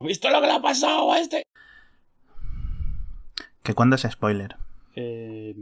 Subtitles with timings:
[0.00, 1.42] ¿Has visto lo que le ha pasado a este?
[3.62, 4.56] ¿Que cuándo es spoiler?
[4.96, 5.54] Eh...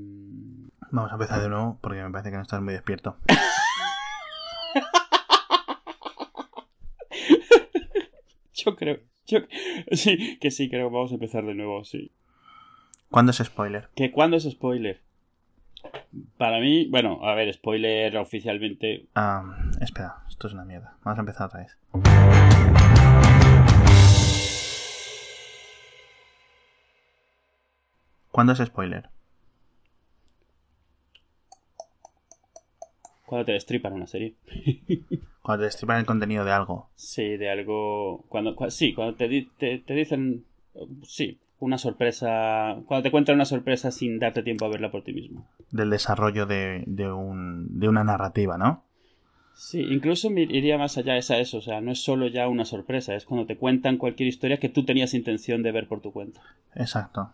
[0.92, 3.16] Vamos a empezar de nuevo porque me parece que no estás muy despierto.
[8.54, 9.00] yo creo.
[9.26, 9.40] Yo...
[9.90, 12.12] Sí, que sí, creo que vamos a empezar de nuevo, sí.
[13.10, 13.88] ¿Cuándo es spoiler?
[13.96, 15.02] ¿Que cuándo es spoiler?
[16.36, 19.08] Para mí, bueno, a ver, spoiler oficialmente.
[19.16, 20.96] Ah, espera, esto es una mierda.
[21.02, 21.76] Vamos a empezar otra vez.
[28.38, 29.08] ¿Cuándo es spoiler?
[33.26, 34.36] Cuando te destripan una serie.
[35.42, 36.88] Cuando te destripan el contenido de algo.
[36.94, 38.26] Sí, de algo.
[38.28, 40.44] Cuando, sí, cuando te, te, te dicen.
[41.02, 42.76] Sí, una sorpresa.
[42.86, 45.48] Cuando te cuentan una sorpresa sin darte tiempo a verla por ti mismo.
[45.72, 48.84] Del desarrollo de, de, un, de una narrativa, ¿no?
[49.56, 52.64] Sí, incluso iría más allá, es a eso, o sea, no es solo ya una
[52.64, 56.12] sorpresa, es cuando te cuentan cualquier historia que tú tenías intención de ver por tu
[56.12, 56.40] cuenta.
[56.76, 57.32] Exacto.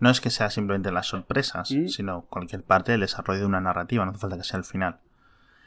[0.00, 1.88] No es que sea simplemente las sorpresas, ¿Mm?
[1.88, 5.00] sino cualquier parte del desarrollo de una narrativa, no hace falta que sea el final.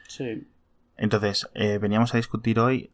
[0.07, 0.47] Sí.
[0.97, 2.91] Entonces, eh, veníamos a discutir hoy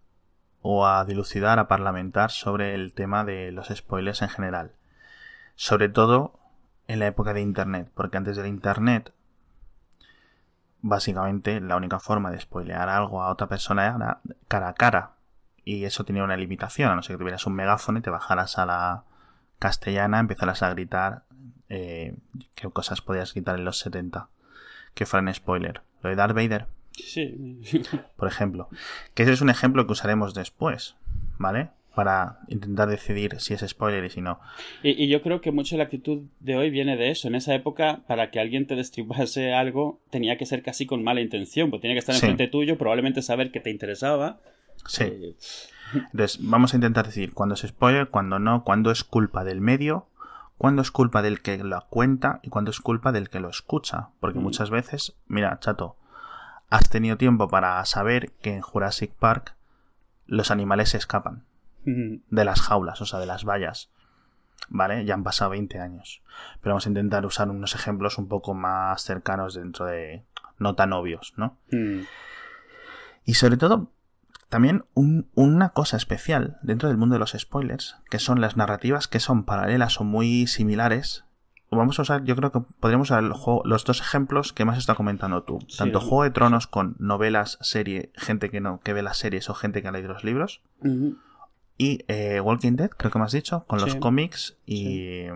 [0.61, 4.73] o a dilucidar, a parlamentar sobre el tema de los spoilers en general.
[5.55, 6.39] Sobre todo
[6.87, 9.13] en la época de Internet, porque antes del Internet,
[10.81, 15.11] básicamente la única forma de spoilear algo a otra persona era cara a cara.
[15.63, 18.57] Y eso tenía una limitación, a no ser que tuvieras un megáfono y te bajaras
[18.57, 19.03] a la
[19.61, 21.23] castellana, empezaras a gritar
[21.69, 22.15] eh,
[22.55, 24.27] qué cosas podías gritar en los 70
[24.95, 25.81] que fueran spoiler.
[26.01, 26.65] Lo de Darth Vader.
[26.91, 27.61] Sí.
[28.17, 28.67] Por ejemplo.
[29.13, 30.95] Que ese es un ejemplo que usaremos después,
[31.37, 31.69] ¿vale?
[31.95, 34.39] Para intentar decidir si es spoiler y si no.
[34.81, 37.27] Y, y, yo creo que mucho la actitud de hoy viene de eso.
[37.27, 41.21] En esa época, para que alguien te destripase algo, tenía que ser casi con mala
[41.21, 42.25] intención, porque tenía que estar Sí.
[42.25, 44.39] enfrente tuyo, probablemente saber que te interesaba.
[44.87, 45.03] Sí.
[45.03, 45.35] Eh,
[45.93, 50.07] Entonces, vamos a intentar decir cuándo es spoiler, cuándo no, cuándo es culpa del medio,
[50.57, 54.09] cuándo es culpa del que lo cuenta y cuándo es culpa del que lo escucha.
[54.19, 54.43] Porque Mm.
[54.43, 55.95] muchas veces, mira, chato,
[56.69, 59.55] has tenido tiempo para saber que en Jurassic Park
[60.27, 61.43] los animales se escapan
[62.29, 63.89] de las jaulas, o sea, de las vallas.
[64.69, 65.03] ¿Vale?
[65.03, 66.21] Ya han pasado 20 años.
[66.61, 70.23] Pero vamos a intentar usar unos ejemplos un poco más cercanos dentro de...
[70.59, 71.57] no tan obvios, ¿no?
[71.71, 72.01] mm,
[73.25, 73.89] Y sobre todo,
[74.51, 79.07] también un- una cosa especial dentro del mundo de los spoilers, que son las narrativas
[79.07, 81.23] que son paralelas o muy similares.
[81.71, 84.77] Vamos a usar, yo creo que podríamos usar el juego- los dos ejemplos que más
[84.77, 85.59] está comentando tú.
[85.69, 86.01] Sí, Tanto.
[86.01, 89.81] Juego de Tronos con novelas, serie, gente que no, que ve las series o gente
[89.81, 90.61] que ha leído los libros.
[91.77, 95.27] Y eh, Walking Dead, creo que me has dicho, con los cómics y,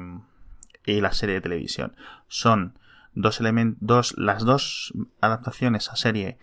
[0.85, 1.95] y la serie de televisión.
[2.27, 2.77] Son
[3.13, 6.37] dos elementos, dos, las dos adaptaciones a serie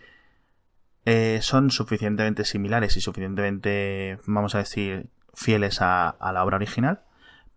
[1.05, 7.01] eh, son suficientemente similares y suficientemente, vamos a decir, fieles a, a la obra original,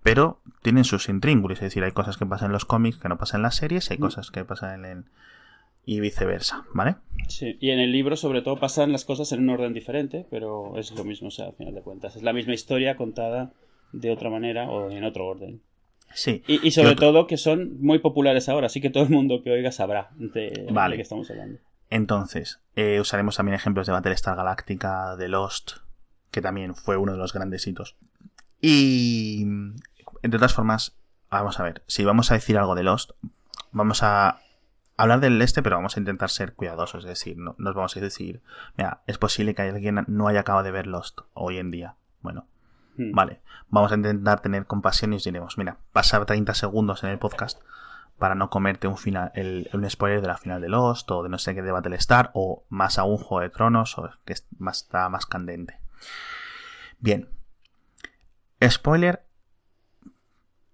[0.04, 3.18] pero tienen sus intríngulis, es decir, hay cosas que pasan en los cómics que no
[3.18, 4.02] pasan en las series, y hay Mm.
[4.02, 5.06] cosas que pasan en, en-
[5.88, 6.96] y viceversa, ¿vale?
[7.28, 10.78] Sí, y en el libro sobre todo pasan las cosas en un orden diferente, pero
[10.80, 12.16] es lo mismo, o sea, al final de cuentas.
[12.16, 13.52] Es la misma historia contada
[13.92, 15.62] de otra manera o en otro orden.
[16.14, 16.44] Sí.
[16.48, 19.42] Y, y sobre otro- todo que son muy populares ahora, así que todo el mundo
[19.44, 20.94] que oiga sabrá de, Vale.
[20.94, 21.60] de qué estamos hablando.
[21.90, 25.78] Entonces, eh, usaremos también ejemplos de Battlestar Galactica, de Lost,
[26.32, 27.96] que también fue uno de los grandes hitos.
[28.62, 29.46] Y,
[30.24, 30.96] de todas formas,
[31.30, 33.12] vamos a ver, si vamos a decir algo de Lost,
[33.72, 34.40] vamos a
[34.98, 38.00] hablar del este, pero vamos a intentar ser cuidadosos, es decir, no nos vamos a
[38.00, 38.42] decir,
[38.78, 41.96] mira, es posible que alguien no haya acabado de ver Lost hoy en día.
[42.22, 42.48] Bueno,
[42.98, 43.12] Hmm.
[43.12, 47.20] Vale, vamos a intentar tener compasión y os diremos, mira, pasar 30 segundos en el
[47.20, 47.62] podcast
[48.18, 51.30] para no comerte un final, el, un spoiler de la final de Lost o de
[51.30, 55.10] no sé qué de Battlestar o más aún Juego de Tronos o que más, está
[55.10, 55.80] más candente.
[57.00, 57.30] Bien.
[58.64, 59.26] Spoiler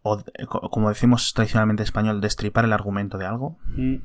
[0.04, 0.24] o
[0.70, 3.98] como decimos tradicionalmente en español, destripar el argumento de algo Mm,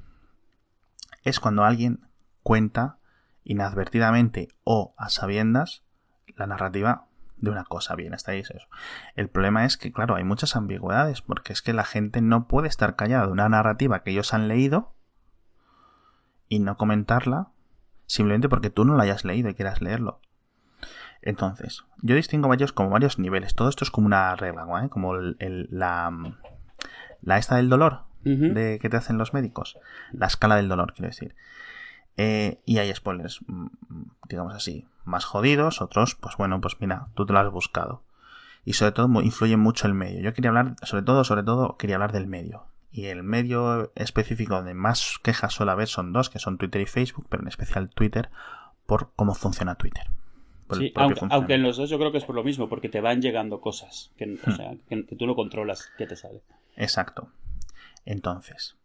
[1.24, 2.00] es cuando alguien
[2.42, 2.98] cuenta
[3.44, 5.82] inadvertidamente o a sabiendas
[6.36, 7.06] la narrativa
[7.38, 7.94] de una cosa.
[7.94, 8.66] Bien, hasta ahí es eso.
[9.14, 12.68] El problema es que, claro, hay muchas ambigüedades, porque es que la gente no puede
[12.68, 14.94] estar callada de una narrativa que ellos han leído
[16.48, 17.48] y no comentarla
[18.06, 20.20] simplemente porque tú no la hayas leído y quieras leerlo.
[21.22, 23.54] Entonces, yo distingo varios como varios niveles.
[23.54, 24.88] Todo esto es como una regla, ¿eh?
[24.88, 26.12] como el- el- la,
[27.22, 28.02] la esta del dolor
[28.54, 29.78] de que te hacen los médicos.
[30.12, 31.34] La escala del dolor, quiero decir.
[32.16, 33.66] Eh, y hay spoilers, mm,
[34.28, 38.02] digamos así, más jodidos, otros, pues bueno, pues mira, tú te lo has buscado.
[38.64, 40.20] Y sobre todo influye mucho el medio.
[40.20, 42.64] Yo quería hablar, sobre todo, sobre todo, quería hablar del medio.
[42.90, 46.86] Y el medio específico donde más quejas suele haber son dos, que son Twitter y
[46.86, 48.30] Facebook, pero en especial Twitter,
[48.86, 50.08] por cómo funciona Twitter.
[50.72, 53.22] Sí, aunque, en los dos yo creo que es por lo mismo, porque te van
[53.22, 54.56] llegando cosas que, o Hmm.
[54.56, 56.42] sea, que, que tú no controlas qué te sale.
[56.74, 57.28] Exacto.
[58.04, 58.76] Entonces,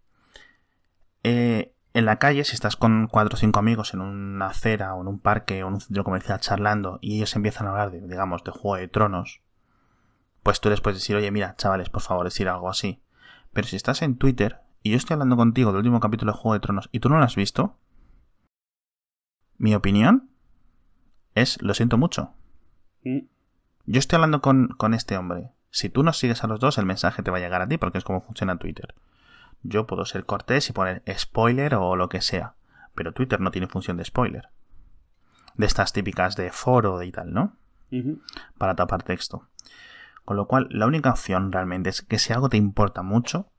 [1.23, 5.01] eh, en la calle, si estás con cuatro o cinco amigos en una acera o
[5.01, 8.01] en un parque o en un centro comercial charlando y ellos empiezan a hablar de,
[8.07, 9.41] digamos, de Juego de Tronos,
[10.43, 13.01] pues tú les puedes decir, oye, mira, chavales, por favor, decir algo así.
[13.53, 16.53] Pero si estás en Twitter y yo estoy hablando contigo del último capítulo de Juego
[16.53, 17.77] de Tronos y tú no lo has visto,
[19.57, 20.29] mi opinión
[21.35, 22.33] es, lo siento mucho,
[23.03, 23.19] Mm,
[23.85, 25.51] yo estoy hablando con, con este hombre.
[25.69, 27.77] Si tú nos sigues a los dos, el mensaje te va a llegar a ti
[27.77, 28.93] porque es como funciona Twitter.
[29.63, 32.55] Yo puedo ser cortés y poner spoiler o lo que sea,
[32.95, 34.49] pero Twitter no tiene función de spoiler.
[35.55, 37.57] De estas típicas de foro y tal, ¿no?
[38.57, 39.47] Para tapar texto.
[40.25, 43.51] Con lo cual, la única opción realmente es que si algo te importa mucho,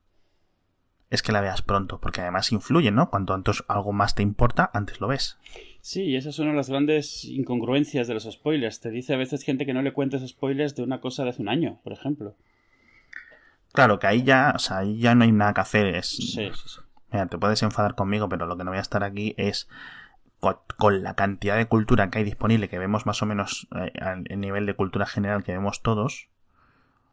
[1.09, 3.11] es que la veas pronto, porque además influye, ¿no?
[3.11, 5.37] Cuanto antes algo más te importa, antes lo ves.
[5.81, 8.79] Sí, y esa es una de las grandes incongruencias de los spoilers.
[8.79, 11.41] Te dice a veces gente que no le cuentes spoilers de una cosa de hace
[11.43, 12.35] un año, por ejemplo.
[13.73, 15.87] Claro que ahí ya, o sea, ahí ya no hay nada que hacer.
[15.87, 16.79] Es, Sí, sí, sí.
[17.11, 19.67] Mira, te puedes enfadar conmigo, pero lo que no voy a estar aquí es
[20.39, 23.91] co- con la cantidad de cultura que hay disponible, que vemos más o menos eh,
[24.29, 26.29] el nivel de cultura general que vemos todos.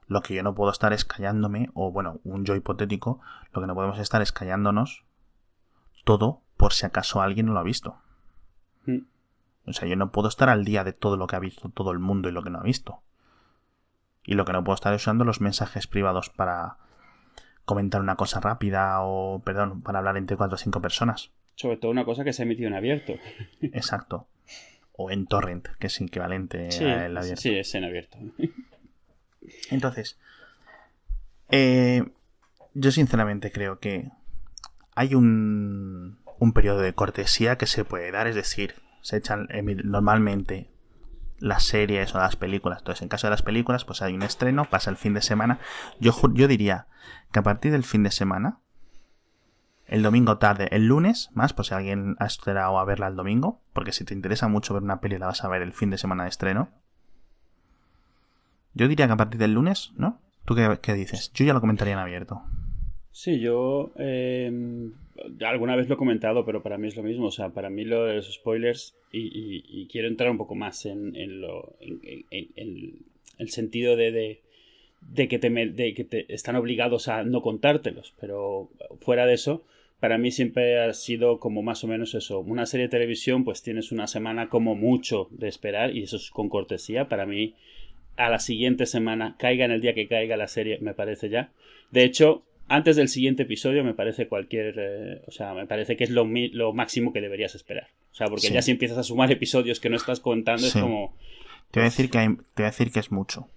[0.07, 3.21] Lo que yo no puedo estar es callándome, o bueno, un yo hipotético,
[3.53, 5.05] lo que no podemos estar es callándonos
[6.05, 7.97] todo por si acaso alguien no lo ha visto.
[8.87, 8.99] Mm.
[9.67, 11.93] O sea, yo no puedo estar al día de todo lo que ha visto todo
[11.93, 13.03] el mundo y lo que no ha visto.
[14.31, 16.77] Y lo que no puedo estar es usando los mensajes privados para
[17.65, 21.33] comentar una cosa rápida o, perdón, para hablar entre cuatro o cinco personas.
[21.57, 23.15] Sobre todo una cosa que se ha emitido en abierto.
[23.61, 24.29] Exacto.
[24.93, 27.41] O en torrent, que es equivalente Sí, al abierto.
[27.41, 28.19] sí, es en abierto.
[29.71, 30.17] Entonces,
[31.51, 32.05] eh,
[32.75, 34.11] yo sinceramente creo que
[34.95, 39.49] hay un, un periodo de cortesía que se puede dar, es decir, se echan
[39.83, 40.70] normalmente
[41.41, 42.79] las series o las películas.
[42.79, 45.59] Entonces, en caso de las películas, pues hay un estreno, pasa el fin de semana.
[45.99, 46.87] Yo, yo diría
[47.33, 48.61] que a partir del fin de semana,
[49.87, 53.61] el domingo tarde, el lunes, más, pues si alguien ha esperado a verla el domingo,
[53.73, 55.99] porque si te interesa mucho ver una peli, la vas a ver el fin de
[55.99, 56.69] semana de estreno.
[58.73, 60.21] Yo diría que a partir del lunes, ¿no?
[60.45, 61.33] ¿Tú qué, qué dices?
[61.33, 62.45] Yo ya lo comentaría en abierto.
[63.13, 64.51] Sí, yo eh,
[65.41, 67.27] alguna vez lo he comentado, pero para mí es lo mismo.
[67.27, 71.17] O sea, para mí lo de los spoilers, y, quiero entrar un poco más en,
[71.17, 73.05] en lo, en,
[73.39, 74.41] el sentido de,
[75.17, 78.15] que te, de que te están obligados a no contártelos.
[78.21, 78.71] Pero
[79.01, 79.65] fuera de eso,
[79.99, 82.39] para mí siempre ha sido como más o menos eso.
[82.39, 86.31] Una serie de televisión, pues tienes una semana como mucho de esperar, y eso es
[86.31, 87.09] con cortesía.
[87.09, 87.55] Para mí,
[88.17, 91.51] a la siguiente semana, caiga en el día que caiga la serie, me parece ya.
[91.91, 94.75] De hecho, antes del siguiente episodio me parece cualquier...
[94.79, 96.25] eh, o sea, me parece que es lo,
[96.73, 97.89] máximo que deberías esperar.
[98.13, 98.53] O sea, porque Sí.
[98.55, 100.79] ya si empiezas a sumar episodios que no estás contando Sí.
[100.79, 101.15] es como
[101.71, 103.49] Te voy a decir que, hay- te voy a decir que es mucho.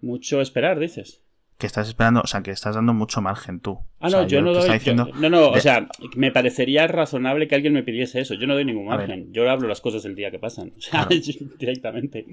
[0.00, 1.22] mucho esperar, dices.
[1.58, 3.80] Que estás esperando, o sea, que estás dando mucho margen tú.
[4.00, 4.78] Ah, O sea, no, yo, no doy...
[4.78, 8.32] yo- no, no, o sea, me parecería razonable que alguien me pidiese eso.
[8.34, 9.30] Yo no doy ningún margen.
[9.32, 10.72] Yo hablo las cosas del día que pasan.
[10.76, 11.22] O sea, Claro.
[11.58, 12.26] directamente.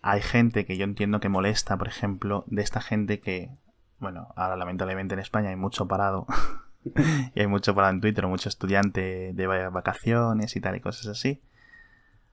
[0.00, 3.50] hay gente que yo entiendo que molesta, por ejemplo, de esta gente que,
[4.00, 6.26] bueno, ahora lamentablemente en España hay mucho parado.
[7.34, 10.80] y hay mucho parado en Twitter, o mucho estudiante de va- vacaciones y tal y
[10.80, 11.40] cosas así.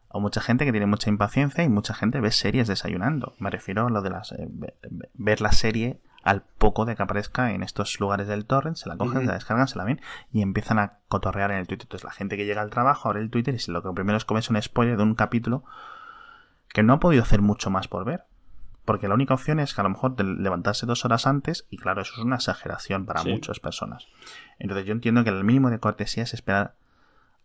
[0.10, 3.34] O mucha gente que tiene mucha impaciencia y mucha gente ve series desayunando.
[3.40, 6.96] Me refiero a lo de las eh, ve- ve- ver la serie al poco de
[6.96, 9.84] que aparezca en estos lugares del torrent, se la cogen, se la descargan, se la
[9.86, 10.02] ven
[10.34, 11.86] y empiezan a cotorrear en el Twitter.
[11.86, 14.18] Entonces la gente que llega al trabajo abre el Twitter y si lo que primero
[14.18, 15.64] es comer es un spoiler de un capítulo
[16.70, 18.24] que no ha podido hacer mucho más por ver.
[18.88, 22.02] Porque la única opción es que a lo mejor levantarse dos horas antes, y claro,
[22.02, 23.30] eso es una exageración para Sí.
[23.30, 24.08] muchas personas.
[24.60, 26.74] Entonces yo entiendo que el mínimo de cortesía es esperar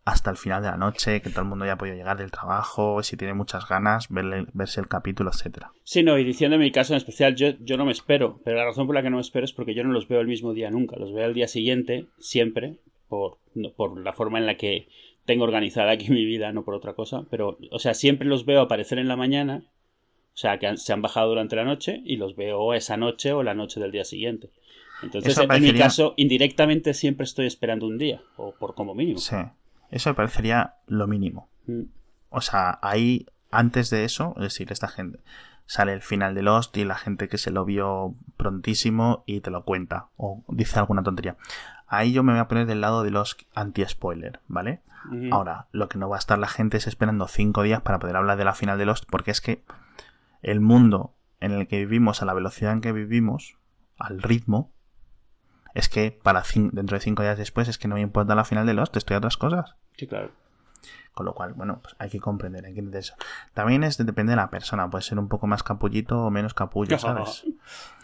[0.05, 2.31] hasta el final de la noche, que todo el mundo ya ha podido llegar del
[2.31, 5.73] trabajo, si tiene muchas ganas, verle- verse el capítulo, etcétera.
[5.85, 8.57] Sí, no, y diciendo en mi caso en especial, yo, yo no me espero, pero
[8.57, 10.29] la razón por la que no me espero es porque yo no los veo el
[10.29, 12.77] mismo día nunca, los veo al día siguiente, siempre,
[13.09, 13.39] por,
[13.77, 14.89] por la forma en la que
[15.25, 18.61] tengo organizada aquí mi vida, no por otra cosa, pero, o sea, siempre los veo
[18.61, 19.63] aparecer en la mañana,
[20.35, 23.33] o sea, que han- se han bajado durante la noche, y los veo esa noche
[23.33, 24.51] o la noche del día siguiente.
[25.03, 29.19] Entonces, en mi caso, indirectamente siempre estoy esperando un día, o por como mínimo.
[29.19, 29.37] Sí,
[29.91, 31.49] eso me parecería lo mínimo.
[31.67, 31.83] Mm.
[32.31, 35.19] O sea, ahí, antes de eso, es decir, esta gente
[35.67, 39.51] sale el final de Lost y la gente que se lo vio prontísimo y te
[39.51, 41.37] lo cuenta o dice alguna tontería.
[41.87, 44.81] Ahí yo me voy a poner del lado de los anti-spoiler, ¿vale?
[45.33, 48.15] Ahora, lo que no va a estar la gente es esperando cinco días para poder
[48.17, 49.62] hablar de la final de Lost, porque es que
[50.43, 53.59] el mundo en el que vivimos, a la velocidad en que vivimos,
[53.99, 54.73] al ritmo,
[55.75, 58.67] es que para dentro de cinco días después es que no me importa la final
[58.67, 59.75] de Lost, estoy a otras cosas.
[59.97, 60.31] Sí, claro.
[61.15, 63.15] Con lo cual, bueno, pues hay que comprender, hay que entender eso.
[63.53, 66.99] También es depende de la persona, puede ser un poco más capullito o menos capullo,
[66.99, 67.45] ¿sabes?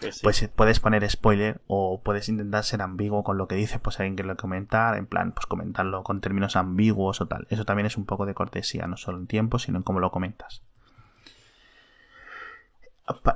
[0.01, 0.23] Pues sí.
[0.23, 4.17] Pues puedes poner spoiler o puedes intentar ser ambiguo con lo que dice, pues alguien
[4.17, 7.47] que lo comentar, en plan, pues comentarlo con términos ambiguos o tal.
[7.49, 10.11] Eso también es un poco de cortesía, no solo en tiempo, sino en cómo lo
[10.11, 10.63] comentas.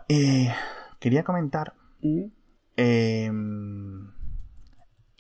[0.09, 0.53] Eh,
[1.01, 2.25] quería comentar Mm.
[2.77, 3.31] eh,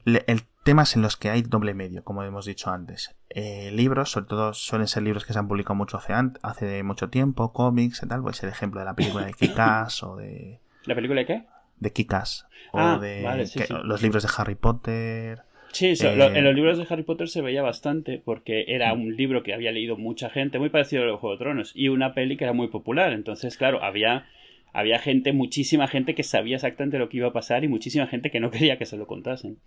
[0.05, 3.15] le- el temas en los que hay doble medio, como hemos dicho antes.
[3.31, 7.09] Eh, libros, sobre todo suelen ser libros que se han publicado mucho hace, hace mucho
[7.11, 10.95] tiempo, cómics y tal, pues el ejemplo de la película de Kikas o de, ¿La
[10.95, 11.45] película de qué?
[11.81, 13.75] de Kikas o Ah, de vale, sí, que- sí.
[13.85, 15.43] los libros de Harry Potter.
[15.73, 19.17] Sí, Eh, lo- en los libros de Harry Potter se veía bastante porque era un
[19.17, 22.13] libro que había leído mucha gente, muy parecido a los Juego de Tronos, y una
[22.15, 23.13] peli que era muy popular.
[23.15, 24.27] Entonces, claro, había,
[24.73, 28.31] había gente, muchísima gente que sabía exactamente lo que iba a pasar y muchísima gente
[28.31, 29.59] que no quería que se lo contasen.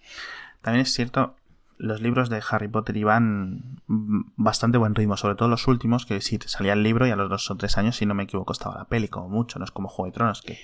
[0.62, 1.36] También es cierto,
[1.78, 6.40] los libros de Harry Potter iban bastante buen ritmo, sobre todo los últimos, que sí,
[6.46, 8.78] salía el libro y a los dos o tres años, si no me equivoco, estaba
[8.78, 10.58] la peli, como mucho, no es como Juego de Tronos, que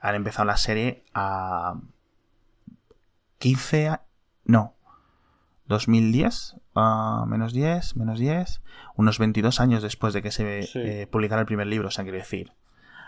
[0.00, 1.74] han empezado la serie a
[3.38, 4.02] 15, a-
[4.44, 4.74] no,
[5.66, 8.60] 2010, a menos 10, menos 10,
[8.96, 10.78] unos 22 años después de que se Sí.
[10.78, 12.52] eh, publicara el primer libro, o sea, quiero decir,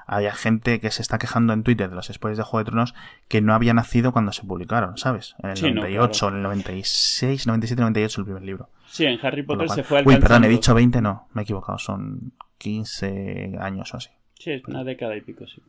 [0.07, 2.95] había gente que se está quejando en Twitter de los spoilers de Juego de Tronos
[3.29, 5.35] que no había nacido cuando se publicaron, ¿sabes?
[5.43, 8.71] En el Sí, no, 98, en el 96, 97, 98 el primer libro.
[8.87, 10.27] Sí, en Harry Potter cual- se fue Uy, alcanzando...
[10.29, 14.11] perdón, he dicho 20, no, me he equivocado, son 15 años o así.
[14.39, 15.61] Sí, es una década y pico, sí.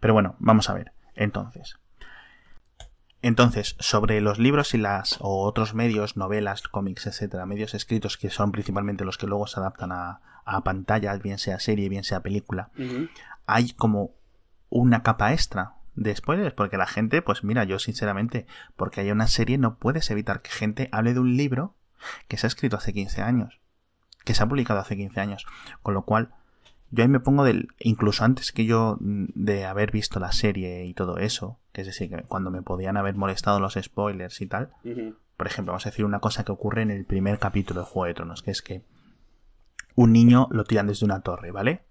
[0.00, 0.92] Pero bueno, vamos a ver.
[1.14, 1.78] Entonces.
[3.20, 8.30] Entonces, sobre los libros y las o otros medios, novelas, cómics, etcétera, medios escritos que
[8.30, 12.20] son principalmente los que luego se adaptan a, a pantalla, bien sea serie, bien sea
[12.20, 12.70] película,
[13.46, 14.12] hay como
[14.70, 19.26] una capa extra de spoilers, porque la gente, pues mira, yo sinceramente, porque hay una
[19.26, 21.74] serie, no puedes evitar que gente hable de un libro
[22.28, 23.60] que se ha escrito hace 15 años,
[24.24, 25.46] que se ha publicado hace 15 años,
[25.82, 26.30] con lo cual
[26.90, 30.84] yo ahí me pongo del, incluso antes que yo mm, de haber visto la serie
[30.86, 34.46] y todo eso, que es decir, que cuando me podían haber molestado los spoilers y
[34.46, 34.70] tal,
[35.36, 38.06] por ejemplo, vamos a decir una cosa que ocurre en el primer capítulo de Juego
[38.06, 38.82] de Tronos, que es que
[40.00, 41.82] un niño lo tiran desde una torre, ¿vale?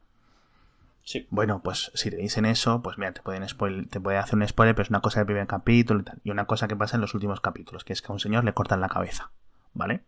[1.04, 1.28] Sí.
[1.30, 4.48] Bueno, pues si te dicen eso, pues mira, te pueden spoil- te puede hacer un
[4.48, 6.20] spoiler, pero es una cosa del primer capítulo y tal.
[6.24, 8.44] Y una cosa que pasa en los últimos capítulos, que es que a un señor
[8.46, 9.32] le cortan la cabeza,
[9.74, 10.02] ¿vale?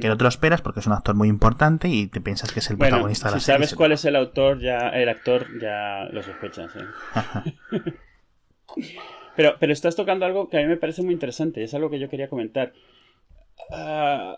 [0.00, 2.58] Que no te lo esperas porque es un actor muy importante y te piensas que
[2.60, 3.56] es el Bueno, protagonista de si la serie.
[3.66, 6.72] sabes cuál es el autor, ya el actor ya lo sospechas.
[6.76, 6.86] ¿eh?
[9.36, 11.98] pero, pero estás tocando algo que a mí me parece muy interesante, es algo que
[11.98, 12.72] yo quería comentar.
[13.72, 14.34] Ah,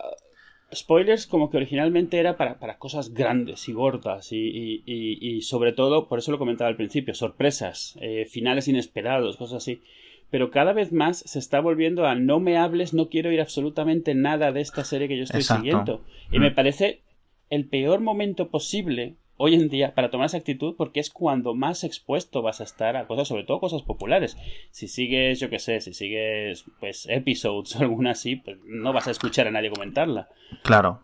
[0.73, 5.41] spoilers como que originalmente era para, para cosas grandes y gordas y, y- y- y
[5.41, 9.81] sobre todo, por eso lo comentaba al principio, sorpresas, eh, finales inesperados, cosas así.
[10.29, 14.13] Pero cada vez más se está volviendo a no me hables, no quiero ir absolutamente
[14.13, 15.61] nada de esta serie que yo estoy Exacto.
[15.61, 16.01] siguiendo.
[16.31, 16.41] Y Mm.
[16.41, 17.01] me parece
[17.49, 21.83] el peor momento posible hoy en día para tomar esa actitud porque es cuando más
[21.83, 24.37] expuesto vas a estar a cosas, sobre todo cosas populares.
[24.71, 29.07] Si sigues, yo qué sé, si sigues pues episodes o alguna así, pues no vas
[29.07, 30.29] a escuchar a nadie comentarla.
[30.63, 31.01] Claro,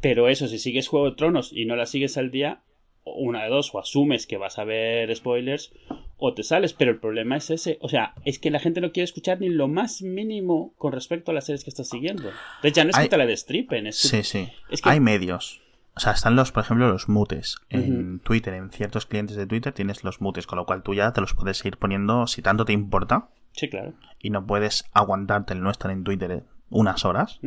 [0.00, 2.60] Pero eso, si sigues Juego de Tronos y no la sigues al día,
[3.04, 5.72] una de dos, o asumes que vas a ver spoilers,
[6.18, 7.78] o te sales, pero el problema es ese.
[7.80, 11.30] O sea, es que la gente no quiere escuchar ni lo más mínimo con respecto
[11.30, 12.28] a las series que estás siguiendo.
[12.56, 14.48] Entonces ya no es Hay- que te la destripen, es que- sí, sí.
[14.70, 15.60] es que- Hay medios.
[15.94, 17.58] O sea, están los, por ejemplo, los mutes.
[17.68, 21.12] En Twitter, en ciertos clientes de Twitter tienes los mutes, con lo cual tú ya
[21.12, 23.92] te los puedes ir poniendo si tanto te importa Sí, claro.
[24.18, 27.40] y no puedes aguantarte el no estar en Twitter unas horas.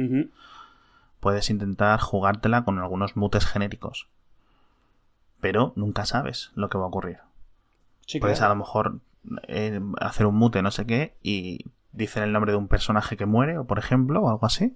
[1.19, 4.07] Puedes intentar jugártela con algunos mutes genéricos.
[5.39, 7.17] Pero nunca sabes lo que va a ocurrir.
[8.05, 8.51] Sí, Puedes claro.
[8.51, 8.99] a lo mejor
[9.47, 13.25] eh, hacer un mute no sé qué y dicen el nombre de un personaje que
[13.25, 14.75] muere, o por ejemplo, o algo así.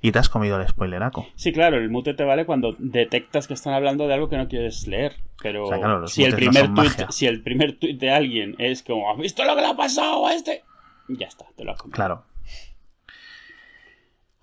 [0.00, 1.26] Y te has comido el spoileraco.
[1.34, 4.46] Sí, claro, el mute te vale cuando detectas que están hablando de algo que no
[4.46, 5.16] quieres leer.
[5.42, 7.10] Pero O sea, claro, los si, el no primer magia.
[7.10, 10.26] si el primer tuit de alguien es como, ¿has visto lo que le ha pasado
[10.26, 10.62] a este?
[11.08, 11.94] Ya está, te lo has comido.
[11.94, 12.24] Claro.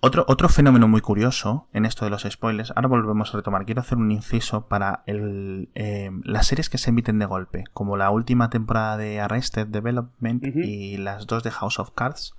[0.00, 3.80] Otro, otro fenómeno muy curioso en esto de los spoilers, ahora volvemos a retomar, quiero
[3.80, 8.10] hacer un inciso para el, eh, las series que se emiten de golpe, como la
[8.10, 12.34] última temporada de Arrested Development y las dos de House of Cards.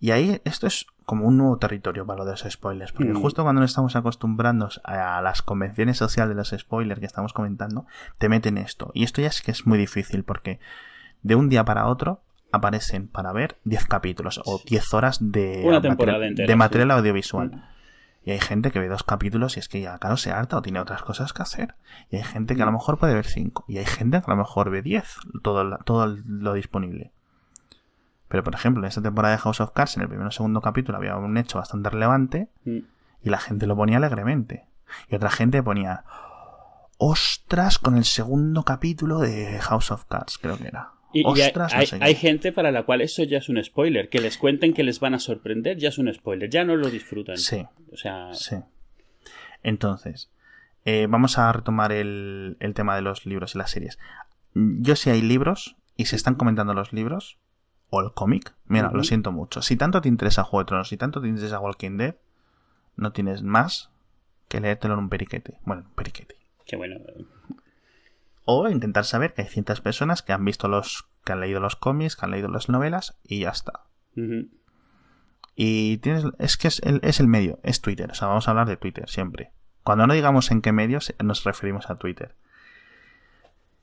[0.00, 3.20] Y ahí esto es como un nuevo territorio para lo de los spoilers, porque Mm.
[3.22, 7.86] justo cuando nos estamos acostumbrando a las convenciones sociales de los spoilers que estamos comentando,
[8.18, 8.90] te meten esto.
[8.94, 10.58] Y esto ya es que es muy difícil, porque
[11.22, 12.22] de un día para otro
[12.52, 16.88] aparecen para ver 10 capítulos o 10 horas de, Una material- temporada entera, de material
[16.88, 16.94] sí.
[16.94, 17.50] audiovisual.
[17.52, 17.62] Mm.
[18.24, 20.62] Y hay gente que ve dos capítulos y es que ya, claro, se harta o
[20.62, 21.76] tiene otras cosas que hacer.
[22.10, 23.64] Y hay gente que a lo mejor puede ver cinco.
[23.68, 27.12] Y hay gente que a lo mejor ve 10, todo, todo lo disponible.
[28.28, 30.60] Pero, por ejemplo, en esta temporada de House of Cards, en el primero o segundo
[30.60, 32.48] capítulo había un hecho bastante relevante.
[32.64, 32.78] Mm.
[33.22, 34.64] Y la gente lo ponía alegremente.
[35.08, 36.04] Y otra gente ponía,
[36.98, 40.90] ostras, con el segundo capítulo de House of Cards, creo que era.
[41.12, 43.62] Y, y hay, ostras, no sé hay gente para la cual eso ya es un
[43.62, 44.08] spoiler.
[44.08, 46.50] Que les cuenten que les van a sorprender ya es un spoiler.
[46.50, 47.38] Ya no lo disfrutan.
[47.38, 48.56] Sí, O sea, sí.
[49.62, 50.30] Entonces,
[50.84, 53.98] eh, vamos a retomar el, el tema de los libros y las series.
[54.54, 57.38] Yo si hay libros y se están comentando los libros
[57.90, 59.62] o el cómic, mira, lo siento mucho.
[59.62, 62.16] Si tanto te interesa Juego de Tronos, si tanto te interesa Walking Dead,
[62.96, 63.90] no tienes más
[64.48, 65.58] que leértelo en un periquete.
[65.64, 66.36] Bueno, un periquete.
[66.64, 66.96] que bueno.
[68.44, 71.74] O intentar saber que hay ciertas personas que han visto los, que han leído los
[71.76, 73.84] cómics, que han leído las novelas y ya está.
[75.54, 78.10] Y tienes, es que es el, es el medio, es Twitter.
[78.10, 79.52] O sea, vamos a hablar de Twitter siempre.
[79.82, 82.34] Cuando no digamos en qué medio se- nos referimos a Twitter.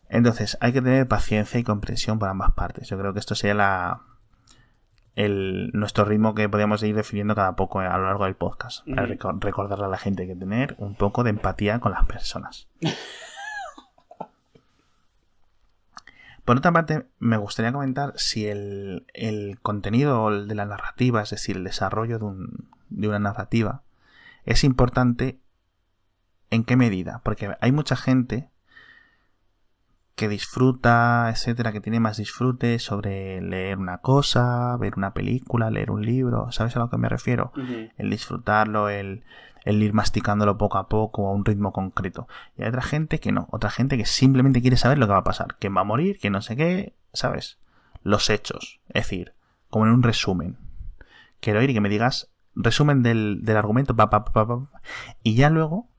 [0.10, 2.88] Entonces, hay que tener paciencia y comprensión por ambas partes.
[2.90, 4.02] Yo creo que esto sería la,
[5.16, 8.88] el, nuestro ritmo que podríamos ir definiendo cada poco a lo largo del podcast.
[8.88, 9.08] Para
[9.40, 12.68] recordarle a la gente que tener un poco de empatía con las personas.
[16.46, 21.56] Por otra parte, me gustaría comentar si el, el contenido de la narrativa, es decir,
[21.56, 23.84] el desarrollo de, un- de una narrativa,
[24.44, 25.40] es importante
[26.50, 27.22] en qué medida.
[27.24, 28.50] Porque hay mucha gente
[30.24, 35.92] que disfruta, etcétera, que tiene más disfrute sobre leer una cosa, ver una película, leer
[35.92, 36.50] un libro.
[36.54, 37.52] ¿Sabes a lo que me refiero?
[37.98, 39.26] El disfrutarlo, el,
[39.66, 42.30] el ir masticándolo poco a poco a un ritmo concreto.
[42.58, 45.20] Y hay otra gente que no, otra gente que simplemente quiere saber lo que va
[45.20, 47.60] a pasar, quién va a morir, quién no sé qué, ¿sabes?
[48.02, 49.34] Los hechos, es decir,
[49.70, 50.58] como en un resumen.
[51.42, 54.82] Quiero ir y que me digas resumen del, del argumento, pa, pa, pa, pa, pa,
[55.22, 55.90] y ya luego,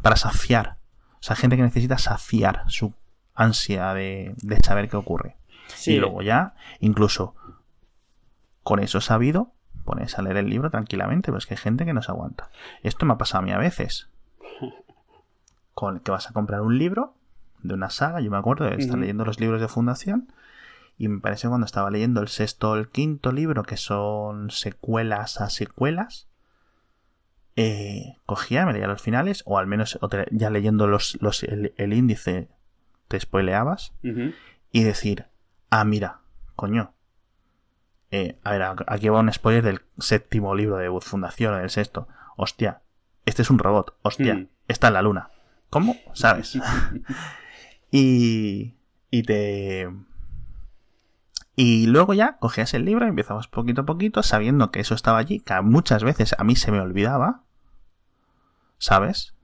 [0.00, 0.78] para saciar,
[1.14, 2.94] o sea, gente que necesita saciar su
[3.34, 5.36] ansia de, de saber qué ocurre.
[5.68, 7.34] Sí, Y luego ya, incluso
[8.62, 9.52] con eso sabido,
[9.84, 12.50] pones a leer el libro tranquilamente, pero es que hay gente que no se aguanta.
[12.82, 14.08] Esto me ha pasado a mí a veces.
[15.74, 17.14] Con que vas a comprar un libro
[17.62, 20.32] de una saga, yo me acuerdo de estar leyendo los libros de fundación.
[20.96, 25.40] Y me parece cuando estaba leyendo el sexto o el quinto libro, que son secuelas
[25.40, 26.28] a secuelas,
[27.56, 29.98] eh, cogía, me leía los finales, o al menos
[30.30, 32.48] ya leyendo los, los, el, el índice,
[33.08, 33.92] te spoileabas
[34.72, 35.26] y decir,
[35.70, 36.20] ah, mira,
[36.56, 36.92] coño.
[38.10, 42.06] Eh, a ver, aquí va un spoiler del séptimo libro de Fundación o del sexto.
[42.36, 42.82] Hostia,
[43.26, 43.96] este es un robot.
[44.02, 44.48] Hostia, Mm.
[44.68, 45.30] está en la luna.
[45.70, 45.96] ¿Cómo?
[46.12, 46.56] ¿Sabes?
[47.90, 48.74] y,
[49.10, 49.88] y te...
[51.56, 55.18] Y luego ya cogías el libro y empezabas poquito a poquito, sabiendo que eso estaba
[55.18, 57.42] allí, que muchas veces a mí se me olvidaba.
[58.78, 59.34] ¿Sabes?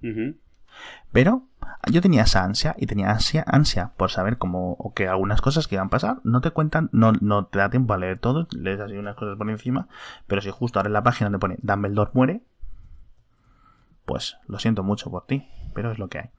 [1.13, 1.47] Pero
[1.89, 5.67] yo tenía esa ansia y tenía ansia, ansia por saber cómo o que algunas cosas
[5.67, 8.47] que iban a pasar no te cuentan, no, no te da tiempo a leer todo,
[8.51, 9.89] lees así unas cosas por encima,
[10.27, 12.43] pero si justo ahora en la página te pone Dumbledore muere,
[14.05, 16.31] pues lo siento mucho por ti, pero es lo que hay.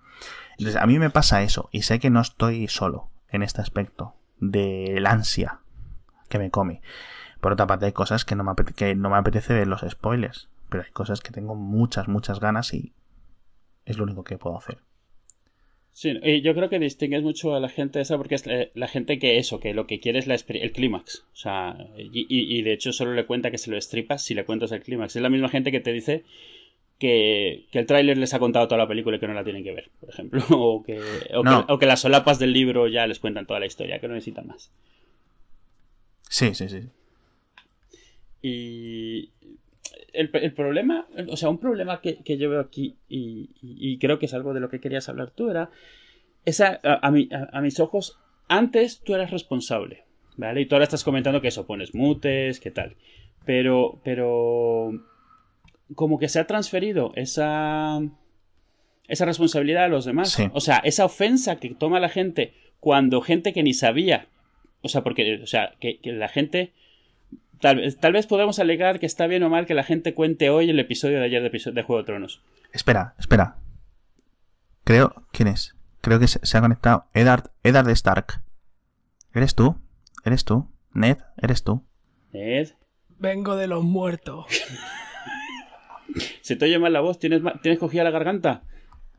[0.58, 4.14] Entonces a mí me pasa eso y sé que no estoy solo en este aspecto
[4.40, 5.60] del ansia
[6.30, 6.82] que me come.
[7.40, 9.82] Por otra parte hay cosas que no me apetece, que no me apetece ver los
[9.90, 12.94] spoilers, pero hay cosas que tengo muchas, muchas ganas y
[13.86, 14.84] es lo único que puedo hacer.
[15.94, 18.88] Sí, y yo creo que distingues mucho a la gente esa porque es la, la
[18.88, 21.26] gente que eso, que lo que quiere es la el clímax.
[21.34, 24.34] O sea, y, y- y de hecho solo le cuenta que se lo estripas si
[24.34, 25.16] le cuentas el clímax.
[25.18, 26.24] Es la misma gente que te dice
[26.98, 29.64] que, que el tráiler les ha contado toda la película y que no la tienen
[29.66, 30.42] que ver, por ejemplo.
[30.52, 31.02] O que,
[31.34, 31.66] o, No.
[31.68, 34.14] que, o que las solapas del libro ya les cuentan toda la historia, que no
[34.14, 34.72] necesitan más.
[36.30, 36.84] Sí, sí, sí.
[38.42, 39.30] Y
[40.14, 43.98] el, el problema, o sea, un problema que, que yo veo aquí, y, y- y
[44.00, 45.70] creo que es algo de lo que querías hablar tú, era,
[46.46, 50.04] esa, a, a mi- a- a mis ojos, antes tú eras responsable,
[50.38, 50.62] ¿vale?
[50.62, 52.96] Y tú ahora estás comentando que eso, pones mutes, que tal.
[53.46, 54.92] Pero, pero,
[55.96, 58.00] como que se ha transferido esa,
[59.08, 60.32] esa responsabilidad a los demás.
[60.32, 60.44] Sí.
[60.54, 64.28] O sea, esa ofensa que toma la gente cuando gente que ni sabía,
[64.82, 66.72] o sea, porque, o sea, que, que la gente...
[67.62, 70.50] Tal, vez- tal vez podemos alegar que está bien o mal que la gente cuente
[70.50, 72.42] hoy el episodio de ayer de, Juego de Tronos.
[72.74, 73.58] Espera, espera.
[74.84, 75.28] Creo.
[75.32, 75.76] ¿Quién es?
[76.02, 77.06] Creo que se, se ha conectado.
[77.14, 78.42] Eddard, Eddard Stark.
[79.34, 79.78] ¿Eres tú?
[80.26, 80.70] ¿Eres tú?
[80.94, 81.86] Ned, ¿eres tú?
[82.34, 82.70] Ned,
[83.20, 84.46] Vengo de los muertos.
[86.42, 88.64] se te oye mal la voz, ¿tienes, ¿tienes cogida la garganta?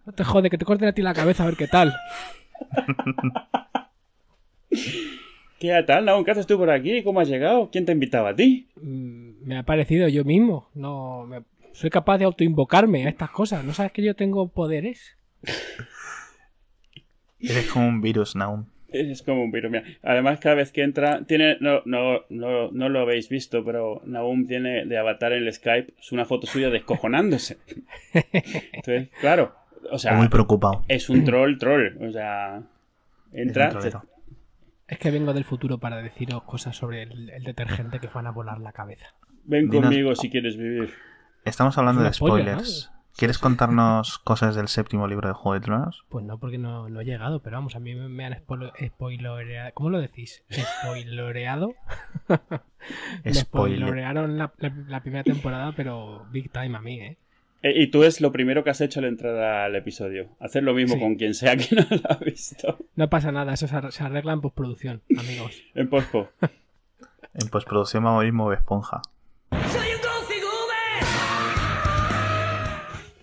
[0.04, 1.94] No te jode, que te corten a ti la cabeza a ver qué tal.
[5.62, 6.24] ¿Qué tal, Naum?
[6.24, 7.04] ¿Qué haces tú por aquí?
[7.04, 7.70] ¿Cómo has llegado?
[7.70, 8.66] ¿Quién te invitaba a ti?
[8.82, 10.68] Mm, Me ha parecido yo mismo.
[10.74, 13.64] No, me- soy capaz de autoinvocarme a estas cosas.
[13.64, 15.16] ¿No sabes que yo tengo poderes?
[17.40, 18.64] Eres como un virus, Naum.
[18.88, 19.70] Es como un virus.
[19.70, 19.84] Mira.
[20.02, 21.58] Además, cada vez que entra, tiene.
[21.60, 25.94] No, no, no, no lo habéis visto, pero Naum tiene de avatar en el Skype
[25.96, 27.58] es una foto suya descojonándose.
[28.72, 29.54] Entonces, claro.
[29.92, 30.82] O sea, Muy preocupado.
[30.88, 31.96] es un troll, troll.
[32.02, 32.62] O sea,
[33.32, 33.70] entra.
[34.92, 38.26] Es que vengo del futuro para deciros cosas sobre el, el detergente que os van
[38.26, 39.06] a volar la cabeza.
[39.44, 40.92] Ven Dinos- conmigo si quieres vivir.
[41.44, 42.92] Estamos hablando Es de spoiler, spoilers.
[43.16, 46.04] ¿Quieres contarnos cosas del séptimo libro de Juego de Tronos?
[46.08, 49.70] Pues no, porque no, no he llegado, pero vamos, a mí me, han spoiloreado.
[49.74, 50.44] ¿Cómo lo decís?
[50.50, 51.74] ¿Spoiloreado?
[52.28, 53.34] me Spoiler.
[53.34, 57.16] spoilorearon la, la- la primera temporada, pero big time a mí, ¿eh?
[57.62, 60.30] Eh, Y tú es lo primero que has hecho al entrar al episodio.
[60.40, 61.00] Hacer lo mismo Sí.
[61.00, 62.78] con quien sea que no lo ha visto.
[62.96, 65.62] No pasa nada, eso se, ar- se arregla en postproducción, amigos.
[65.74, 66.28] En pospo.
[67.34, 69.00] En postproducción va a morir Mob Esponja.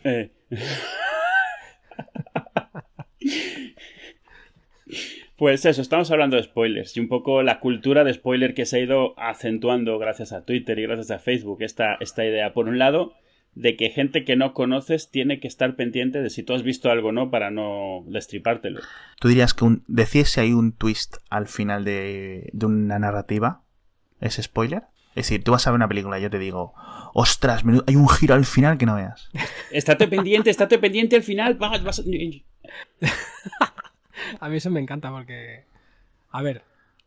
[0.03, 0.31] Eh.
[5.37, 8.77] Pues eso, estamos hablando de spoilers y un poco la cultura de spoiler que se
[8.77, 11.61] ha ido acentuando gracias a Twitter y gracias a Facebook.
[11.61, 13.13] Esta, esta idea, por un lado,
[13.55, 16.89] de que gente que no conoces tiene que estar pendiente de si tú has visto
[16.89, 18.79] algo o no para no destripártelo.
[19.19, 23.61] ¿Tú dirías que un, decir si hay un twist al final de, de una narrativa
[24.21, 24.83] es spoiler?
[25.15, 26.73] Es decir, tú vas a ver una película y yo te digo,
[27.13, 29.29] ostras, menudo- hay un giro al final que no veas.
[29.71, 31.55] Estate pendiente, estate pendiente al final.
[31.55, 32.03] vas- vas-
[34.39, 35.63] A mí eso me encanta porque,
[36.31, 36.61] a ver,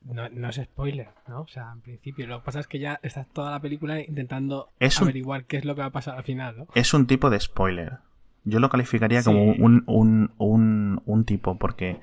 [0.04, 1.42] no, no es spoiler, ¿no?
[1.42, 4.70] O sea, en principio, lo que pasa es que ya estás toda la película intentando
[4.78, 6.66] Es un- averiguar qué es lo que va a pasar al final, ¿no?
[6.74, 7.98] Es un tipo de spoiler.
[8.44, 9.26] Yo lo calificaría Sí.
[9.26, 12.00] como un, un, un, un tipo porque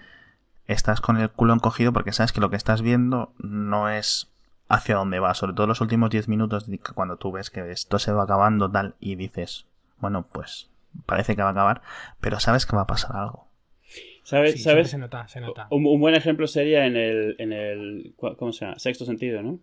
[0.67, 4.31] estás con el culo encogido porque sabes que lo que estás viendo no es
[4.69, 5.33] hacia dónde va.
[5.33, 8.95] Sobre todo los últimos 10 minutos cuando tú ves que esto se va acabando tal
[8.99, 9.65] y dices,
[9.99, 10.69] bueno, pues
[11.05, 11.81] parece que va a acabar,
[12.21, 13.48] pero sabes que va a pasar algo.
[14.29, 14.53] ¿Sabes?
[14.53, 14.89] Sí, ¿sabes?
[14.89, 15.67] se nota, se nota.
[15.71, 18.13] Un, un buen ejemplo sería en el, en el.
[18.17, 18.79] ¿Cómo se llama?
[18.79, 19.59] Sexto sentido, ¿no?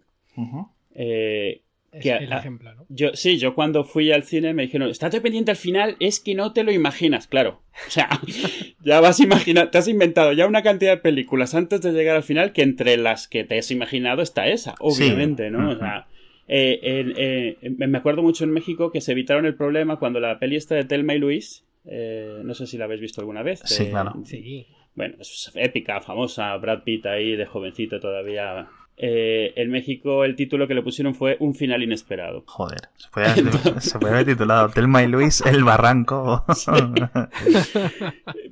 [0.94, 2.85] Eh, Es que el a- ejemplo, ¿no?
[2.88, 6.35] Yo, sí, yo cuando fui al cine me dijeron, estate pendiente al final, es que
[6.35, 7.62] no te lo imaginas, claro.
[7.87, 8.09] O sea,
[8.85, 12.16] ya vas a imaginar, te has inventado ya una cantidad de películas antes de llegar
[12.16, 15.70] al final que entre las que te has imaginado está esa, obviamente, ¿no?
[15.70, 16.07] O sea,
[16.48, 20.57] eh, eh, me acuerdo mucho en México que se evitaron el problema cuando la peli
[20.57, 23.61] esta de Telma y Luis, eh, no sé si la habéis visto alguna vez.
[23.64, 24.12] Sí, de- claro.
[24.25, 24.66] Sí.
[24.94, 28.68] bueno, es épica, famosa, Brad Pitt ahí de jovencito todavía.
[28.98, 32.44] Eh, en México el título que le pusieron fue Un final inesperado.
[32.46, 36.44] Joder, se puede haber, se puede haber titulado Telma y Luis, el barranco.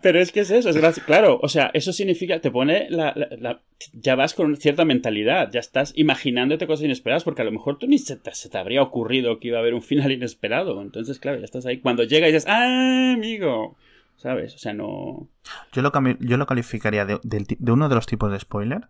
[0.03, 1.01] Pero es que es eso, es.
[1.01, 3.61] Claro, o sea, eso significa, te pone la, la- la-
[3.93, 7.87] Ya vas con cierta mentalidad, ya estás imaginándote cosas inesperadas, porque a lo mejor tú
[7.87, 10.81] ni se te, se te habría ocurrido que iba a haber un final inesperado.
[10.83, 11.79] Entonces, claro, ya estás ahí.
[11.79, 13.77] Cuando llega y dices, ¡ah, amigo!
[14.17, 14.55] ¿Sabes?
[14.55, 15.29] O sea, no.
[15.73, 18.83] Yo lo, yo lo calificaría de uno de los tipos de spoiler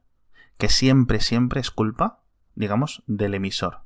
[0.59, 2.21] que siempre, siempre es culpa,
[2.55, 3.81] digamos, del emisor.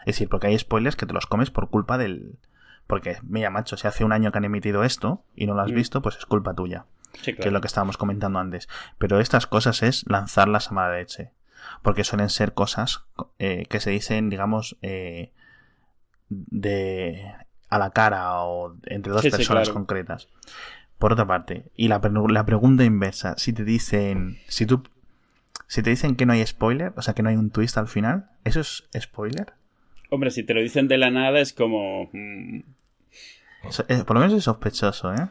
[0.00, 2.38] Es decir, porque hay spoilers que te los comes por culpa del...
[2.86, 5.70] Porque, mira, macho, si hace un año que han emitido esto y no lo has
[5.70, 5.74] Mm.
[5.76, 7.50] visto, pues es culpa tuya, Sí, que es claro.
[7.52, 8.68] lo que estábamos comentando antes.
[8.98, 11.30] Pero estas cosas es lanzarlas a mala leche.
[11.82, 13.04] Porque suelen ser cosas
[13.38, 15.32] eh, que se dicen, digamos, eh,
[16.28, 17.32] de
[17.68, 19.74] a la cara o entre dos Sí, sí, personas claro.
[19.74, 20.28] concretas.
[20.98, 24.82] Por otra parte, y la, la pregunta inversa, si te dicen, si tú,
[25.72, 27.88] si te dicen que no hay spoiler, o sea que no hay un twist al
[27.88, 29.54] final, ¿eso es spoiler?
[30.10, 32.10] Hombre, si te lo dicen de la nada es como.
[32.12, 32.58] mm,
[33.88, 35.30] eh, por lo menos es sospechoso, ¿eh?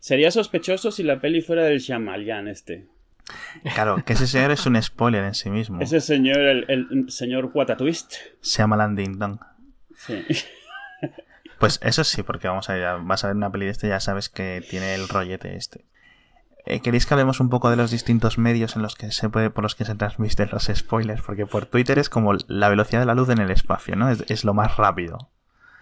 [0.00, 2.88] Sería sospechoso si la peli fuera del Shyamalan este.
[3.74, 5.80] Claro, que ese señor es un spoiler en sí mismo.
[5.80, 8.14] Ese señor, el, el señor Watatwist.
[8.40, 9.38] Se llama Landing Dong.
[9.96, 10.24] Sí.
[11.60, 14.00] Pues eso sí, porque vamos a ver, vas a ver una peli de este, ya
[14.00, 15.84] sabes que tiene el rollete este.
[16.66, 19.50] Eh, ¿Queréis que hablemos un poco de los distintos medios en los que se puede,
[19.50, 21.22] por los que se transmiten los spoilers?
[21.22, 24.10] Porque por Twitter es como la velocidad de la luz en el espacio, ¿no?
[24.10, 25.30] Es, es lo más rápido.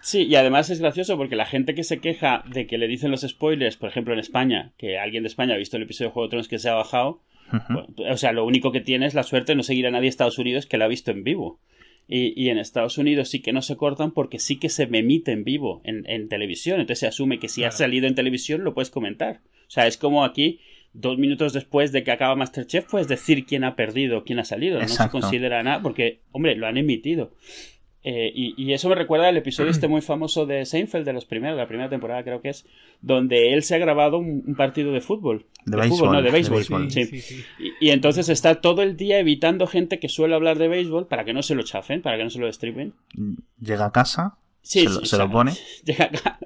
[0.01, 3.09] Sí, y además es gracioso porque la gente que se queja de que le dicen
[3.09, 6.13] los spoilers, por ejemplo en España, que alguien de España ha visto el episodio de
[6.13, 7.21] Juego de Tronos que se ha bajado,
[7.69, 10.03] bueno, o sea, lo único que tiene es la suerte de no seguir a nadie
[10.03, 11.59] de Estados Unidos que la ha visto en vivo.
[12.07, 15.31] Y, y en Estados Unidos sí que no se cortan porque sí que se emite
[15.31, 16.79] en vivo en, en televisión.
[16.79, 17.77] Entonces se asume que si ha Claro.
[17.77, 19.41] salido en televisión lo puedes comentar.
[19.67, 20.59] O sea, es como aquí,
[20.95, 24.79] dos minutos después de que acaba Masterchef, puedes decir quién ha perdido, quién ha salido.
[24.79, 27.33] No se considera nada porque, hombre, lo han emitido.
[28.07, 31.25] Eh, y, y eso me recuerda al episodio este muy famoso de Seinfeld, de los
[31.25, 32.67] primeros, de la primera temporada creo que es,
[33.01, 35.47] donde él se ha grabado un, un partido de fútbol.
[35.65, 36.57] De fútbol, béisbol, no, de de béisbol.
[36.57, 36.91] béisbol.
[36.91, 37.05] sí.
[37.05, 37.43] sí, sí.
[37.59, 41.25] Y, y entonces está todo el día evitando gente que suele hablar de béisbol para
[41.25, 42.93] que no se lo chafen, para que no se lo destripen.
[43.59, 45.53] Llega a casa, Sí, se, lo, sí, se pone.
[45.85, 46.39] Llega acá.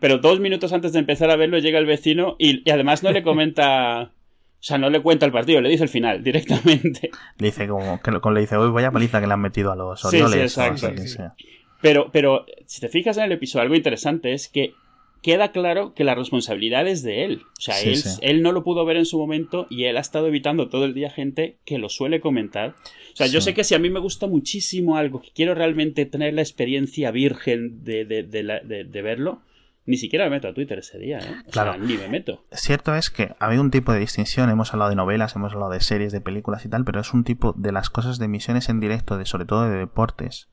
[0.00, 3.12] Pero dos minutos antes de empezar a verlo llega el vecino y, y además no
[3.12, 4.02] le comenta...
[4.02, 7.10] O sea, no le cuenta el partido, le dice el final directamente.
[7.38, 10.04] Le dice como, que, le dice, hoy vaya paliza que le han metido a los
[10.04, 10.52] Orioles.
[10.52, 11.34] Sí, sí, exacto,
[11.80, 14.74] Pero, pero si te fijas en el episodio, algo interesante es que
[15.22, 17.42] queda claro que la responsabilidad es de él.
[17.58, 20.26] O sea, él, él, no lo pudo ver en su momento y él ha estado
[20.26, 22.74] evitando todo el día gente que lo suele comentar.
[23.12, 26.06] O sea, yo sé que si a mí me gusta muchísimo algo, que quiero realmente
[26.06, 29.42] tener la experiencia virgen de, de, de, verlo,
[29.86, 31.42] ni siquiera me meto a Twitter ese día, ¿eh?
[31.46, 31.74] O claro.
[31.74, 32.44] sea, ni me meto.
[32.52, 35.80] Cierto es que había un tipo de distinción, hemos hablado de novelas, hemos hablado de
[35.80, 38.80] series, de películas y tal, pero es un tipo de las cosas de emisiones en
[38.80, 40.48] directo, de sobre todo de deportes,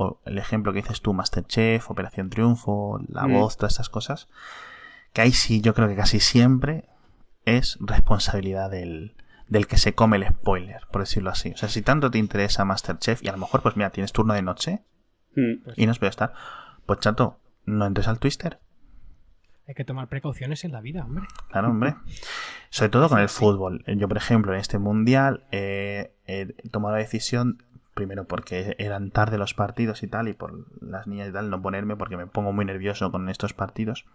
[0.00, 3.32] o el ejemplo que dices tú, Masterchef, Operación Triunfo, La mm.
[3.32, 4.28] Voz, todas estas cosas,
[5.12, 6.84] que ahí sí yo creo que casi siempre
[7.44, 9.16] es responsabilidad del,
[9.48, 11.50] del que se come el spoiler, por decirlo así.
[11.50, 14.34] O sea, si tanto te interesa Masterchef y a lo mejor, pues mira, tienes turno
[14.34, 14.84] de noche
[15.34, 15.70] mm.
[15.74, 16.32] y no puede estar,
[16.86, 18.60] pues chato, no entres al twister.
[19.66, 21.26] Hay que tomar precauciones en la vida, hombre.
[21.50, 21.96] Claro, hombre.
[22.70, 23.84] Sobre todo con el fútbol.
[23.86, 26.14] Yo, por ejemplo, en este mundial he
[26.70, 27.64] tomado la decisión
[27.98, 31.60] primero porque eran tarde los partidos y tal, y por las niñas y tal, no
[31.60, 34.06] ponerme porque me pongo muy nervioso con estos partidos.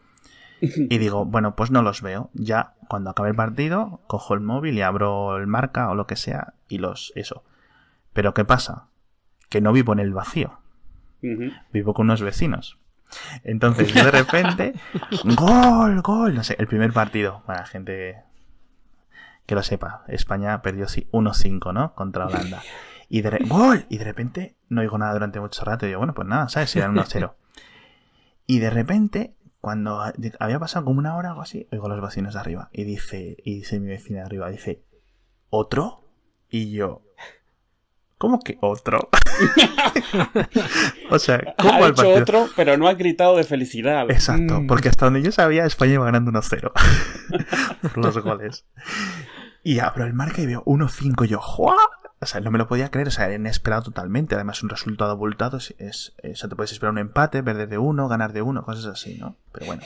[0.61, 2.29] Y digo, bueno, pues no los veo.
[2.33, 6.15] Ya cuando acabe el partido, cojo el móvil y abro el marca o lo que
[6.15, 7.43] sea y los eso.
[8.13, 8.87] Pero ¿qué pasa?
[9.49, 10.59] Que no vivo en el vacío.
[11.73, 12.77] Vivo con unos vecinos.
[13.43, 14.73] Entonces de repente,
[15.35, 18.23] gol, gol, no sé, el primer partido, para la gente
[19.45, 21.93] que lo sepa, España perdió 1-5, ¿no?
[21.93, 22.61] Contra Holanda.
[23.13, 23.85] Y de, ¡Gol!
[23.89, 25.85] y de repente no oigo nada durante mucho rato.
[25.85, 26.71] Y digo, bueno, pues nada, ¿sabes?
[26.71, 27.35] Si eran 1-0.
[28.47, 30.01] y de repente, cuando
[30.39, 32.69] había pasado como una hora o algo así, oigo los vecinos de arriba.
[32.73, 34.83] Y dice, y dice mi vecina de arriba, dice,
[35.51, 36.09] ¿otro?
[36.49, 37.03] Y yo,
[38.17, 38.99] ¿Cómo que otro?
[41.11, 44.09] o sea, ¿cómo ha hecho otro, pero no ha gritado de felicidad.
[44.09, 44.67] Exacto, mm.
[44.67, 46.71] porque hasta donde yo sabía, España iba ganando 1-0
[47.81, 48.65] por los goles.
[49.61, 51.75] Y abro el marca y veo 1-5 y yo, ¡juá!
[52.23, 54.35] O sea, no me lo podía creer, o sea, era inesperado totalmente.
[54.35, 57.77] Además, un resultado abultado es, es, o sea, te puedes esperar un empate, perder de
[57.77, 59.37] uno, ganar de uno, cosas así, ¿no?
[59.51, 59.83] Pero bueno.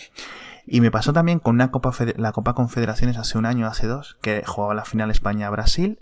[0.66, 4.18] Y me pasó también con una Copa la Copa Confederaciones hace un año, hace dos,
[4.22, 6.00] que jugaba la final España-Brasil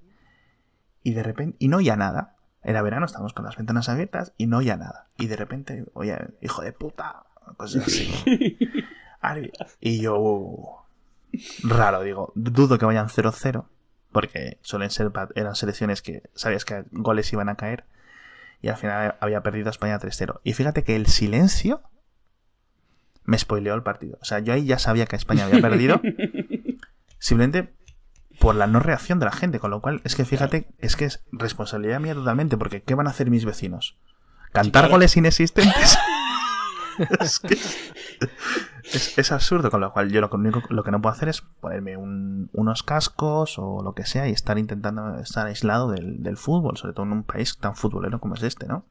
[1.04, 2.36] y de repente, y no oía nada.
[2.64, 5.08] Era verano, estábamos con las ventanas abiertas y no oía nada.
[5.20, 7.26] Y de repente, oye, hijo de puta,
[7.58, 8.58] cosas así.
[9.80, 10.88] y yo,
[11.64, 13.66] raro, digo, dudo que vayan 0-0
[14.16, 17.84] porque suelen ser eran selecciones que sabías que goles iban a caer
[18.62, 20.40] y al final había perdido España 3-0.
[20.46, 21.82] Y fíjate que el silencio
[23.26, 24.18] me spoileó el partido.
[24.22, 26.00] O sea, yo ahí ya sabía que España había perdido
[27.20, 27.74] simplemente
[28.40, 31.04] por la no reacción de la gente, con lo cual es que fíjate, es que
[31.04, 33.98] es responsabilidad mía totalmente, porque ¿qué van a hacer mis vecinos?
[34.54, 35.98] ¿Cantar goles inexistentes?
[39.18, 41.98] es absurdo, con lo cual yo lo, único, lo que no puedo hacer es ponerme
[41.98, 46.94] unos cascos o lo que sea y estar intentando estar aislado del, del fútbol, sobre
[46.94, 48.86] todo en un país tan futbolero como es este, ¿no?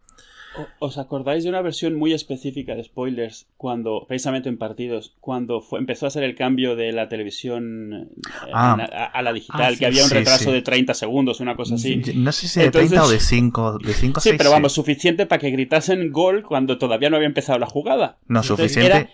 [0.79, 5.81] ¿Os acordáis de una versión muy específica de spoilers cuando, precisamente en partidos, cuando fue,
[5.81, 8.75] empezó a hacer el cambio de la televisión eh, ah.
[9.12, 12.01] a, la digital, ah, que había un retraso de 30 segundos, una cosa así?
[12.14, 15.40] No sé si de 30 o de 5, de 5 Sí, pero vamos, suficiente para
[15.40, 18.19] que gritasen gol cuando todavía no había empezado la jugada.
[18.29, 19.11] No, suficiente.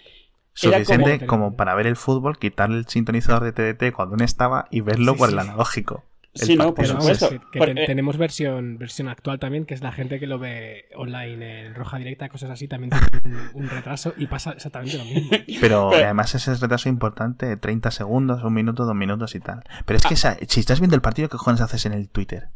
[0.53, 1.57] suficiente como...
[1.57, 5.31] para ver el fútbol, quitarle el sintonizador de TDT cuando uno estaba y verlo por
[5.31, 6.05] el analógico.
[6.35, 7.29] Sí, no, por supuesto.
[7.87, 11.99] Tenemos versión, versión actual también, que es la gente que lo ve online en roja
[11.99, 15.31] directa, cosas así, también tiene un, retraso y pasa exactamente lo mismo.
[15.61, 19.64] Pero, además ese retraso importante, 30 segundos, un minuto, dos minutos y tal.
[19.85, 20.37] Pero es que ah.
[20.47, 22.49] si estás viendo el partido, ¿qué cojones haces en el Twitter?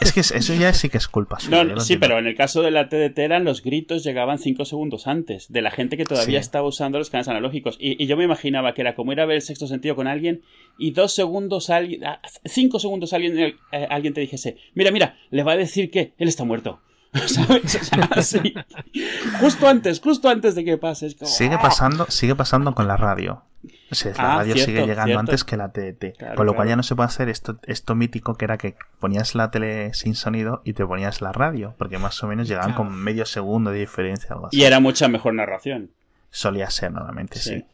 [0.00, 1.78] Es que eso ya sí que es culpa suya.
[1.80, 5.50] sí, pero en el caso de la TDT eran los gritos llegaban cinco segundos antes
[5.50, 7.76] de la gente que todavía estaba usando los canales analógicos.
[7.80, 10.42] Y, yo me imaginaba que era como ir a ver el sexto sentido con alguien
[10.78, 13.54] y dos segundos, alguien, ah, cinco segundos alguien, eh,
[13.90, 16.80] alguien te dijese, mira, mira, le va a decir que él está muerto.
[19.40, 21.10] Justo antes, justo antes de que pase.
[21.10, 21.60] sigue ¡ah!
[21.60, 23.42] pasando, sigue pasando con la radio.
[23.90, 26.36] la ah, radio sigue llegando antes que la TDT.
[26.36, 29.34] con lo cual ya no se puede hacer esto, esto mítico que era que ponías
[29.34, 31.74] la tele sin sonido y te ponías la radio.
[31.78, 34.28] Porque más o menos llegaban con medio segundo de diferencia.
[34.30, 34.58] Algo así.
[34.58, 35.90] Y era mucha mejor narración.
[36.30, 37.64] Solía ser normalmente, sí.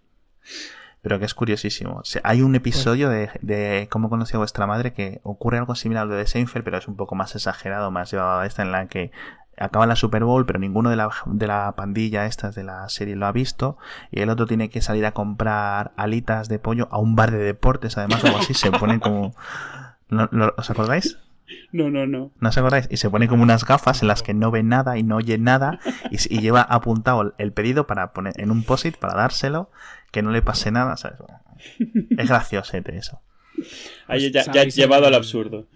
[1.02, 2.02] Pero que es curiosísimo.
[2.24, 6.06] hay un episodio de, de Cómo conocí a vuestra madre que ocurre algo similar a
[6.06, 8.86] lo de Seinfeld, pero es un poco más exagerado, más llevado a esta en la
[8.88, 9.12] que
[9.58, 13.16] acaba la Super Bowl, pero ninguno de la, de la pandilla estas de la serie
[13.16, 13.78] lo ha visto,
[14.10, 17.38] y el otro tiene que salir a comprar alitas de pollo a un bar de
[17.38, 19.34] deportes, además, o algo así, se ponen como...
[20.56, 21.18] ¿Os acordáis?
[21.72, 22.32] No, no, no.
[22.38, 22.88] ¿No os acordáis?
[22.90, 25.38] Y se pone como unas gafas en las que no ve nada y no oye
[25.38, 25.78] nada
[26.10, 29.70] y, y lleva apuntado el pedido para poner en un posit para dárselo
[30.10, 31.18] que no le pase nada, ¿sabes?
[32.18, 33.20] Es graciosete eso.
[34.06, 35.66] Ahí Pues, ya, ya ¿sabéis llevado al absurdo.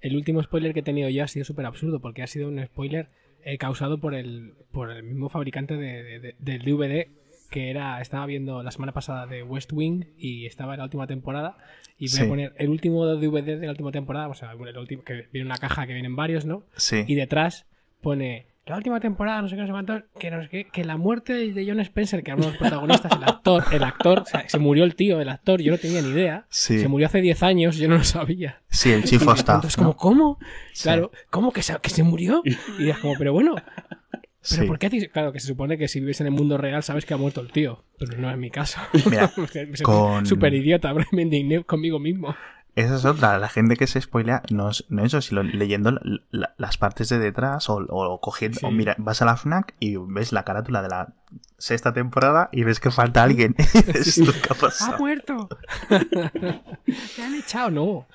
[0.00, 2.64] El último spoiler que he tenido yo ha sido súper absurdo porque ha sido un
[2.64, 3.08] spoiler
[3.44, 7.08] eh, causado por el, por el mismo fabricante de- de- de- del DVD
[7.50, 11.06] que era estaba viendo la semana pasada de West Wing y estaba en la última
[11.06, 11.58] temporada
[11.98, 12.24] y voy Sí.
[12.24, 15.46] a poner el último DVD de la última temporada, o sea, el último que viene
[15.46, 16.64] una caja que vienen varios, ¿no?
[16.76, 17.04] Sí.
[17.06, 17.66] Y detrás
[18.00, 21.32] pone la última temporada, no sé qué, no sé cuánto, que, qué, que la muerte
[21.52, 24.48] de John Spencer, que era uno de los protagonistas, el actor, el actor, o sea,
[24.48, 26.46] se murió el tío, el actor, yo no tenía ni idea.
[26.48, 26.78] Sí.
[26.78, 28.60] Se murió hace 10 años, yo no lo sabía.
[28.68, 29.46] Sí, el chief Y of de staff.
[29.60, 29.84] pronto es ¿no?
[29.84, 30.38] como, ¿cómo?
[30.72, 30.84] Sí.
[30.84, 32.42] Claro, ¿cómo que se, que se murió?
[32.78, 34.62] Y es como, pero bueno, ¿pero Sí.
[34.66, 35.08] por qué?
[35.12, 37.40] Claro, que se supone que si vives en el mundo real sabes que ha muerto
[37.40, 38.80] el tío, pero no es mi caso.
[39.10, 39.30] Mira,
[39.82, 42.34] con- Súper idiota, me indigné conmigo mismo.
[42.74, 46.00] Esa es otra, la gente que se spoilea, no es, no eso, sino leyendo la-
[46.30, 48.66] la- las partes de detrás o, o cogiendo, Sí.
[48.66, 51.12] o mira, vas a la FNAC y ves la carátula de la
[51.58, 53.54] sexta temporada y ves que falta alguien.
[53.74, 54.22] Y dices, Sí.
[54.22, 54.98] "¿Esto qué ha ¡Ha pasado?".
[54.98, 55.48] muerto!
[56.10, 57.70] ¿Te han echado?
[57.70, 58.06] No.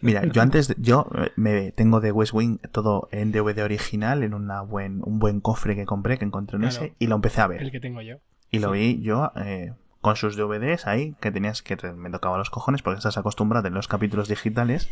[0.00, 4.22] Mira, yo antes, de- yo eh, me tengo de West Wing todo en DVD original,
[4.22, 6.76] en una buen, un buen cofre que compré, que encontré en Claro.
[6.86, 7.62] ese, y lo empecé a ver.
[7.62, 8.16] El que tengo yo.
[8.50, 8.78] Y lo Sí.
[8.78, 12.98] vi yo eh, con sus DVDs ahí, que tenías que me tocaba los cojones porque
[12.98, 14.90] estás acostumbrado a tener los capítulos digitales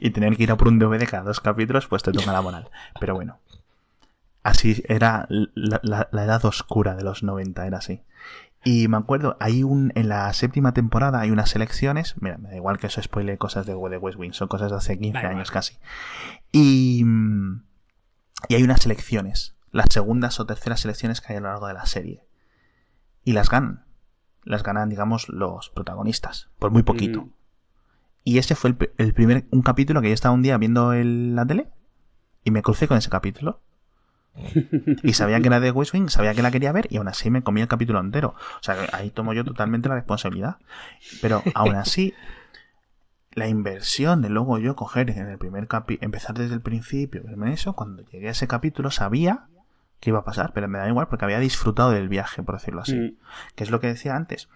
[0.00, 2.42] y tener que ir a por un DVD cada dos capítulos, pues te toca la
[2.42, 2.68] moral.
[2.98, 3.38] Pero bueno,
[4.42, 8.02] así era la, la- la edad oscura de los 90, era así.
[8.64, 12.56] Y me acuerdo, hay un, en la séptima temporada hay unas elecciones, mira, me da
[12.56, 15.20] igual que eso spoile cosas de, de West Wing, son cosas de hace 15 Da
[15.20, 15.34] igual.
[15.36, 15.76] años casi.
[16.50, 17.04] Y,
[18.48, 21.74] y hay unas elecciones, las segundas o terceras elecciones que hay a lo largo de
[21.74, 22.24] la serie.
[23.22, 23.84] Y las ganan.
[24.46, 27.22] Las ganan, digamos, los protagonistas, por muy poquito.
[27.22, 27.32] Mm.
[28.24, 31.36] Y ese fue el, el primer, un capítulo que yo estaba un día viendo en
[31.36, 31.68] la tele
[32.42, 33.60] y me crucé con ese capítulo.
[35.02, 37.30] Y sabía que era de West Wing, sabía que la quería ver y aún así
[37.30, 38.34] me comí el capítulo entero.
[38.60, 40.58] O sea, que ahí tomo yo totalmente la responsabilidad.
[41.20, 42.14] Pero aún así,
[43.32, 47.52] la inversión de luego yo coger en el primer capítulo, empezar desde el principio, verme
[47.52, 49.48] eso, cuando llegué a ese capítulo sabía
[50.00, 52.82] que iba a pasar, pero me da igual porque había disfrutado del viaje, por decirlo
[52.82, 52.94] así.
[52.96, 53.16] Mm.
[53.54, 54.48] Que es lo que decía antes.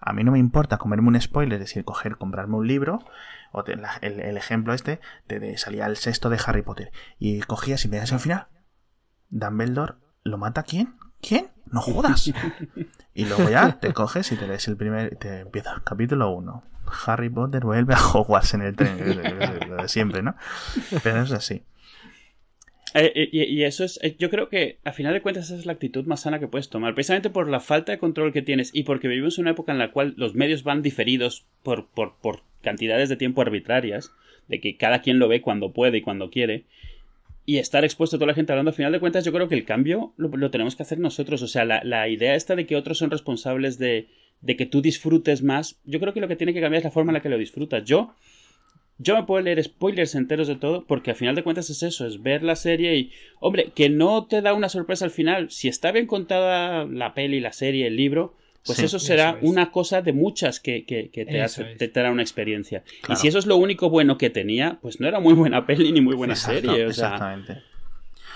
[0.00, 2.98] A mí no me importa comerme un spoiler, es decir, coger, comprarme un libro,
[3.52, 6.90] o te- la- el, el ejemplo este, de, de salía el sexto de Harry Potter,
[7.18, 8.48] y cogías y me das al final,
[9.30, 10.94] Dumbledore, ¿lo mata quién?
[11.20, 11.48] ¿Quién?
[11.70, 12.32] No jodas.
[13.14, 16.62] y luego ya te coges y te lees el primer, te empieza capítulo 1.
[17.06, 20.34] Harry Potter vuelve a Hogwarts en el tren, lo de siempre, ¿no?
[21.02, 21.64] Pero es así.
[22.94, 25.66] Eh, eh, y, eso es, eh, yo creo que a final de cuentas esa es
[25.66, 28.70] la actitud más sana que puedes tomar, precisamente por la falta de control que tienes
[28.72, 32.16] y porque vivimos en una época en la cual los medios van diferidos por, por,
[32.16, 34.12] por cantidades de tiempo arbitrarias,
[34.48, 36.64] de que cada quien lo ve cuando puede y cuando quiere,
[37.44, 39.54] y estar expuesto a toda la gente hablando, a final de cuentas yo creo que
[39.54, 42.66] el cambio lo, lo tenemos que hacer nosotros, o sea, la, la idea esta de
[42.66, 44.08] que otros son responsables de,
[44.40, 46.90] de que tú disfrutes más, yo creo que lo que tiene que cambiar es la
[46.90, 47.84] forma en la que lo disfrutas.
[47.84, 48.14] Yo
[48.98, 52.06] yo me puedo leer spoilers enteros de todo porque al final de cuentas es eso,
[52.06, 55.50] es ver la serie y, hombre, que no te da una sorpresa al final.
[55.50, 58.34] Si está bien contada la peli, la serie, el libro,
[58.66, 58.84] pues Sí.
[58.86, 59.44] eso será Eso es.
[59.44, 62.82] una cosa de muchas que, que- que te, hace, te dará una experiencia.
[63.02, 63.14] Claro.
[63.14, 65.92] Y si eso es lo único bueno que tenía, pues no era muy buena peli
[65.92, 66.86] ni muy buena Exacto, serie.
[66.86, 67.62] O sea, exactamente.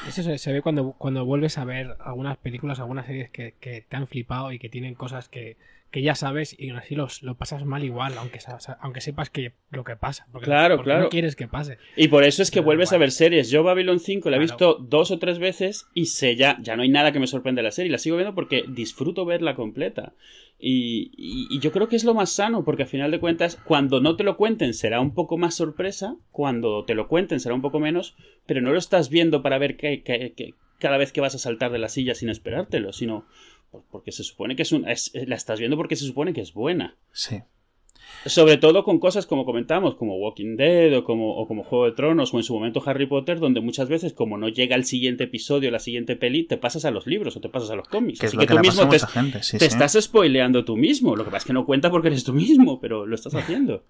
[0.08, 3.84] Eso se, se ve cuando, cuando vuelves a ver algunas películas, algunas series que, que
[3.88, 5.56] te han flipado y que tienen cosas que,
[5.92, 8.40] que ya sabes y así los, lo pasas mal igual, aunque,
[8.80, 10.26] aunque sepas que lo que pasa.
[10.32, 11.04] Porque, Claro, porque claro.
[11.04, 11.78] no quieres que pase.
[11.96, 12.96] Y por eso es que Pero vuelves igual.
[12.96, 13.50] a ver series.
[13.50, 14.52] Yo Babylon 5 la he Claro.
[14.52, 17.62] visto dos o tres veces y sé ya, ya no hay nada que me sorprenda
[17.62, 17.92] la serie.
[17.92, 20.14] La sigo viendo porque disfruto verla completa.
[20.58, 23.56] Y, y- y yo creo que es lo más sano, porque al final de cuentas,
[23.64, 27.54] cuando no te lo cuenten será un poco más sorpresa, cuando te lo cuenten será
[27.54, 31.12] un poco menos, pero no lo estás viendo para ver que, que- que- cada vez
[31.12, 33.24] que vas a saltar de la silla sin esperártelo, sino
[33.90, 36.52] porque se supone que es un, es- la estás viendo porque se supone que es
[36.54, 36.96] buena.
[37.12, 37.40] Sí.
[38.26, 41.92] Sobre todo con cosas como comentamos, como Walking Dead o como, o como Juego de
[41.92, 45.24] Tronos o en su momento Harry Potter, donde muchas veces, como no llega el siguiente
[45.24, 48.22] episodio, la siguiente peli, te pasas a los libros o te pasas a los cómics.
[48.22, 49.42] Así lo que que tú mismo te, mucha gente.
[49.42, 49.72] Sí, te sí.
[49.72, 51.16] estás spoileando tú mismo.
[51.16, 53.84] Lo que pasa es que no cuenta porque eres tú mismo, pero lo estás haciendo.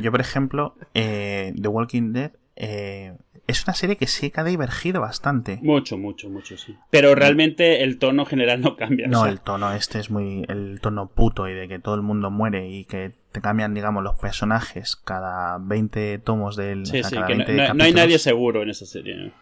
[0.00, 3.14] Yo, por ejemplo, eh, The Walking Dead eh,
[3.50, 5.58] es una serie que sí que ha divergido bastante.
[5.62, 6.76] Mucho, mucho, mucho, sí.
[6.90, 9.06] Pero realmente el tono general no cambia.
[9.06, 10.44] o No, sea, el tono este es muy.
[10.48, 14.02] El tono puto y de que todo el mundo muere y que te cambian, digamos,
[14.02, 16.86] los personajes cada 20 tomos del.
[16.86, 18.86] sí, o sea, sí, cada que no, 20 no- no hay nadie seguro en esa
[18.86, 19.16] serie.
[19.16, 19.32] ¿no?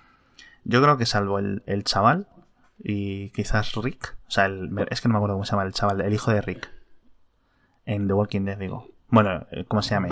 [0.64, 2.26] Yo creo que salvo el, el chaval
[2.82, 4.16] y quizás Rick.
[4.26, 6.30] O sea, el- es que no me acuerdo cómo se llama el chaval, el hijo
[6.32, 6.70] de Rick.
[7.86, 8.88] En The Walking Dead, digo.
[9.08, 10.10] Bueno, eh, ¿cómo se llame?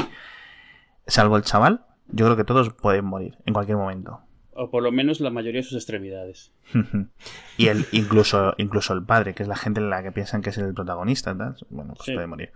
[1.07, 4.21] Salvo el chaval, yo creo que todos pueden morir en cualquier momento.
[4.59, 6.53] O por lo menos la mayoría de sus extremidades.
[7.59, 10.51] y el, incluso, incluso el padre, que es la gente en la que piensan que
[10.51, 11.35] es el protagonista,
[11.69, 12.15] bueno, pues Sí.
[12.15, 12.51] puede morir.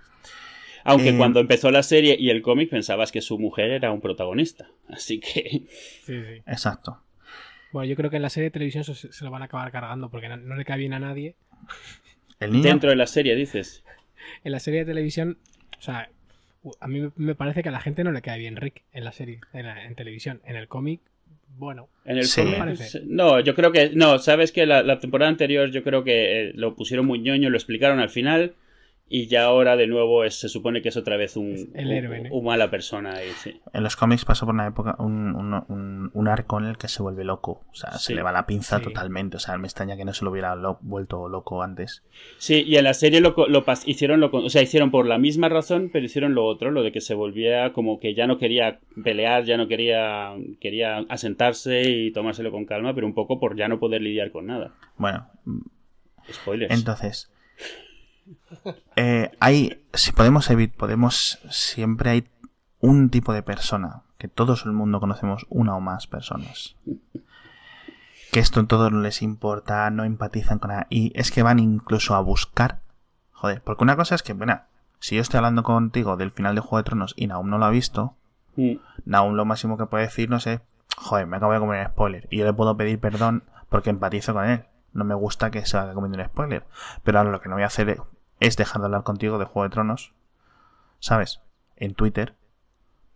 [0.84, 4.00] Aunque Eh, cuando empezó la serie y el cómic pensabas que su mujer era un
[4.00, 4.70] protagonista.
[4.88, 5.66] Así que.
[6.04, 6.42] Sí, sí.
[6.46, 7.02] Exacto.
[7.72, 9.70] Bueno, yo creo que en la serie de televisión se, se lo van a acabar
[9.70, 11.36] cargando porque no, no le cae bien a nadie.
[12.40, 12.64] El niño.
[12.64, 13.84] Dentro de la serie, dices.
[14.42, 15.36] En la serie de televisión,
[15.78, 16.10] o sea,
[16.80, 19.12] a mí me- parece que a la gente no le cae bien Rick en la
[19.12, 20.40] serie, en, la- en televisión.
[20.44, 21.00] En el cómic,
[21.56, 21.88] bueno.
[22.04, 22.42] En el Sí.
[22.42, 23.00] cómic, Parece.
[23.06, 23.90] No, yo creo que.
[23.94, 27.50] No, sabes que la, la temporada anterior yo creo que eh, lo pusieron muy ñoño,
[27.50, 28.54] lo explicaron al final.
[29.12, 31.90] Y ya ahora de nuevo es- se supone que es otra vez un, Es el
[31.90, 32.34] héroe, un, ¿no?
[32.36, 33.14] un mala persona.
[33.16, 33.60] ahí, sí.
[33.72, 36.86] En los cómics pasó por una época, un, un- un- un arco en el que
[36.86, 37.64] se vuelve loco.
[37.72, 37.98] O sea, Sí.
[38.06, 38.84] se le va la pinza Sí.
[38.84, 39.36] totalmente.
[39.36, 42.04] O sea, me extraña que no se lo hubiera lo- vuelto loco antes.
[42.38, 43.34] Sí, y en la serie lo,
[43.84, 46.92] hicieron lo, o sea, hicieron por la misma razón, pero hicieron lo otro, lo de
[46.92, 52.12] que se volvía como que ya no quería pelear, ya no quería quería asentarse y
[52.12, 54.72] tomárselo con calma, pero un poco por ya no poder lidiar con nada.
[54.96, 55.26] Bueno,
[56.32, 56.72] Spoilers.
[56.72, 57.28] entonces.
[58.96, 59.84] Eh, hay.
[59.94, 60.76] Si podemos evitar.
[60.76, 61.38] Podemos.
[61.50, 62.28] Siempre hay
[62.80, 64.02] un tipo de persona.
[64.18, 66.76] Que todo el mundo conocemos una o más personas.
[68.32, 70.86] Que esto en todo no les importa, no empatizan con nada.
[70.90, 72.80] Y es que van incluso a buscar.
[73.32, 74.60] Joder, porque una cosa es que, bueno,
[74.98, 77.64] si yo estoy hablando contigo del final de Juego de Tronos y Naum no lo
[77.64, 78.14] ha visto,
[78.56, 78.74] Mm.
[79.04, 80.60] Naum lo máximo que puede decir, no sé,
[80.96, 82.28] joder, me acabo de comer un spoiler.
[82.30, 84.64] Y yo le puedo pedir perdón porque empatizo con él.
[84.92, 86.64] No me gusta que se vaya comiendo un spoiler.
[87.04, 87.98] Pero ahora lo que no voy a hacer es
[88.40, 90.12] dejar de hablar contigo de Juego de Tronos,
[90.98, 91.40] ¿sabes?
[91.76, 92.34] En Twitter.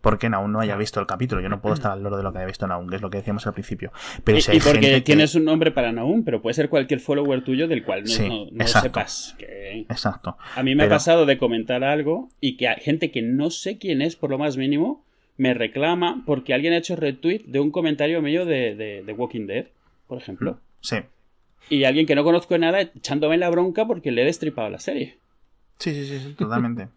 [0.01, 1.41] Porque Naum no haya visto el capítulo.
[1.41, 3.09] Yo no puedo estar al loro de lo que haya visto Naum, que es lo
[3.09, 3.91] que decíamos al principio.
[4.23, 6.53] Pero Y, si hay y porque gente que- tienes un nombre para Naum, pero puede
[6.53, 8.87] ser cualquier follower tuyo del cual no, Sí, no- no exacto.
[8.89, 9.35] sepas.
[9.39, 9.79] Que...
[9.89, 10.37] Exacto.
[10.55, 13.79] A mí me ha pasado de comentar algo y que hay gente que no sé
[13.79, 15.03] quién es, por lo más mínimo,
[15.37, 19.47] me reclama porque alguien ha hecho retweet de un comentario mío de, de, de Walking
[19.47, 19.65] Dead,
[20.07, 20.59] por ejemplo.
[20.81, 20.97] Sí.
[21.69, 24.79] Y alguien que no conozco de nada echándome la bronca porque le he destripado la
[24.79, 25.17] serie.
[25.79, 26.89] Sí, sí, sí, sí, totalmente.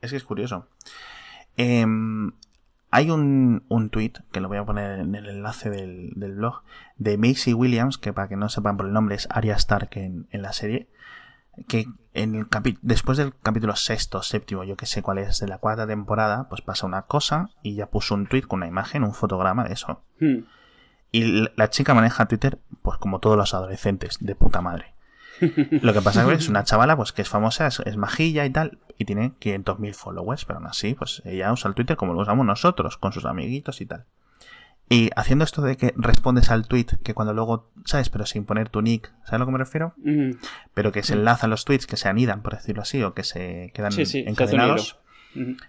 [0.00, 0.66] es que es curioso.
[1.56, 2.32] Em,
[2.90, 6.62] hay un, un tweet, que lo voy a poner en el enlace del, del blog,
[6.96, 10.26] de Macy Williams, que para que no sepan por el nombre es Arya Stark en,
[10.30, 10.88] en la serie,
[11.68, 11.84] que
[12.14, 15.58] en el capi- después del capítulo sexto, séptimo, yo que sé cuál es, de la
[15.58, 19.14] cuarta temporada, pues pasa una cosa y ya puso un tweet con una imagen, un
[19.14, 20.02] fotograma de eso.
[20.18, 20.38] Hmm.
[21.12, 24.94] Y la chica maneja Twitter, pues como todos los adolescentes, de puta madre.
[25.40, 28.44] Lo que pasa es que es una chavala pues que es famosa, es, es majilla
[28.44, 32.12] y tal, y tiene 500.000 followers, pero aún así, pues ella usa el Twitter como
[32.12, 34.04] lo usamos nosotros, con sus amiguitos y tal.
[34.92, 38.10] Y haciendo esto de que respondes al tweet, que cuando luego, ¿sabes?
[38.10, 39.94] Pero sin poner tu nick, ¿sabes a lo que me refiero?
[40.74, 43.70] Pero que se enlazan los tweets, que se anidan, por decirlo así, o que se
[43.72, 44.98] quedan Sí, sí, encadenados.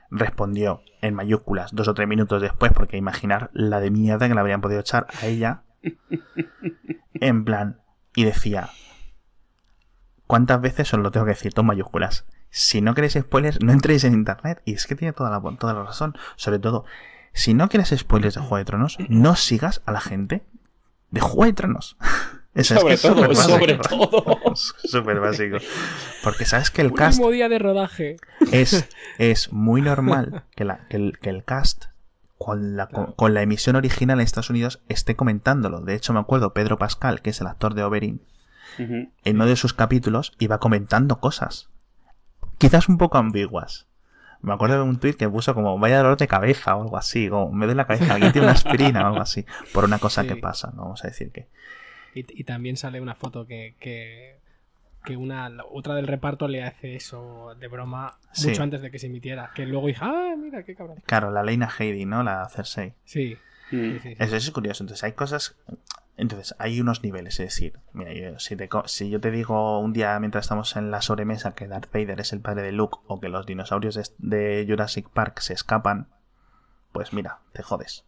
[0.10, 4.40] Respondió en mayúsculas dos o tres minutos después, porque imaginar la de mierda que le
[4.40, 5.64] habrían podido echar a ella.
[7.14, 7.82] En plan,
[8.16, 8.70] y decía:
[10.26, 11.54] ¿Cuántas veces os lo tengo que decir?
[11.54, 12.26] Dos mayúsculas.
[12.50, 14.62] Si no queréis spoilers, no entréis en internet.
[14.66, 16.18] Y es que tiene toda la, toda la razón.
[16.36, 16.86] Sobre todo,
[17.34, 20.46] si no quieres spoilers de Juego de Tronos, no sigas a la gente
[21.12, 21.98] de Juego de Tronos.
[22.54, 24.10] Eso Sobre es que es todo, sobre básico.
[24.10, 24.56] todo.
[24.56, 25.58] Súper básico.
[26.24, 28.18] Porque sabes que el cast Último día de rodaje.
[28.52, 31.86] es, es muy normal que, la- que el, que el cast
[32.38, 35.80] con la, con, con la emisión original en Estados Unidos esté comentándolo.
[35.80, 38.22] De hecho, me acuerdo Pedro Pascal, que es el actor de Oberyn,
[38.78, 41.70] en uno de sus capítulos iba comentando cosas.
[42.58, 43.86] Quizás un poco ambiguas.
[44.42, 47.30] Me acuerdo de un tweet que puso como vaya dolor de cabeza o algo así,
[47.32, 50.24] o me duele la cabeza, alguien tiene una aspirina o algo así, por una cosa
[50.24, 50.30] Sí.
[50.30, 51.48] que pasa, no vamos a decir que.
[52.14, 54.38] Y, y también sale una foto que, que,
[55.06, 58.50] que una la otra del reparto le hace eso de broma Sí.
[58.50, 59.52] mucho antes de que se emitiera.
[59.56, 60.98] Que luego dije, ah, mira, qué cabrón.
[61.06, 62.24] Claro, la Leina Heidi, ¿no?
[62.24, 62.94] La Cersei.
[63.06, 63.38] Sí,
[63.72, 64.00] Mm.
[64.04, 64.10] sí.
[64.20, 64.84] Eso, eso es curioso.
[64.84, 65.56] Entonces, hay cosas.
[66.18, 67.40] Entonces, hay unos niveles.
[67.40, 70.92] Es decir, mira, yo- si, te si yo te digo un día mientras estamos en
[70.92, 74.04] la sobremesa que Darth Vader es el padre de Luke o que los dinosaurios de,
[74.18, 76.08] de Jurassic Park se escapan,
[76.92, 78.04] pues mira, te jodes.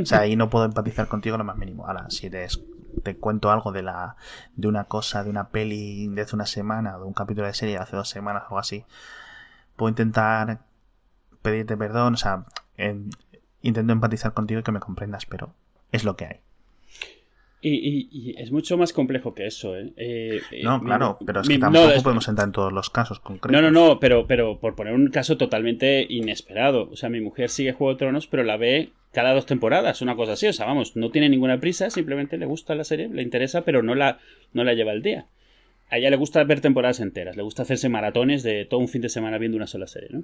[0.00, 1.86] O sea, ahí no puedo empatizar contigo lo más mínimo.
[1.86, 2.58] Ahora, si te, es-
[3.02, 4.16] te cuento algo de la
[4.56, 7.76] de una cosa, de una peli de hace una semana, de un capítulo de serie
[7.76, 8.84] de hace dos semanas o algo así,
[9.76, 10.60] puedo intentar
[11.42, 12.44] pedirte perdón, o sea,
[12.76, 13.10] en-
[13.62, 15.54] intento empatizar contigo y que me comprendas, pero
[15.92, 16.40] es lo que hay.
[17.60, 19.92] Y, y- y es mucho más complejo que eso, ¿eh?
[19.96, 22.52] Eh, eh, No, mi- claro, pero es mi- que no, tampoco es- podemos entrar en
[22.52, 23.50] todos los casos concretos.
[23.50, 26.88] No, no, no, pero, pero por poner un caso totalmente inesperado.
[26.90, 30.14] O sea, mi mujer sigue Juego de Tronos, pero la ve cada dos temporadas, una
[30.14, 30.46] cosa así.
[30.46, 33.82] O sea, vamos, no tiene ninguna prisa, simplemente le gusta la serie, le interesa, pero
[33.82, 34.18] no la,
[34.52, 35.26] no la lleva al día.
[35.90, 39.00] A ella le gusta ver temporadas enteras, le gusta hacerse maratones de todo un fin
[39.02, 40.22] de semana viendo una sola serie, ¿no?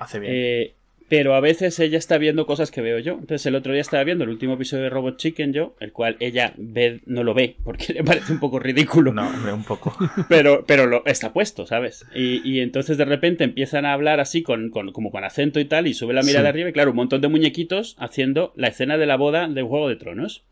[0.00, 0.32] Hace bien.
[0.34, 0.74] Eh,
[1.12, 3.12] pero a veces ella está viendo cosas que veo yo.
[3.20, 6.16] Entonces el otro día estaba viendo el último episodio de Robot Chicken yo, el cual
[6.20, 9.12] ella ve, no lo ve porque le parece un poco ridículo.
[9.12, 9.94] No, hombre, un poco.
[10.30, 12.06] Pero, pero lo, está puesto, ¿sabes?
[12.14, 15.66] Y, y entonces de repente empiezan a hablar así con, con, como con acento y
[15.66, 16.48] tal y sube la mirada Sí.
[16.48, 19.90] arriba y claro, un montón de muñequitos haciendo la escena de la boda de Juego
[19.90, 20.44] de Tronos.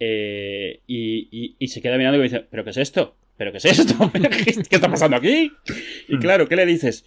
[0.00, 3.16] Eh, y, y- y se queda mirando y me dice, ¿pero qué es esto?
[3.36, 4.10] ¿Pero qué es esto?
[4.70, 5.52] ¿Qué está pasando aquí?
[6.08, 7.04] Y claro, ¿qué le dices?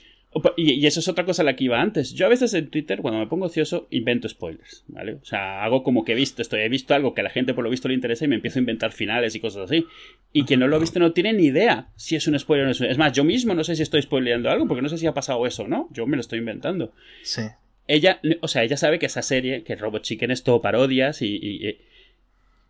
[0.56, 2.14] Y, y eso es otra cosa a la que iba antes.
[2.14, 5.14] Yo a veces en Twitter, cuando me pongo ocioso, invento spoilers, ¿vale?
[5.16, 7.54] O sea, hago como que he visto esto, he visto algo que a la gente
[7.56, 9.86] por lo visto le interesa y me empiezo a inventar finales y cosas así.
[10.34, 12.68] Y quien no lo ha visto no tiene ni idea si es un spoiler o
[12.68, 12.88] no es un...
[12.88, 15.14] Es más, yo mismo no sé si estoy spoileando algo porque no sé si ha
[15.14, 15.88] pasado eso o no.
[15.92, 16.94] Yo me lo estoy inventando.
[17.24, 17.42] Sí.
[17.88, 21.36] Ella, o sea, ella sabe que esa serie, que Robot Chicken es todo parodias y,
[21.42, 21.78] y,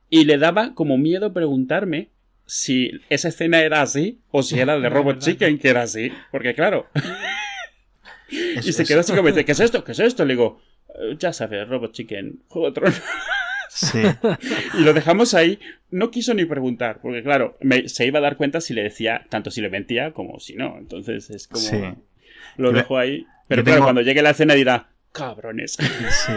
[0.09, 2.09] y- le daba como miedo preguntarme
[2.45, 5.19] si esa escena era así o si era de Robot.
[5.19, 6.11] Chicken que era así.
[6.31, 6.85] Porque claro,
[8.57, 9.83] Es- y se quedó así como dice, ¿qué es esto?
[9.83, 10.25] ¿Qué es esto?
[10.25, 13.01] Le digo, "Eh, ya sabes, Robot Chicken, Juego de Tronos".
[13.69, 14.01] Sí.
[14.79, 15.59] Y lo dejamos ahí.
[15.91, 19.27] No quiso ni preguntar, porque claro, me- se iba a dar cuenta si le decía,
[19.29, 20.77] tanto si le mentía como si no.
[20.79, 21.63] Entonces es como...
[21.63, 21.79] Sí.
[22.55, 23.27] Lo dejo ahí.
[23.47, 25.73] Pero yo claro, tengo- cuando llegue la escena dirá, cabrones.
[26.09, 26.33] Sí.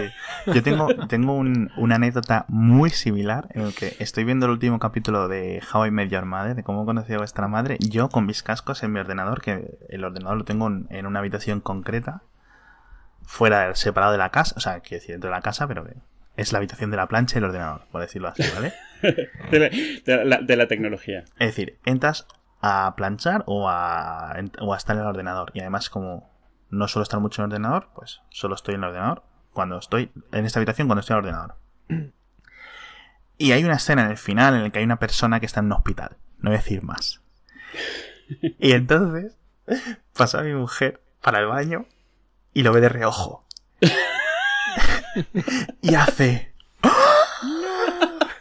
[0.47, 4.79] Yo tengo, tengo un- una anécdota muy similar en el que estoy viendo el último
[4.79, 8.27] capítulo de How I Met Your Mother, de cómo conocí a vuestra madre, yo con
[8.27, 12.23] mis cascos en mi ordenador, que el ordenador lo tengo en, en una habitación concreta,
[13.25, 15.85] fuera del- separado de la casa, o sea, quiero decir, dentro de la casa, pero
[15.85, 15.95] que
[16.37, 18.73] es la habitación de la plancha y el ordenador, por decirlo así, ¿vale?
[19.51, 19.69] de, la,
[20.17, 21.21] de la- de la tecnología.
[21.39, 22.27] Es decir, entras
[22.63, 25.51] a planchar o a, o a estar en el ordenador.
[25.55, 26.30] Y además, como
[26.71, 30.13] no suelo estar mucho en el ordenador, pues solo estoy en el ordenador cuando estoy
[30.33, 31.57] en esta habitación cuando estoy en el ordenador.
[33.37, 35.61] Y hay una escena en el final en la que hay una persona que está
[35.61, 36.17] en un hospital.
[36.39, 37.23] No voy a decir más.
[38.59, 39.37] Y entonces
[40.17, 41.87] pasa mi mujer para el baño
[42.53, 43.47] y lo ve de reojo.
[45.83, 46.50] y hace.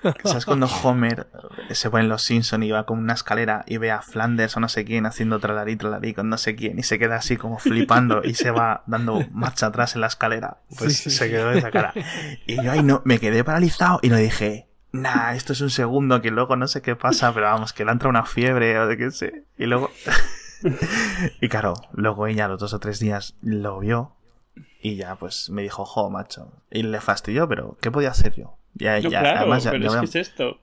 [0.24, 1.28] ¿Sabes cuando Homer
[1.72, 4.60] se pone en los Simpson y va con una escalera y ve a Flanders o
[4.60, 7.58] no sé quién haciendo tralarí, tralarí con no sé quién y se queda así como
[7.58, 10.58] flipando y se va dando marcha atrás en la escalera?
[10.78, 11.94] Pues Sí, sí, se quedó de esa cara.
[12.46, 16.22] Y yo ahí no, me quedé paralizado y le dije, nah, esto es un segundo
[16.22, 18.98] que luego no sé qué pasa, pero vamos, que le entra una fiebre o de
[18.98, 19.46] qué sé.
[19.58, 19.92] Y luego...
[21.42, 24.16] y claro, luego ella los dos o tres días lo vio
[24.82, 26.64] y ya pues me dijo, jo, macho.
[26.72, 28.59] Y le fastidió, pero ¿qué podía hacer yo?
[28.76, 30.62] Ya, No, ya, claro, además ya- pero ya es que esto.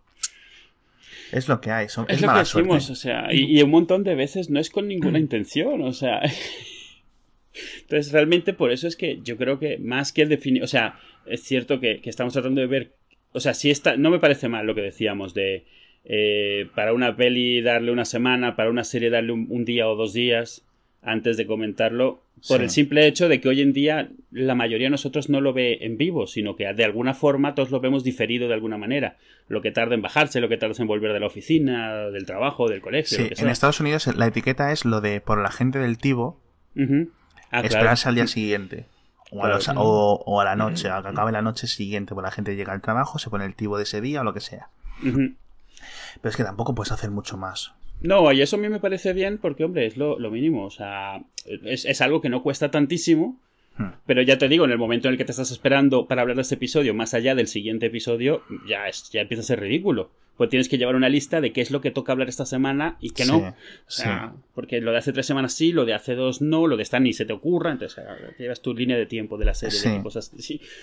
[1.33, 2.93] es lo que hay, son, Es, es, lo que decimos, suerte.
[2.93, 6.21] o sea, y, y un montón de veces no es con ninguna intención, o sea.
[7.81, 11.43] Entonces, realmente por eso es que yo creo que más que definir, o sea, es
[11.43, 12.93] cierto que, que estamos tratando de ver,
[13.33, 15.65] o sea, si está, no me parece mal lo que decíamos de
[16.05, 19.97] eh, para una peli darle una semana, para una serie darle un, un día o
[19.97, 20.65] dos días
[21.07, 22.65] antes de comentarlo, por Sí.
[22.65, 25.79] el simple hecho de que hoy en día la mayoría de nosotros no lo ve
[25.83, 29.17] en vivo, sino que de alguna forma todos lo vemos diferido de alguna manera.
[29.49, 32.69] Lo que tarda en bajarse, lo que tarda en volver de la oficina, del trabajo,
[32.69, 33.51] del colegio, Sí, lo que en sea.
[33.53, 36.41] Estados Unidos la etiqueta es lo de por la gente del Tivo.
[36.77, 36.83] Ah,
[37.63, 37.67] claro.
[37.69, 38.87] esperarse al día siguiente.
[39.31, 42.25] O a, los- o- o a la noche, a que acabe la noche siguiente, pues
[42.25, 44.41] la gente llega al trabajo, se pone el tivo de ese día o lo que
[44.41, 44.69] sea.
[45.03, 47.73] Pero es que tampoco puedes hacer mucho más.
[48.03, 50.65] No, y eso a mí me parece bien porque, hombre, es lo, lo mínimo.
[50.67, 51.23] O sea,
[51.65, 53.39] es, es algo que no cuesta tantísimo.
[53.79, 53.89] Hmm.
[54.07, 56.37] Pero ya te digo, en el momento en el que te estás esperando para hablar
[56.37, 60.11] de este episodio, más allá del siguiente episodio, ya, es, ya empieza a ser ridículo.
[60.37, 62.99] Pues tienes que llevar una lista de qué es lo que toca hablar esta semana
[63.01, 63.39] y qué no.
[63.39, 66.67] Sí, O sea, porque lo de hace tres semanas sí, lo de hace dos no,
[66.67, 67.73] lo de esta ni se te ocurra.
[67.73, 68.05] Entonces,
[68.39, 69.89] llevas tu línea de tiempo de la serie, Sí.
[69.89, 70.31] de qué cosas.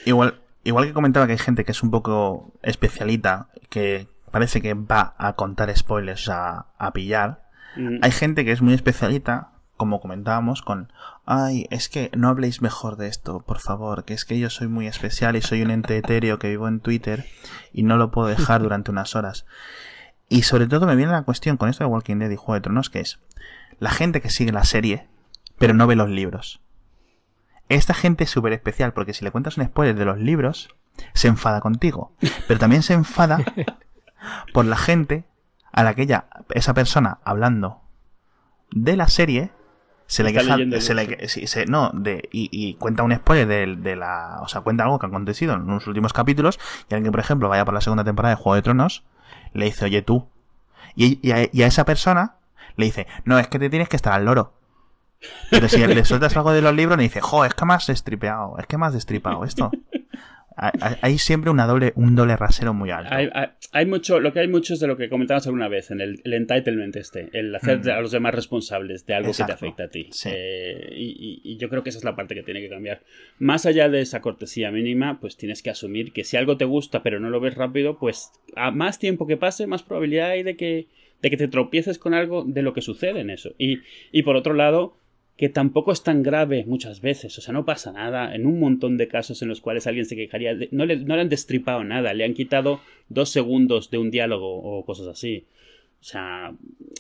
[0.06, 4.74] Igual, igual que comentaba que hay gente que es un poco especialita, que parece que
[4.74, 7.44] va a contar spoilers, a, a pillar.
[7.76, 8.00] Mm.
[8.02, 10.92] Hay gente que es muy especialita, como comentábamos, con,
[11.24, 14.68] ay, es que no habléis mejor de esto, por favor, que es que yo soy
[14.68, 17.28] muy especial y soy un ente etéreo que vivo en Twitter
[17.74, 19.46] y no lo puedo dejar durante unas horas.
[20.30, 22.62] Y sobre todo me viene la cuestión con esto de Walking Dead y Juego de
[22.62, 23.20] Tronos, que es
[23.78, 25.08] la gente que sigue la serie,
[25.60, 26.60] pero no ve los libros.
[27.70, 30.76] Esta gente es súper especial porque si le cuentas un spoiler de los libros,
[31.14, 32.14] se enfada contigo.
[32.48, 33.38] Pero también se enfada
[34.54, 35.26] por la gente
[35.72, 37.82] a la que ella, esa persona hablando
[38.72, 39.52] de la serie,
[40.08, 43.96] se le queja, se le, se- no, de, y, y cuenta un spoiler de, de
[43.96, 46.60] la, o sea, cuenta algo que ha acontecido en los últimos capítulos,
[46.90, 49.04] y alguien, por ejemplo, vaya por la segunda temporada de Juego de Tronos,
[49.54, 50.28] le dice, oye tú,
[50.96, 52.36] y, y a, y a esa persona
[52.76, 54.54] le dice, no, es que te tienes que estar al loro.
[55.50, 57.88] Pero si le sueltas algo de los libros, le dice, jo, es que me has
[57.88, 59.72] destripeado, es que me has destripado esto.
[60.56, 63.10] Hay, siempre una doble, un doble rasero muy alto.
[63.72, 66.22] Hay, mucho, lo que hay mucho es de lo que comentabas alguna vez, en el,
[66.24, 67.90] entitlement este, el hacer mm.
[67.90, 70.10] a los demás responsables de algo que te afecta a ti.
[70.26, 73.02] Eh, y, yo creo que esa es la parte que tiene que cambiar.
[73.40, 77.04] Más allá de esa cortesía mínima, pues tienes que asumir que si algo te gusta
[77.04, 80.56] pero no lo ves rápido, pues a más tiempo que pase, más probabilidad hay de
[80.56, 80.88] que,
[81.22, 83.54] de que te tropieces con algo de lo que sucede en eso.
[83.58, 83.80] Y,
[84.12, 84.98] y por otro lado,
[85.38, 88.98] que tampoco es tan grave muchas veces, o sea, no pasa nada, en un montón
[88.98, 92.14] de casos en los cuales alguien se quejaría, no, le, no le han destripado nada,
[92.14, 95.46] le han quitado dos segundos de un diálogo o cosas así.
[96.04, 96.54] O sea,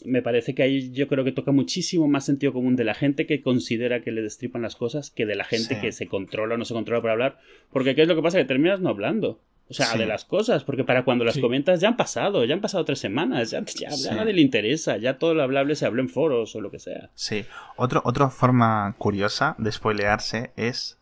[0.05, 3.25] me parece que ahí yo creo que toca muchísimo más sentido común de la gente
[3.25, 6.57] que considera que le destripan las cosas que de la gente que se controla o
[6.57, 7.39] no se controla para hablar.
[7.73, 8.38] Porque ¿qué es lo que pasa?
[8.38, 9.41] Que terminas no hablando.
[9.70, 12.61] O sea, de las cosas, porque para cuando las comentas ya han pasado, ya han
[12.61, 16.09] pasado tres semanas, ya, a nadie le interesa, ya todo lo hablable se habla en
[16.09, 17.09] foros o lo que sea.
[17.16, 17.45] Sí.
[17.76, 20.99] Otro, otra forma curiosa de spoilearse es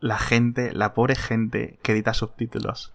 [0.00, 2.94] la gente, la pobre gente que edita subtítulos.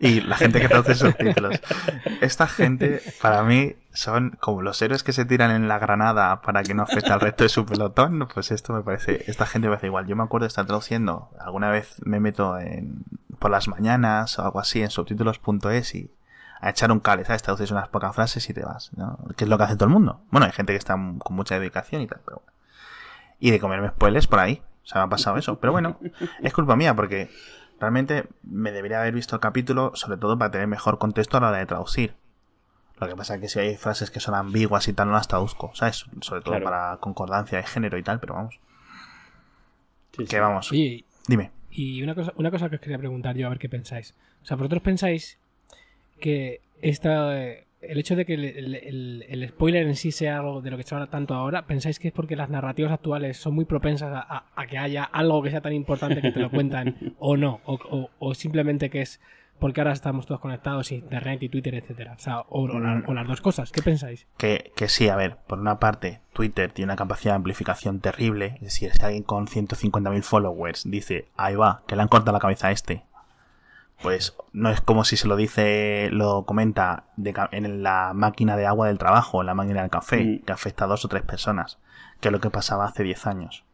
[0.00, 1.60] Y la gente que traduce subtítulos.
[2.20, 6.62] Esta gente, para mí, son como los héroes que se tiran en la granada para
[6.62, 8.28] que no afecte al resto de su pelotón.
[8.32, 10.06] Pues esto me parece, esta gente me parece igual.
[10.06, 13.02] Yo me acuerdo de estar traduciendo, alguna vez me meto en,
[13.40, 16.12] por las mañanas o algo así en subtítulos.es y
[16.60, 17.42] a echar un cable, ¿sabes?
[17.42, 19.18] Traduces unas pocas frases y te vas, ¿no?
[19.36, 20.20] Que es lo que hace todo el mundo.
[20.30, 22.52] Bueno, hay gente que está con mucha dedicación y tal, pero bueno.
[23.40, 24.62] Y de comerme spoilers por ahí.
[24.84, 25.60] O sea, me ha pasado eso.
[25.60, 25.98] Pero bueno,
[26.42, 27.30] es culpa mía porque
[27.80, 31.48] Realmente me debería haber visto el capítulo, sobre todo para tener mejor contexto a la
[31.48, 32.14] hora de traducir.
[33.00, 35.28] Lo que pasa es que si hay frases que son ambiguas y tal, no las
[35.28, 36.04] traduzco, ¿sabes?
[36.20, 38.58] Sobre todo para concordancia de género y tal, pero vamos.
[40.28, 40.70] que vamos.
[41.28, 41.52] Dime.
[41.70, 44.14] Y una cosa, una cosa que os quería preguntar yo, a ver qué pensáis.
[44.42, 45.38] O sea, ¿vosotros pensáis
[46.20, 47.32] que esta,
[47.80, 51.08] el hecho de que el, spoiler en sí sea algo de lo que se habla
[51.08, 55.04] tanto ahora, ¿pensáis que es porque las narrativas actuales son muy propensas a, que haya
[55.04, 57.60] algo que sea tan importante que te lo cuentan o no?
[57.64, 59.20] O, simplemente que es
[59.58, 62.14] porque ahora estamos todos conectados, internet y Twitter, etcétera.
[62.16, 63.72] O, sea, o, las dos cosas.
[63.72, 64.26] ¿Qué pensáis?
[64.36, 68.54] Que, que sí, a ver, por una parte, Twitter tiene una capacidad de amplificación terrible.
[68.56, 72.38] Es decir, si alguien con 150.000 followers dice, ahí va, que le han cortado la
[72.38, 73.02] cabeza a este,
[74.02, 77.04] pues no es como si se lo dice, lo comenta
[77.50, 80.44] en la máquina de agua del trabajo, en la máquina del café, mm.
[80.44, 81.78] que afecta a dos o tres personas,
[82.20, 83.64] que es lo que pasaba hace 10 años.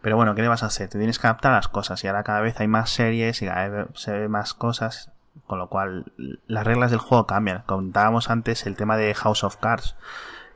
[0.00, 0.88] Pero bueno, ¿qué le vas a hacer?
[0.88, 3.46] Te tienes que adaptar a las cosas y ahora cada vez hay más series y
[3.46, 5.12] cada vez se ve más cosas,
[5.46, 6.12] con lo cual
[6.46, 7.62] las reglas del juego cambian.
[7.66, 9.96] Contábamos antes el tema de House of Cards,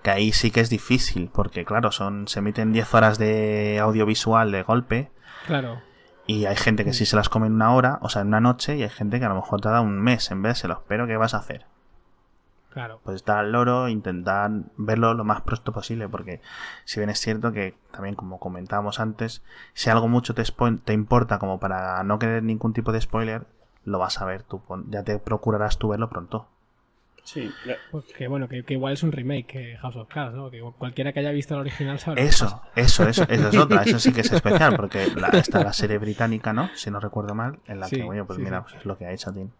[0.03, 4.51] que ahí sí que es difícil, porque claro, son se emiten 10 horas de audiovisual
[4.51, 5.11] de golpe.
[5.47, 5.92] Claro
[6.33, 8.41] y hay gente que sí se las come en una hora, o sea, en una
[8.41, 10.83] noche, y hay gente que a lo mejor te da un mes en vérselo.
[10.89, 11.67] Pero ¿qué vas a hacer?
[12.71, 13.01] Claro.
[13.05, 16.41] Pues estar al loro, intentar verlo lo más pronto posible, porque
[16.87, 19.43] si bien es cierto que también como comentábamos antes,
[19.75, 20.43] si algo mucho te,
[20.85, 23.47] te importa como para no querer ningún tipo de spoiler,
[23.85, 26.47] lo vas a ver tú, ya te procurarás tú verlo pronto.
[27.25, 27.51] Sí,
[27.91, 30.51] pues que bueno, que, igual es un remake que House of Cards, ¿no?
[30.51, 32.23] Que cualquiera que haya visto el original sabe.
[32.23, 35.73] Eso, eso, eso, eso es otra, eso sí que es especial, porque la, está la
[35.73, 36.71] serie británica, ¿no?
[36.75, 39.13] Si no recuerdo mal, en la que, bueno, pues mira, pues es lo que ha
[39.13, 39.51] hecho Tim.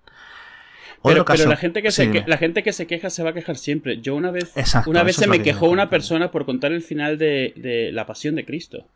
[1.05, 3.57] Pero, pero, la gente que se la gente que se queja se va a quejar
[3.57, 4.01] siempre.
[4.01, 4.53] Yo una vez
[4.87, 8.35] una vez se me quejó una persona por contar el final de, de La Pasión
[8.35, 8.87] de Cristo.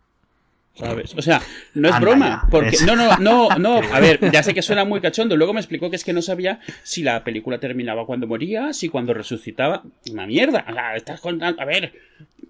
[0.77, 1.15] ¿Sabes?
[1.17, 1.41] O sea,
[1.75, 2.47] no es broma.
[2.51, 3.81] Porque, no, no, no, no.
[3.93, 5.37] A ver, ya sé que suena muy cachondo.
[5.37, 8.89] Luego me explicó que es que no sabía si la película terminaba cuando moría, si
[8.89, 9.83] cuando resucitaba.
[10.11, 10.67] Una mierda.
[10.69, 11.61] O sea, estás contando.
[11.61, 11.95] A ver.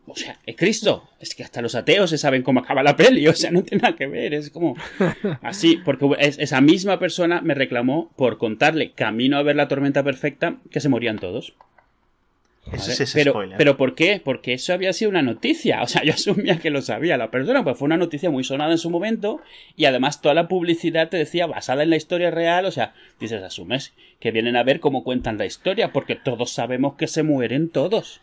[0.09, 1.09] O sea, es Cristo.
[1.21, 3.27] Es que hasta los ateos se saben cómo acaba la peli.
[3.29, 4.35] O sea, no tiene nada que ver.
[4.35, 4.77] Es como.
[5.43, 5.81] Así.
[5.85, 10.81] Porque esa misma persona me reclamó por contarle camino a ver la tormenta perfecta que
[10.81, 11.55] se morían todos
[13.15, 14.21] pero, pero ¿por qué?
[14.23, 15.83] Porque eso había sido una noticia.
[15.87, 18.73] O sea, yo asumía que lo sabía la persona, pues fue una noticia muy sonada
[18.73, 19.41] en su momento
[19.77, 22.65] y además toda la publicidad te decía basada en la historia real.
[22.67, 26.95] O sea, dices, asumes que vienen a ver cómo cuentan la historia porque todos sabemos
[26.97, 28.21] que se mueren todos.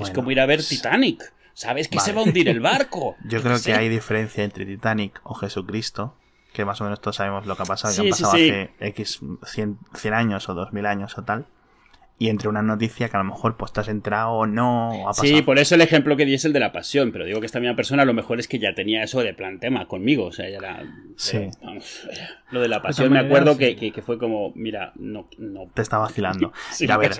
[0.00, 1.32] es como ir a ver Titanic.
[1.52, 3.16] ¿Sabes que se va a hundir el barco?
[3.24, 6.14] Yo creo que hay diferencia entre Titanic o Jesucristo,
[6.52, 9.20] que más o menos todos sabemos lo que ha pasado, que han pasado hace X
[9.44, 11.46] 100, 100 años o 2000 años o tal
[12.20, 15.08] y entre una noticia que a lo mejor pues te has entrado o no.
[15.08, 17.40] ha sí, por eso el ejemplo que di es el de la pasión, pero digo
[17.40, 19.88] que esta misma persona a lo mejor es que ya tenía eso de plan tema
[19.88, 20.84] conmigo, o sea, ya era...
[21.16, 21.48] Sí.
[22.50, 25.30] lo de la pasión me acuerdo que, que, fue como, mira, no...
[25.38, 25.68] no.
[25.72, 26.52] Te está vacilando.
[26.72, 27.12] sí, a ver,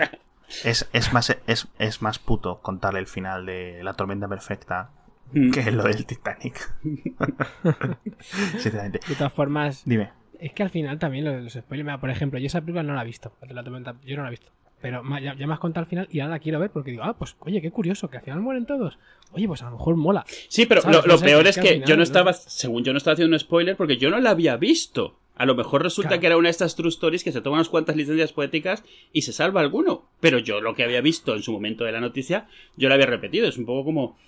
[0.64, 4.90] es, es, más, es, es más puto contarle el final de La tormenta perfecta
[5.32, 5.50] mm.
[5.50, 6.74] que lo del Titanic.
[8.20, 9.00] Sinceramente.
[9.08, 9.82] De todas formas...
[9.86, 10.10] Dime.
[10.38, 12.92] Es que al final también lo de los spoilers, por ejemplo, yo esa película no
[12.92, 14.50] la he visto, la tormenta, yo no la he visto.
[14.80, 17.16] Pero ya, me has contado al final y ahora la quiero ver porque digo, ah,
[17.18, 18.98] pues oye, qué curioso, que al final mueren todos.
[19.32, 20.24] Oye, pues a lo mejor mola.
[20.48, 23.40] Sí, pero lo, peor es que, yo no estaba, según yo no estaba haciendo un
[23.40, 26.20] spoiler porque yo no la había visto A lo mejor resulta Claro.
[26.20, 29.22] que era una de estas true stories que se toma unas cuantas licencias poéticas y
[29.22, 30.04] se salva alguno.
[30.20, 33.06] Pero yo lo que había visto en su momento de la noticia, yo lo había
[33.06, 33.48] repetido.
[33.48, 34.18] Es un poco como,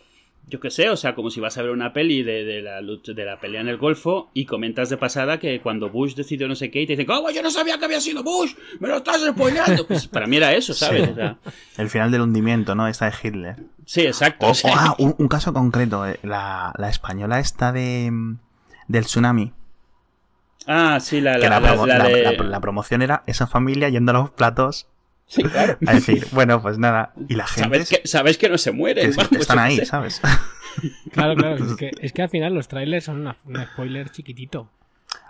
[0.48, 2.80] yo qué sé, o sea, como si vas a ver una peli de, de la,
[2.82, 6.46] lucha- de la pelea en el Golfo y comentas de pasada que cuando Bush decidió
[6.48, 7.30] no sé qué y te dicen, ¿cómo?
[7.30, 9.86] Yo no sabía que había sido Bush, me lo estás spoileando.
[9.86, 11.04] Pues para mí era eso, ¿sabes?
[11.04, 11.10] Sí.
[11.12, 11.38] O sea,
[11.78, 12.86] El final del hundimiento, ¿no?
[12.88, 13.56] Esta de Hitler.
[13.86, 14.46] sí, exacto.
[14.46, 16.06] O, o ah, un, un caso concreto.
[16.06, 18.10] eh, La, la española esta de
[18.88, 19.52] del tsunami.
[20.66, 22.22] ah, sí, la, la, la, promo- de...
[22.22, 24.86] la- la promoción era esa familia yendo a los platos
[25.34, 25.78] Sí, claro.
[25.86, 27.14] a decir, bueno, pues nada.
[27.28, 29.08] Y la gente Sabes que, sabes que no se mueren.
[29.08, 29.78] es- vamos, están ahí.
[29.86, 30.20] ¿sabes?
[31.12, 31.64] Claro, claro.
[31.64, 34.70] Es que, es que al final los trailers son una- un spoiler chiquitito.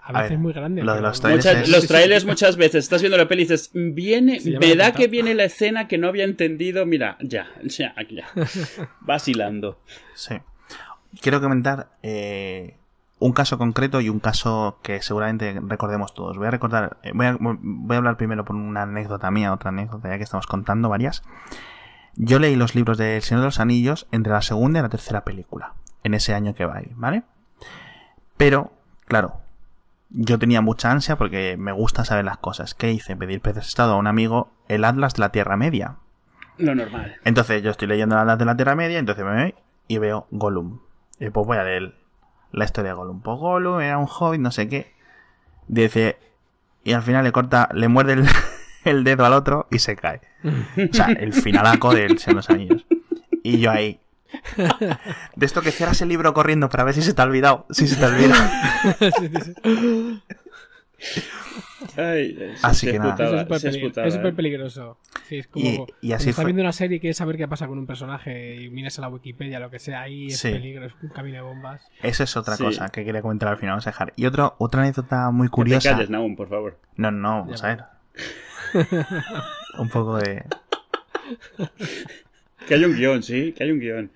[0.04, 0.82] A A veces ver, muy grande.
[0.82, 3.42] lo de pero- los trailers Muchas- es- los trailers muchas veces estás viendo la peli
[3.42, 7.46] y dices, viene, me da que viene la escena que no había entendido, mira, ya,
[7.64, 8.26] ya, ya.
[9.00, 9.80] Vacilando.
[10.14, 10.34] Sí.
[11.20, 12.76] Quiero comentar eh,
[13.22, 16.36] un caso concreto y un caso que seguramente recordemos todos.
[16.36, 19.70] Voy a recordar, eh, voy a, voy a hablar primero por una anécdota mía, otra
[19.70, 21.22] anécdota ya que estamos contando varias.
[22.16, 24.88] Yo leí los libros de El Señor de los Anillos entre la segunda y la
[24.88, 27.22] tercera película, en ese año que va a ir, ¿vale?
[28.36, 28.72] Pero,
[29.06, 29.40] claro,
[30.10, 32.74] yo tenía mucha ansia porque me gusta saber las cosas.
[32.74, 33.16] ¿Qué hice?
[33.16, 35.96] Pedir prestado a un amigo el Atlas de la Tierra Media.
[36.58, 37.16] Lo normal.
[37.24, 39.54] Entonces yo estoy leyendo las de la Tierra Media, entonces me voy
[39.86, 40.80] y veo Gollum.
[41.18, 42.01] Y pues voy a leer
[42.52, 43.20] la historia de Gollum.
[43.20, 44.92] Pues Gollum era un hobbit, no sé qué.
[45.68, 46.18] Dice,
[46.84, 48.26] y al final le corta, le muerde el,
[48.84, 50.20] el dedo al otro y se cae.
[50.44, 52.84] O sea, el finalaco de los Anillos.
[53.42, 54.00] Y yo ahí.
[55.36, 57.66] De esto que cierras el libro corriendo para ver si se te ha olvidado.
[57.70, 58.34] Si se te olvida.
[58.98, 60.22] Sí, sí, sí.
[61.96, 63.42] Ay, sí, Así sí que es nada.
[64.06, 64.32] es súper eh.
[64.32, 64.98] peligroso.
[65.28, 67.66] Sí, es como Y- y así estás viendo una serie y quieres saber qué pasa
[67.66, 70.50] con un personaje y miras a la Wikipedia, lo que sea, ahí es Sí.
[70.52, 71.82] peligro, es un camino de bombas.
[72.02, 72.62] Eso es otra Sí.
[72.64, 73.72] cosa que quería comentar al final.
[73.72, 74.12] Vamos a dejar.
[74.16, 75.90] Y otro, otra anécdota muy Que te curiosa.
[75.92, 76.78] calles, Naum, por favor.
[76.96, 77.84] No, no, vamos a ver.
[79.78, 80.44] Un poco de.
[82.68, 84.10] Que hay un guion, sí, que hay un guion.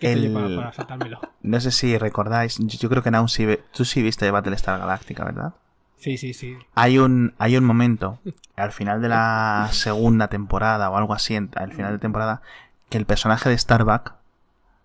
[0.00, 1.20] Para, El- para saltármelo.
[1.42, 4.78] No sé si recordáis, yo yo creo que Naun sí ve- tú sí viste Battlestar
[4.78, 5.54] Galactica, ¿verdad?
[5.98, 6.56] Sí, sí, sí.
[6.74, 8.20] Hay un, hay un momento,
[8.56, 12.42] al final de la segunda temporada o algo así, en- al final de temporada,
[12.90, 14.12] que el personaje de Starbuck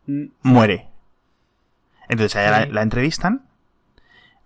[0.08, 0.88] Mm, muere.
[2.10, 3.44] Entonces a ella la, entrevistan,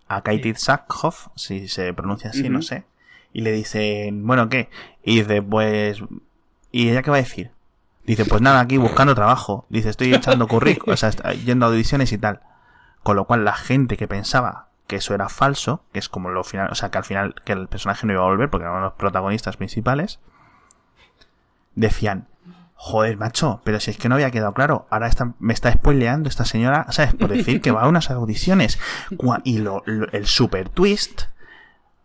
[0.08, 0.66] a Katie Sí.
[0.66, 2.84] Sackhoff, si se pronuncia así, no sé,
[3.34, 4.70] y le dicen, bueno, ¿qué?
[5.04, 6.02] Y dice, pues...
[6.72, 7.52] ¿Y ella qué va a decir?
[8.06, 9.66] Dice, pues nada, aquí buscando trabajo.
[9.70, 12.42] Dice, estoy echando currículum, o sea, está- yendo a audiciones y tal.
[13.02, 16.44] Con lo cual la gente que pensaba que eso era falso, que es como lo
[16.44, 18.82] final, o sea, que al final que el personaje no iba a volver porque eran
[18.84, 20.20] los protagonistas principales,
[21.76, 22.28] decían,
[22.76, 26.30] joder, macho, pero si es que no había quedado claro, ahora está, me está spoileando
[26.30, 27.14] esta señora, ¿sabes?
[27.16, 28.80] Por decir que va a unas audiciones.
[29.44, 31.24] Y lo, lo- el super twist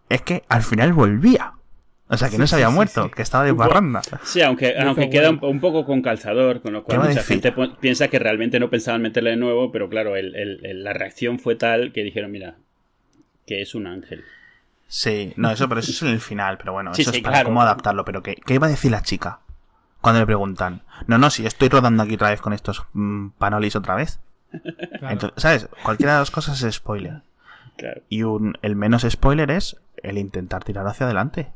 [0.08, 1.54] es que al final volvía.
[2.12, 3.10] O sea, que no se había sí, muerto, sí.
[3.14, 4.02] que estaba de parranda.
[4.24, 8.08] Sí, aunque, aunque queda un, poco con calzador, con lo ¿Qué cual mucha gente piensa
[8.08, 11.54] que realmente no pensaban meterle de nuevo, pero claro, el- el- el- la reacción fue
[11.54, 12.56] tal que dijeron, mira,
[13.50, 14.24] que es un ángel.
[14.86, 17.22] Sí, no, eso, pero eso es en el final, pero bueno, Sí, eso sí, es
[17.24, 17.48] para claro.
[17.48, 18.04] cómo adaptarlo.
[18.04, 19.40] Pero ¿qué, ¿qué iba a decir la chica?
[20.00, 23.74] Cuando le preguntan, no, no, si estoy rodando aquí otra vez con estos mm, panolis
[23.74, 24.20] otra vez.
[24.52, 25.10] Claro.
[25.10, 25.68] Entonces, ¿sabes?
[25.82, 27.22] Cualquiera de las cosas es spoiler.
[27.76, 28.02] Claro.
[28.08, 31.50] Y un, el menos spoiler es el intentar tirar hacia adelante.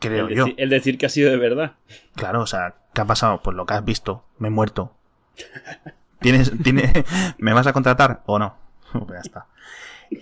[0.00, 0.46] Creo El, yo.
[0.58, 1.76] el decir que ha sido de verdad.
[2.14, 3.40] Claro, o sea, ¿qué ha pasado?
[3.42, 4.94] Pues lo que has visto, me he muerto.
[6.20, 7.06] ¿Tienes, tiene,
[7.38, 8.56] ¿Me vas a contratar o no?
[8.92, 9.46] Pues ya está.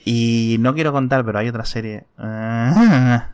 [0.04, 2.04] Y no quiero contar, pero hay otra serie.
[2.18, 3.32] Ah.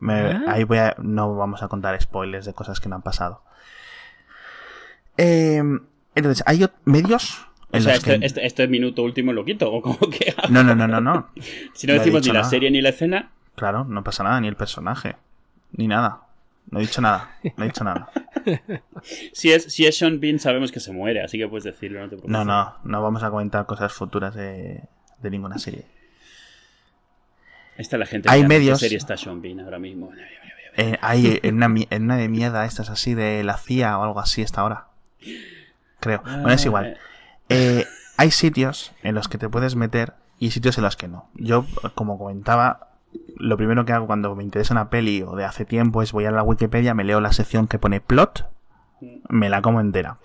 [0.00, 0.42] Me- ¿Ah?
[0.48, 3.42] ahí voy a, no vamos a contar spoilers de cosas que no han pasado.
[5.16, 5.62] Eh,
[6.14, 8.26] entonces, hay medios O sea, este, que...
[8.26, 10.34] este, este minuto último lo quito, o como que...
[10.50, 11.28] No, no, no, no, no.
[11.74, 12.50] si no decimos ni la nada.
[12.50, 15.14] serie ni la escena, Claro, no pasa nada, ni el personaje,
[15.72, 16.22] ni nada.
[16.70, 18.08] No he dicho nada, no he dicho nada.
[19.32, 22.04] si es, si es Sean Bean sabemos que se muere, así que puedes decirlo, no
[22.06, 22.30] te preocupes.
[22.32, 24.82] No, no, no vamos a comentar cosas futuras de,
[25.20, 25.86] de ninguna serie.
[27.76, 28.28] Está la gente.
[28.30, 30.10] Hay medios- serie está Sean Bean ahora mismo?
[30.76, 34.20] Eh, hay en una, en una de mierda estas así de la CIA o algo
[34.20, 34.86] así esta ahora.
[36.00, 36.22] Creo.
[36.22, 36.98] Bueno, es Ah, igual.
[37.48, 37.84] Eh,
[38.16, 41.28] hay sitios en los que te puedes meter y sitios en los que no.
[41.34, 42.93] Yo, como comentaba,
[43.36, 46.24] lo primero que hago cuando me interesa una peli o de hace tiempo es voy
[46.24, 48.48] a la Wikipedia, me leo la sección que pone plot,
[49.28, 50.18] me la como entera.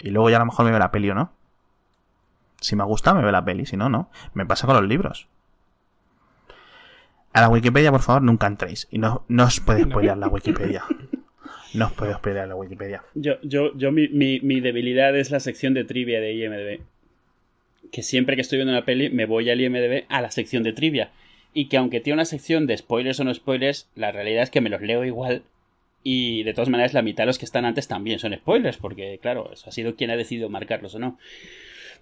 [0.00, 1.32] Y luego ya a lo mejor me veo la peli o no.
[2.60, 3.64] Si me gusta, me veo la peli.
[3.64, 4.10] Si no, no.
[4.34, 5.28] Me pasa con los libros.
[7.32, 8.86] A la Wikipedia, por favor, nunca entréis.
[8.90, 10.84] Y no, no os puede spoilear la Wikipedia.
[11.72, 13.02] No os puede spoilear la Wikipedia.
[13.14, 16.80] Yo, yo, yo mi, mi, mi debilidad es la sección de trivia de IMDB.
[17.92, 20.72] que siempre que estoy viendo una peli me voy al IMDB a la sección de
[20.72, 21.12] trivia.
[21.52, 24.60] Y que aunque tiene una sección de spoilers o no spoilers, la realidad es que
[24.60, 25.42] me los leo igual.
[26.02, 29.18] Y de todas maneras, la mitad de los que están antes también son spoilers, porque
[29.20, 31.18] claro, eso ha sido quien ha decidido marcarlos o no.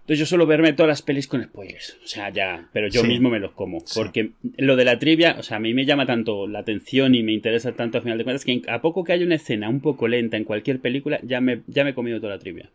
[0.01, 1.99] Entonces yo suelo verme todas las pelis con spoilers.
[2.03, 3.09] O sea, ya, pero yo Sí.
[3.09, 3.78] mismo me los como.
[3.94, 7.22] Porque lo de la trivia, o sea, a mí me llama tanto la atención y
[7.22, 9.80] me interesa tanto al final de cuentas que a poco que haya una escena un
[9.80, 12.70] poco lenta en cualquier película, ya me, ya me he comido toda la trivia.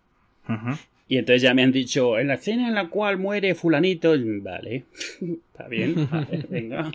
[0.47, 0.78] Ujú.
[1.14, 4.86] Y entonces ya me han dicho, en la escena en la cual muere fulanito, vale,
[5.22, 6.89] está bien, vale, venga.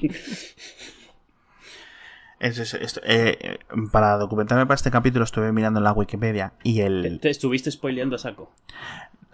[2.41, 3.59] Es- es- es- eh, eh,
[3.93, 7.21] para documentarme para este capítulo estuve mirando en la Wikipedia y el...
[7.21, 8.51] Te estuviste spoileando a saco.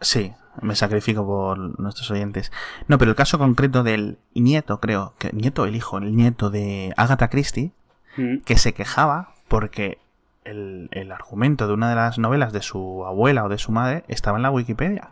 [0.02, 2.52] Sí, me sacrifico por nuestros oyentes.
[2.86, 6.92] No, pero el caso concreto del nieto, creo, que nieto, el hijo, el nieto de
[6.98, 7.70] Agatha Christie,
[8.18, 8.42] Mm.
[8.44, 9.96] que se quejaba porque
[10.44, 14.04] el, el argumento de una de las novelas de su abuela o de su madre
[14.08, 15.10] estaba en la Wikipedia.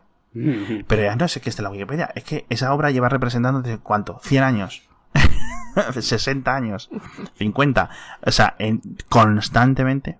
[0.86, 3.60] Pero ya no es que esté en la Wikipedia, es que esa obra lleva representando
[3.60, 4.88] desde cuánto, 100 años,
[6.00, 6.88] 60 años,
[7.36, 7.90] 50,
[8.24, 8.80] o sea, en,
[9.10, 10.18] constantemente,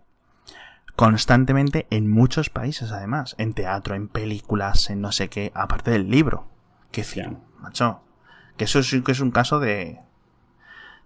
[0.97, 6.11] constantemente en muchos países además, en teatro, en películas, en no sé qué, aparte del
[6.11, 6.47] libro.
[6.91, 7.33] Que Ya.
[7.61, 8.03] macho,
[8.59, 10.01] que eso sí que es un caso de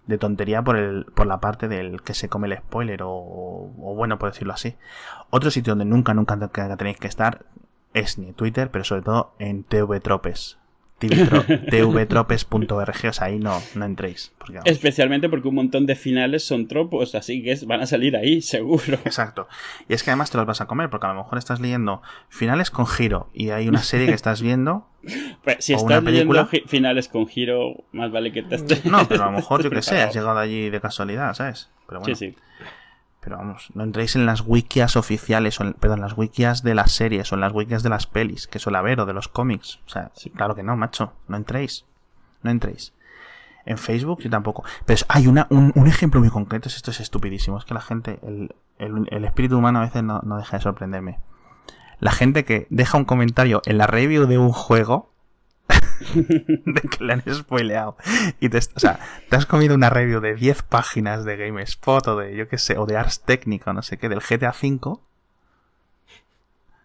[0.07, 3.95] de tontería por el por la parte del que se come el spoiler o, o
[3.95, 4.75] bueno por decirlo así.
[5.29, 6.37] Otro sitio donde nunca nunca
[6.77, 7.45] tenéis que estar
[7.93, 10.57] es ni en Twitter pero sobre todo en TV Tropes
[11.69, 16.67] tvtropes.org o sea ahí no no entréis porque, Especialmente porque un montón de finales son
[16.67, 18.97] tropos, así que van a salir ahí, seguro.
[19.05, 19.47] Exacto.
[19.89, 22.01] Y es que además te los vas a comer, porque a lo mejor estás leyendo
[22.29, 24.87] finales con giro y hay una serie que estás viendo.
[25.43, 26.47] Pues, si ¿O una estás leyendo película?
[26.51, 28.83] gi- finales con giro, más vale que te estés...
[28.85, 31.69] No, pero a lo mejor yo que sé, has llegado allí de casualidad, ¿sabes?
[31.87, 32.35] Pero bueno, Sí, sí.
[33.27, 36.93] Pero vamos, no entréis en las wikias oficiales, o en, perdón, las wikias de las
[36.93, 39.81] series o en las wikias de las pelis, que suele haber, o de los cómics.
[39.85, 40.29] O sea, Sí.
[40.29, 41.83] claro que no, macho, no entréis.
[42.41, 42.93] No entréis.
[43.65, 44.63] En Facebook yo tampoco.
[44.85, 48.19] Pero hay una, un, un ejemplo muy concreto, esto es estupidísimo, es que la gente,
[48.23, 51.19] el, el- el espíritu humano a veces no, no deja de sorprenderme.
[51.99, 55.11] La gente que deja un comentario en la review de un juego
[56.13, 57.97] de que le han spoileado.
[58.39, 58.99] Y te, o sea,
[59.29, 62.77] te has comido una review de 10 páginas de GameSpot o de, yo qué sé,
[62.77, 64.99] o de Ars Técnica, no sé qué, del GTA V.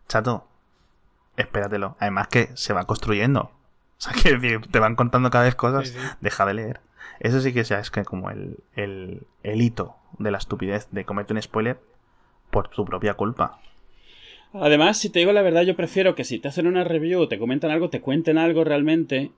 [0.09, 0.49] Chato,
[1.37, 1.97] espératelo.
[2.01, 3.41] Además que se va construyendo.
[3.43, 3.53] O
[3.99, 5.89] sea, que te van contando cada vez cosas.
[5.89, 6.07] Sí, sí.
[6.21, 6.81] Deja de leer.
[7.21, 11.05] Eso sí que ya es que como el, el, el hito de la estupidez de
[11.05, 11.81] comerte un spoiler
[12.51, 13.61] por tu propia culpa.
[14.55, 17.29] Además, si te digo la verdad, yo prefiero que si te hacen una review o
[17.29, 19.31] te comentan algo, te cuenten algo realmente.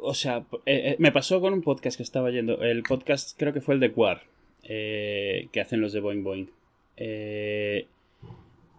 [0.00, 2.62] O sea, eh, eh, me pasó con un podcast que estaba yendo.
[2.62, 4.22] El podcast creo que fue el de Quar,
[4.64, 6.50] eh, que hacen los de Boing Boing.
[6.96, 7.86] Eh,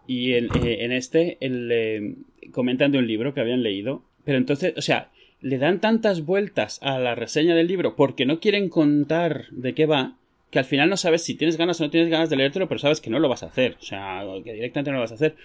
[0.07, 2.17] y en, en este el,
[2.51, 4.03] comentan de un libro que habían leído.
[4.23, 5.09] Pero entonces, o sea,
[5.41, 9.85] le dan tantas vueltas a la reseña del libro porque no quieren contar de qué
[9.85, 10.17] va,
[10.51, 12.79] que al final no sabes si tienes ganas o no tienes ganas de leértelo, pero
[12.79, 13.77] sabes que no lo vas a hacer.
[13.79, 15.35] O sea, que directamente no lo vas a hacer.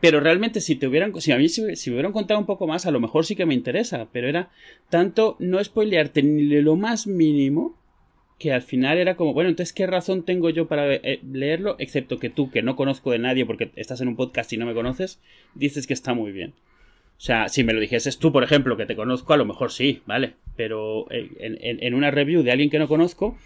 [0.00, 2.86] Pero realmente si te hubieran, si a mí si, me hubieran contado un poco más,
[2.86, 4.08] a lo mejor sí que me interesa.
[4.12, 4.50] Pero era
[4.90, 7.76] tanto no spoilearte ni lo más mínimo
[8.38, 12.20] que al final era como, bueno, entonces qué razón tengo yo para eh, leerlo, excepto
[12.20, 14.74] que tú, que no conozco de nadie porque estás en un podcast y no me
[14.74, 15.18] conoces,
[15.56, 16.50] dices que está muy bien.
[17.16, 19.72] O sea, si me lo dijeses tú, por ejemplo, que te conozco, a lo mejor
[19.72, 20.34] sí, ¿vale?
[20.56, 23.36] Pero eh, en, en- en una review de alguien que no conozco,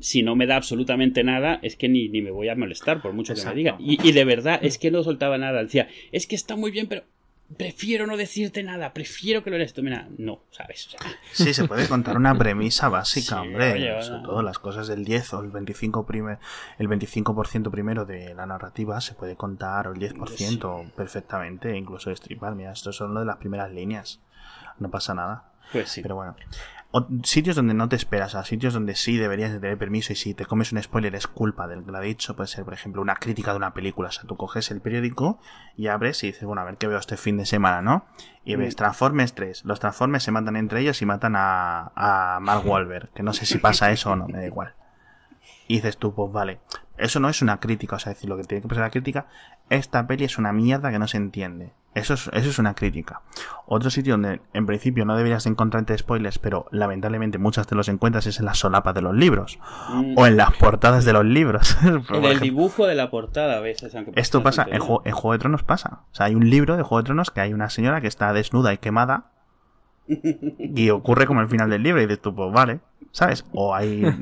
[0.00, 3.12] si no me da absolutamente nada, es que ni, ni me voy a molestar, por
[3.12, 3.50] mucho Exacto.
[3.50, 3.76] que me diga.
[3.78, 5.62] Y, y de verdad, es que no soltaba nada.
[5.62, 7.02] Decía, es que está muy bien, pero
[7.56, 9.82] prefiero no decirte nada, prefiero que lo leas tú.
[9.82, 10.86] Mira, no, ¿sabes?
[10.88, 11.00] O sea,
[11.32, 13.72] Sí, se puede contar una premisa básica, Sí, hombre.
[13.72, 16.38] oye, Sobre todo las cosas del 10 o el 25, primer,
[16.78, 22.10] el 25% primero de la narrativa se puede contar, o el 10% perfectamente, e incluso
[22.10, 22.54] destripar.
[22.54, 24.20] Mira, esto son lo de las primeras líneas.
[24.78, 25.44] No pasa nada.
[25.72, 26.02] pues sí.
[26.02, 26.36] Pero bueno.
[26.90, 30.16] O- sitios donde no te esperas, a sitios donde sí deberías de tener permiso y
[30.16, 32.34] si te comes un spoiler es culpa del que lo ha dicho.
[32.34, 34.08] Puede ser, por ejemplo, una crítica de una película.
[34.08, 35.38] O sea, tú coges el periódico
[35.76, 38.06] y abres y dices, bueno, a ver qué veo este fin de semana, ¿no?
[38.44, 38.76] Y ves Mm.
[38.78, 39.64] Transformers 3.
[39.66, 43.10] Los Transformers se matan entre ellos y matan a, a Mark Wahlberg.
[43.10, 44.74] Que no sé si pasa eso o no, me da igual.
[45.66, 46.60] Y dices tú, pues vale.
[46.96, 49.26] Eso no es una crítica, o sea, decir, lo que tiene que pasar la crítica,
[49.68, 51.72] esta peli es una mierda que no se entiende.
[51.98, 53.20] Eso es, eso es una crítica.
[53.66, 57.88] Otro sitio donde en principio no deberías de encontrarte spoilers, pero lamentablemente muchas te los
[57.88, 59.58] encuentras es en las solapas de los libros.
[59.90, 61.76] Mm, O en las portadas de los libros.
[62.10, 63.94] En el dibujo de la portada a veces.
[63.94, 64.86] Aunque esto pasa, en, tontería.
[64.86, 66.00] Juego- en Juego de Tronos pasa.
[66.10, 68.32] O sea, hay un libro de Juego de Tronos que hay una señora que está
[68.32, 69.32] desnuda y quemada.
[70.06, 72.80] Y ocurre como el final del libro y dices tú, pues vale,
[73.12, 73.44] ¿sabes?
[73.52, 74.02] O hay...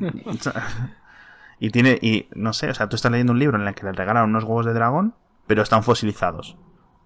[1.59, 3.83] Y tiene, y no sé, o sea, tú estás leyendo un libro en el que
[3.83, 5.15] le regalan unos huevos de dragón,
[5.47, 6.55] pero están fosilizados.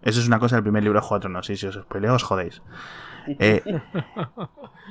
[0.04, 2.14] Eso es una cosa del primer libro de Juego de Tronos, y si os spoileo
[2.16, 2.62] os jodéis.
[3.38, 3.62] Eh,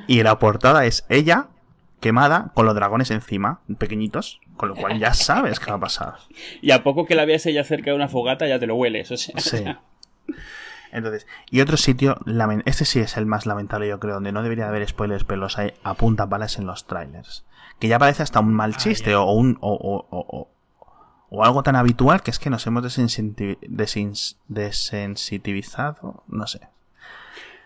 [0.06, 1.48] y la portada es ella
[1.98, 6.14] quemada con los dragones encima, pequeñitos, con lo cual ya sabes qué va a pasar.
[6.62, 9.10] Y a poco que la veas ella cerca de una fogata ya te lo hueles.
[9.10, 9.64] O sea, Sí.
[10.92, 12.18] Entonces, y otro sitio,
[12.64, 15.58] este sí es el más lamentable, yo creo, donde no debería haber spoilers, pero los
[15.58, 17.44] hay a punta balas en los trailers.
[17.78, 19.56] Que ya parece hasta un mal chiste o un.
[19.60, 20.50] O, o- o-
[21.30, 22.82] o- algo tan habitual que es que nos hemos
[24.48, 26.24] desensitivizado.
[26.28, 26.60] No sé.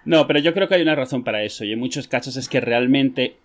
[0.05, 1.65] No, pero yo creo que hay una razón para eso.
[1.65, 3.37] Y en muchos casos es que realmente,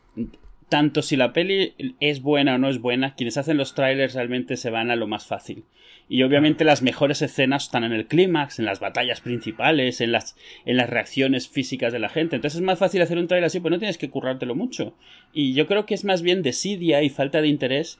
[0.68, 4.58] tanto si la peli es buena o no es buena, quienes hacen los trailers realmente
[4.58, 5.64] se van a lo más fácil.
[6.12, 10.36] Y obviamente las mejores escenas están en el clímax, en las batallas principales, en las,
[10.66, 12.36] en las reacciones físicas de la gente.
[12.36, 14.96] Entonces es más fácil hacer un trailer así, pues no tienes que currártelo mucho.
[15.34, 18.00] Y yo creo que es más bien desidia y falta de interés.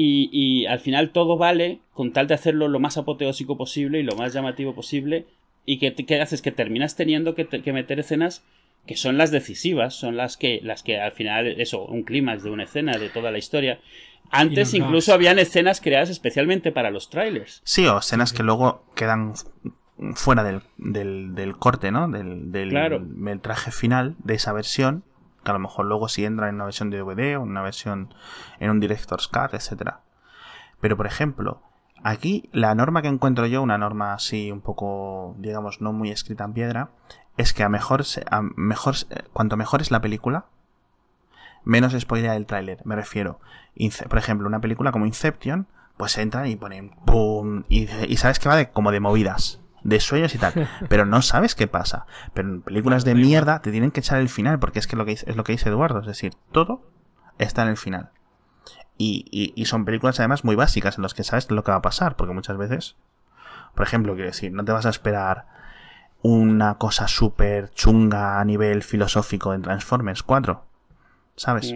[0.00, 4.04] Y, y al final todo vale con tal de hacerlo lo más apoteósico posible y
[4.04, 5.26] lo más llamativo posible.
[5.66, 8.44] Y que, que haces que terminas teniendo que, te- que meter escenas
[8.86, 12.50] que son las decisivas, son las que, las que al final, eso, un clímax de
[12.50, 13.80] una escena, de toda la historia.
[14.30, 17.60] Antes incluso habían escenas creadas especialmente para los trailers.
[17.64, 19.32] Sí, o escenas que luego quedan
[20.14, 22.08] fuera del, del, del corte, ¿no?
[22.08, 23.00] Del, del Claro.
[23.00, 25.02] metraje final de esa versión.
[25.48, 27.62] Que a lo mejor luego sí entra en una versión de DVD o en una
[27.62, 28.12] versión
[28.60, 30.02] en un Director's Cut, etcétera.
[30.78, 31.62] Pero por ejemplo,
[32.02, 36.44] aquí la norma que encuentro yo, una norma así un poco, digamos, no muy escrita
[36.44, 36.90] en piedra,
[37.38, 38.02] es que a mejor,
[38.56, 38.96] mejor
[39.32, 40.44] cuanto mejor es la película,
[41.64, 42.84] menos spoiler el tráiler.
[42.84, 43.40] Me refiero,
[44.10, 47.64] por ejemplo, una película como Inception, pues entran y ponen ¡pum!
[47.70, 50.68] Y, y sabes que va de, como de movidas, de sueños y tal.
[50.88, 52.06] Pero no sabes qué pasa.
[52.34, 55.04] Pero en películas de mierda te tienen que echar el final, porque es que lo
[55.04, 56.82] que dice- es lo que dice Eduardo, es decir, todo
[57.38, 58.10] está en el final.
[58.96, 61.78] Y, y- y son películas además muy básicas en las que sabes lo que va
[61.78, 62.96] a pasar, porque muchas veces,
[63.74, 65.46] por ejemplo, quiero decir, no te vas a esperar
[66.22, 70.64] una cosa súper chunga a nivel filosófico en Transformers 4,
[71.36, 71.70] ¿sabes?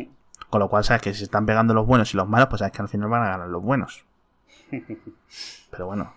[0.51, 2.59] Con lo cual sabes que si se están pegando los buenos y los malos, pues
[2.59, 4.05] sabes que al final van a ganar los buenos.
[5.71, 6.13] Pero bueno,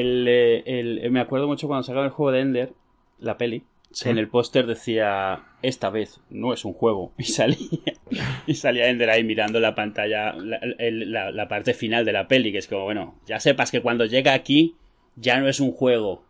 [0.00, 2.72] El, eh, el- me acuerdo mucho cuando sacaron el juego de Ender,
[3.18, 4.08] la peli, Sí.
[4.08, 7.12] en el póster decía, esta vez no es un juego.
[7.18, 7.56] Y salía,
[8.46, 12.58] y salía Ender ahí mirando la pantalla, la- la parte final de la peli, que
[12.58, 14.74] es como, bueno, ya sepas que cuando llega aquí
[15.16, 16.24] ya no es un juego.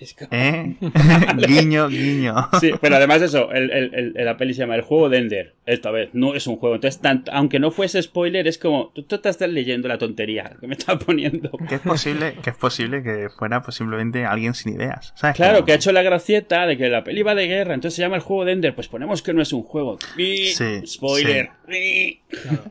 [0.00, 0.76] Es como- ¿eh?
[1.48, 2.34] guiño, guiño.
[2.60, 5.54] Sí, pero además eso, el, el- el- la peli se llama El juego de Ender.
[5.66, 6.76] Esta vez no es un juego.
[6.76, 10.56] Entonces, tanto, aunque no fuese spoiler, es como, tú, tú te estás leyendo la tontería
[10.60, 11.50] que me está poniendo.
[11.68, 15.12] Que es posible, que es posible que fuera posiblemente alguien sin ideas.
[15.16, 15.36] ¿sabes?
[15.36, 18.02] Claro, que ha hecho la gracieta de que la peli va de guerra, entonces se
[18.02, 18.74] llama el juego de Ender.
[18.74, 19.98] Pues ponemos que no es un juego.
[20.16, 20.52] Sí,
[20.86, 21.50] Spoiler.
[21.66, 22.20] ¡Bi!
[22.30, 22.62] Claro.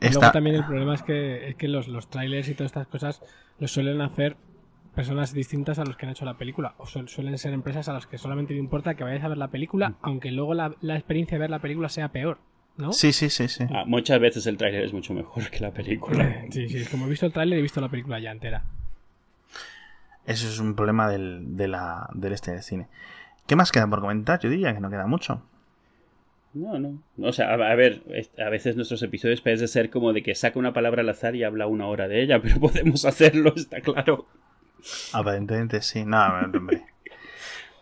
[0.00, 3.20] Luego también el problema es que, es que los, los trailers y todas estas cosas
[3.58, 4.36] los suelen hacer
[4.94, 6.74] personas distintas a los que han hecho la película.
[6.78, 9.38] O suel- suelen ser empresas a las que solamente le importa que vayáis a ver
[9.38, 12.38] la película, aunque luego la, la experiencia de ver la película sea peor.
[12.76, 12.92] ¿No?
[12.92, 13.64] Sí, sí, sí, sí.
[13.70, 16.44] Ah, muchas veces el tráiler es mucho mejor que la película.
[16.50, 18.64] Sí, sí, como he visto el tráiler he visto la película ya entera.
[20.26, 22.88] Eso es un problema del, de la, del este del cine.
[23.46, 24.38] ¿Qué más queda por comentar?
[24.40, 25.42] Yo diría que no queda mucho.
[26.54, 26.98] No, no.
[27.20, 28.02] O sea, a, a ver,
[28.44, 31.44] a veces nuestros episodios parecen ser como de que saca una palabra al azar y
[31.44, 34.26] habla una hora de ella, pero podemos hacerlo, está claro.
[35.12, 36.04] Aparentemente sí.
[36.04, 36.18] No,
[36.54, 36.82] hombre.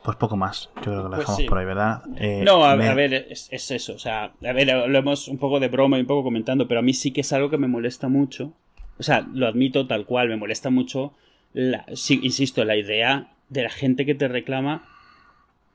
[0.03, 0.71] Pues poco más.
[0.77, 1.47] Yo creo que lo Pues dejamos sí.
[1.49, 2.03] por ahí, ¿verdad?
[2.17, 3.95] Eh, No, a, me- a ver, es, es eso.
[3.95, 6.81] O sea, a ver, lo hemos un poco de broma y un poco comentando, pero
[6.81, 8.53] a mí sí que es algo que me molesta mucho.
[8.99, 11.13] O sea, lo admito tal cual, me molesta mucho,
[11.53, 14.89] la, sí, insisto, la idea de la gente que te reclama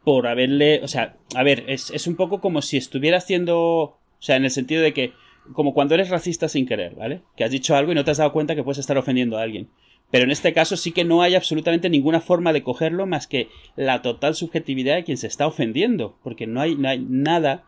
[0.04, 0.82] por haberle.
[0.84, 3.58] O sea, a ver, es, es un poco como si estuviera haciendo.
[3.60, 5.14] O sea, en el sentido de que.
[5.52, 7.22] Como cuando eres racista sin querer, ¿vale?
[7.36, 9.42] Que has dicho algo y no te has dado cuenta que puedes estar ofendiendo a
[9.42, 9.68] alguien.
[10.14, 13.48] Pero en este caso sí que no hay absolutamente ninguna forma de cogerlo más que
[13.76, 16.16] la total subjetividad de quien se está ofendiendo.
[16.24, 17.64] Porque no hay, no hay nada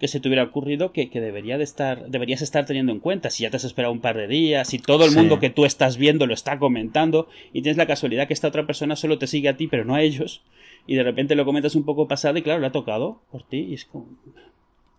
[0.00, 3.28] que se te hubiera ocurrido que, que debería de estar, deberías estar teniendo en cuenta.
[3.28, 5.18] Si ya te has esperado un par de días, si todo el Sí.
[5.18, 8.64] mundo que tú estás viendo lo está comentando y tienes la casualidad que esta otra
[8.66, 10.42] persona solo te sigue a ti pero no a ellos
[10.86, 13.58] y de repente lo comentas un poco pasado y claro, le ha tocado por ti
[13.58, 14.08] y es como...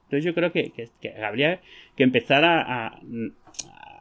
[0.06, 1.62] Entonces yo creo que, que- que habría
[1.98, 3.00] que empezar a, a-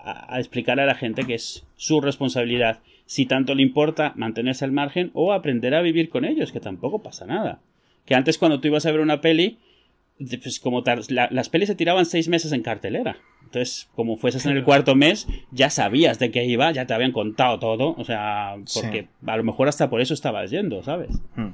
[0.04, 4.64] a- a explicar a la gente que es su responsabilidad, si tanto le importa mantenerse
[4.64, 7.60] al margen o aprender a vivir con ellos, que tampoco pasa nada.
[8.06, 9.58] Que antes cuando tú ibas a ver una peli,
[10.42, 13.16] pues como la- las pelis se tiraban seis meses en cartelera.
[13.44, 17.12] Entonces, como fueses en el cuarto mes, ya sabías de qué iba, ya te habían
[17.12, 17.94] contado todo.
[17.98, 21.20] O sea, porque a lo mejor hasta por eso estabas yendo, ¿sabes?
[21.36, 21.50] Hmm.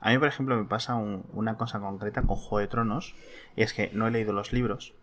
[0.00, 3.14] A mí, por ejemplo, me pasa un- una cosa concreta con Juego de Tronos.
[3.56, 4.94] Y es que no he leído los libros.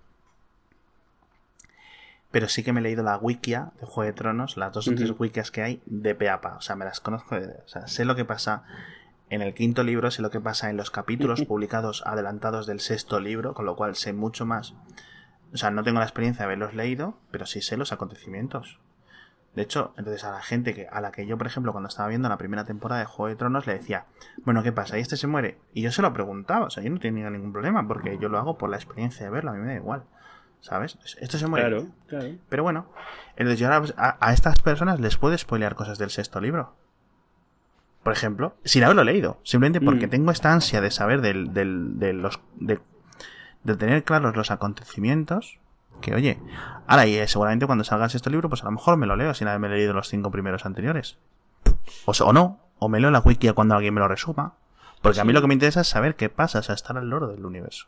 [2.31, 4.95] Pero sí que me he leído la wikia de Juego de Tronos, las dos o
[4.95, 6.57] tres wikias que hay de Peapa.
[6.57, 7.35] O sea, me las conozco.
[7.35, 8.63] o sea, sé lo que pasa
[9.29, 13.19] en el quinto libro sé lo que pasa en los capítulos publicados adelantados del sexto
[13.19, 14.73] libro, con lo cual sé mucho más.
[15.53, 18.79] O sea, no tengo la experiencia de haberlos leído, pero sí sé los acontecimientos.
[19.55, 22.09] De hecho, entonces a la gente que, a la que yo, por ejemplo, cuando estaba
[22.09, 24.05] viendo la primera temporada de Juego de Tronos, le decía,
[24.43, 24.97] bueno, ¿qué pasa?
[24.97, 25.57] ¿Y este se muere?
[25.73, 28.37] Y yo se lo preguntaba, o sea, yo no tenía ningún problema, porque yo lo
[28.37, 30.03] hago por la experiencia de verlo, a mí me da igual.
[30.67, 30.97] ¿Sabes?
[31.21, 31.69] Esto se muere.
[31.69, 32.27] Claro, claro.
[32.49, 32.91] Pero bueno,
[33.37, 36.75] entonces yo ahora a, a estas personas les puedo spoilear cosas del sexto libro.
[38.03, 39.39] Por ejemplo, sin haberlo leído.
[39.43, 40.09] Simplemente porque Mm.
[40.09, 42.41] tengo esta ansia de saber del, del- de los.
[42.55, 42.79] De,
[43.63, 45.57] de tener claros los acontecimientos.
[46.01, 46.37] Que oye,
[46.85, 49.15] ahora y eh, seguramente cuando salga el sexto libro, pues a lo mejor me lo
[49.15, 51.17] leo sin haberme leído los cinco primeros anteriores.
[52.05, 54.55] O, o no, o me leo la wiki cuando alguien me lo resuma.
[55.01, 57.09] Porque a mí lo que me interesa es saber qué pasa, o sea, estar al
[57.09, 57.87] loro del universo.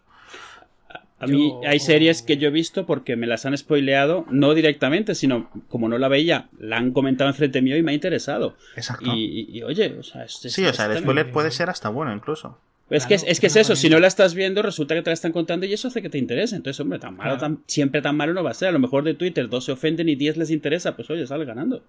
[1.19, 4.53] A mí Yo- hay series que yo he visto porque me las han spoileado, no
[4.53, 8.55] directamente, sino como no la veía, la han comentado enfrente mío y me ha interesado.
[8.77, 9.13] Exacto.
[9.13, 11.69] Y, y- y, oye, o sea, es, es- sí, o sea, el spoiler puede ser
[11.69, 12.57] hasta bueno incluso.
[12.89, 15.13] Es que, es, que es eso, si no la estás viendo, resulta que te la
[15.13, 16.55] están contando y eso hace que te interese.
[16.55, 17.39] Entonces, hombre, tan malo, Claro.
[17.55, 18.69] tan, siempre tan malo no va a ser.
[18.69, 21.45] A lo mejor de Twitter dos se ofenden y 10 les interesa, pues oye, sale
[21.45, 21.83] ganando.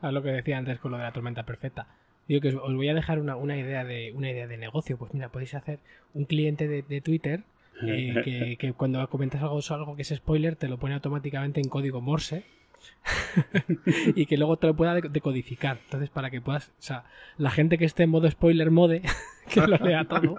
[0.00, 1.86] A lo que decía antes con lo de la tormenta perfecta.
[2.28, 4.96] Digo que os, os voy a dejar una, una idea de una idea de negocio.
[4.96, 5.80] Pues mira, podéis hacer
[6.14, 7.42] un cliente de, de Twitter
[7.82, 11.68] eh, que, que cuando comentas algo, algo que es spoiler te lo pone automáticamente en
[11.68, 12.44] código Morse
[14.14, 15.78] y que luego te lo pueda de- decodificar.
[15.84, 17.04] Entonces, para que puedas, o sea,
[17.38, 19.02] la gente que esté en modo spoiler mode,
[19.52, 20.38] que lo lea todo,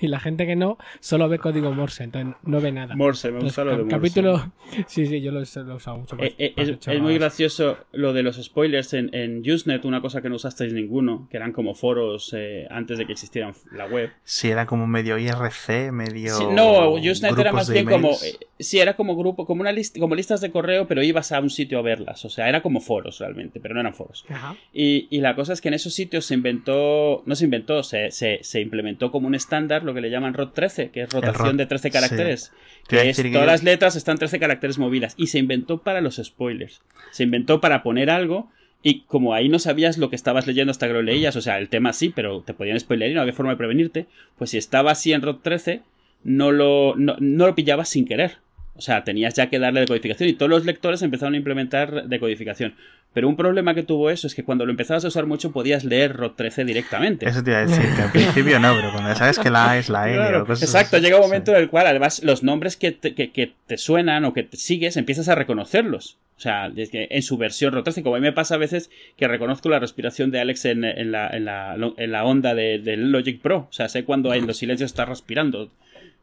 [0.00, 2.96] y la gente que no, solo ve código Morse, entonces no ve nada.
[2.96, 3.96] Morse, me gusta lo de Morse.
[3.96, 4.52] capítulo,
[4.86, 6.16] sí, sí, yo lo, he- lo usado mucho.
[6.18, 6.52] Eh, eh,
[6.84, 10.36] para es, muy gracioso lo de los spoilers en, en Usenet, una cosa que no
[10.36, 14.10] usasteis ninguno, que eran como foros eh, antes de que existieran la web.
[14.24, 16.36] Si era como medio IRC, medio.
[16.36, 18.10] Sí, no, Usenet era más bien como.
[18.10, 21.40] eh, sí, era como grupo, como una lista, como listas de correo, pero ibas a
[21.40, 22.24] un sitio verlas.
[22.24, 24.24] O sea, era como foros realmente, pero no eran foros.
[24.28, 24.56] Ajá.
[24.72, 28.10] Y, y la cosa es que en esos sitios se inventó, no se inventó, se,
[28.10, 31.48] se, se implementó como un estándar lo que le llaman ROT 13, que es rotación
[31.48, 31.92] ROT, de 13 sí.
[31.92, 32.52] caracteres.
[32.88, 35.14] Que es, que todas las letras están 13 caracteres movidas.
[35.16, 36.82] Y se inventó para los spoilers.
[37.10, 38.50] Se inventó para poner algo.
[38.82, 41.58] Y como ahí no sabías lo que estabas leyendo hasta que lo leías, o sea,
[41.58, 44.06] el tema sí, pero te podían spoiler y no había forma de prevenirte,
[44.38, 45.82] pues si estaba así en ROT 13,
[46.24, 48.38] no lo, no, no lo pillabas sin querer.
[48.80, 52.74] O sea, tenías ya que darle decodificación y todos los lectores empezaron a implementar decodificación.
[53.12, 55.84] Pero un problema que tuvo eso es que cuando lo empezabas a usar mucho podías
[55.84, 57.28] leer ROT 13 directamente.
[57.28, 59.78] Eso te iba a decir, que al principio no, pero cuando sabes que la A
[59.78, 61.28] es la N Claro, o cosas exacto, llega un sí.
[61.28, 64.44] momento en el cual además los nombres que te, que, que te suenan o que
[64.44, 66.16] te sigues empiezas a reconocerlos.
[66.38, 69.68] O sea, en su versión ROT13, como a mí me pasa a veces que reconozco
[69.68, 73.42] la respiración de Alex en, en la, en, la, en la onda de- del Logic
[73.42, 73.66] Pro.
[73.68, 75.68] O sea, sé cuando en los silencios está respirando.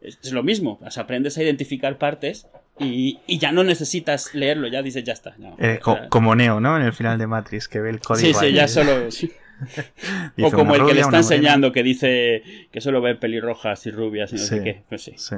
[0.07, 0.79] Es, lo mismo.
[0.83, 2.47] O sea, aprendes a identificar partes
[2.79, 5.35] y, y ya no necesitas leerlo, ya dices, ya está.
[5.37, 5.55] no.
[5.59, 6.77] Eh, O sea, como Neo, ¿no?
[6.77, 8.27] En el final de Matrix, que ve el código.
[8.27, 8.53] sí, sí, ahí.
[8.53, 8.91] ya solo...
[10.39, 11.17] O como el que le está morena.
[11.17, 14.81] enseñando que dice que solo ve pelirrojas y rubias y no sé qué.
[14.87, 15.13] Pues sí.
[15.17, 15.35] Sí.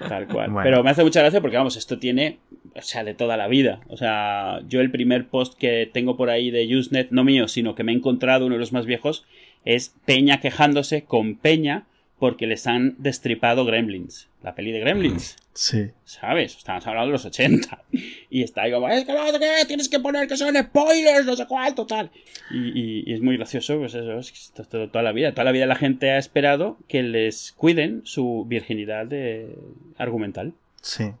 [0.00, 0.50] Tal cual.
[0.50, 0.64] Bueno.
[0.64, 2.38] Pero me hace mucha gracia porque, vamos, esto tiene,
[2.74, 3.80] o sea, de toda la vida.
[3.88, 7.74] O sea, yo el primer post que tengo por ahí de Usenet, no mío, sino
[7.74, 9.24] que me he encontrado, uno de los más viejos,
[9.64, 11.84] es Peña quejándose con Peña
[12.18, 14.28] porque les han destripado Gremlins.
[14.42, 15.36] La peli de Gremlins.
[15.52, 15.90] Sí.
[16.04, 16.56] ¿Sabes?
[16.56, 17.82] Estamos hablando de los 80.
[18.30, 21.24] Y está ahí como, es que no sé qué, tienes que poner que son spoilers,
[21.26, 22.10] no sé cuánto, tal.
[22.50, 25.32] Y, y- y es muy gracioso, pues eso, es que esto- esto toda la vida.
[25.32, 29.56] Toda la vida la gente ha esperado que les cuiden su virginidad de...
[29.98, 30.52] argumental.
[30.82, 31.12] Sí.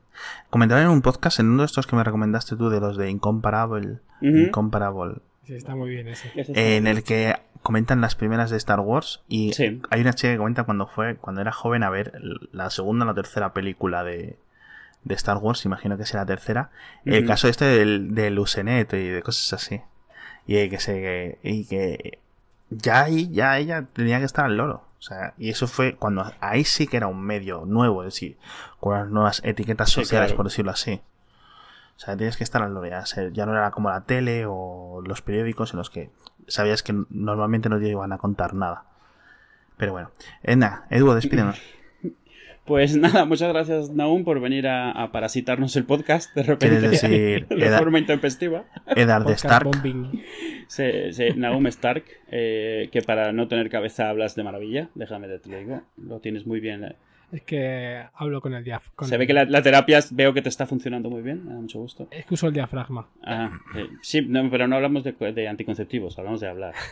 [0.50, 3.10] Comentaba en un podcast, en uno de estos que me recomendaste tú, de los de
[3.10, 3.98] Incomparable.
[4.22, 5.16] Incomparable.
[5.44, 6.28] Sí, está muy bien ese.
[6.34, 7.34] Ese es eh, en el que
[7.66, 9.22] comentan las primeras de Star Wars.
[9.28, 9.82] Y Sí.
[9.90, 12.12] hay una chica que comenta cuando fue, cuando era joven, a ver
[12.52, 14.38] la segunda o la tercera película de,
[15.02, 15.64] de Star Wars.
[15.64, 16.70] Imagino que sea la tercera.
[17.04, 19.80] El caso este del, del Usenet y de cosas así.
[20.46, 21.38] Y que se.
[21.42, 22.20] Y que.
[22.70, 24.84] Ya ahí, ya ella tenía que estar al loro.
[24.98, 28.38] O sea, y eso fue cuando ahí sí que era un medio nuevo, es decir,
[28.80, 30.36] con unas nuevas etiquetas Sí, sociales, claro.
[30.36, 31.00] por decirlo así.
[31.96, 32.86] O sea, tienes que estar al loro.
[32.88, 36.10] Ya, ya no era como la tele o los periódicos en los que
[36.48, 38.84] sabías que normalmente no te iban a contar nada.
[39.76, 40.10] Pero bueno,
[40.42, 41.60] Edna, Edu, despídenos.
[42.66, 47.00] Pues nada, muchas gracias Naum por venir a, a parasitarnos el podcast de repente ¿Quieres
[47.00, 47.78] decir de edad?
[47.78, 48.64] forma intempestiva.
[48.88, 49.70] Eddard de Stark.
[51.36, 55.82] Naum Stark, eh, que para no tener cabeza hablas de maravilla, déjame te lo digo,
[55.96, 56.96] lo tienes muy bien.
[57.32, 59.08] Es que hablo con el diafragma.
[59.08, 61.60] Se ve que la, la terapia veo que te está funcionando muy bien, me da
[61.60, 62.06] mucho gusto.
[62.10, 63.08] Es que uso el diafragma.
[63.24, 66.74] Ah, eh, sí, no, pero no hablamos de, de anticonceptivos, hablamos de hablar.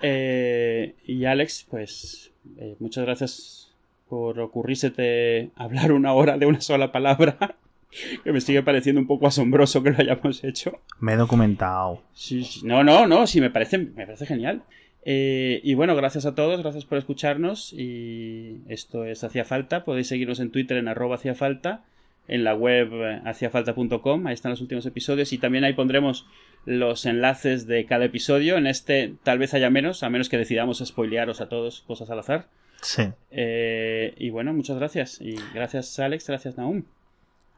[0.00, 3.74] Eh, y Alex, pues eh, muchas gracias
[4.08, 7.56] por ocurrírsete hablar una hora de una sola palabra,
[8.24, 10.80] que me sigue pareciendo un poco asombroso que lo hayamos hecho.
[10.98, 12.02] Me he documentado.
[12.14, 12.60] Sí, sí.
[12.64, 14.62] No, no, no, sí, me parece, me parece genial.
[15.02, 17.72] Eh, y bueno, gracias a todos, gracias por escucharnos.
[17.72, 19.84] Y esto es Hacía Falta.
[19.84, 21.84] Podéis seguirnos en Twitter en arroba Hacía Falta,
[22.28, 24.26] en la web eh, haciafalta.com.
[24.26, 25.32] Ahí están los últimos episodios.
[25.32, 26.26] Y también ahí pondremos
[26.64, 28.56] los enlaces de cada episodio.
[28.56, 32.18] En este tal vez haya menos, a menos que decidamos spoilearos a todos cosas al
[32.18, 32.48] azar.
[32.82, 33.10] Sí.
[33.30, 35.20] Eh, y bueno, muchas gracias.
[35.20, 36.84] Y gracias Alex, gracias Naum.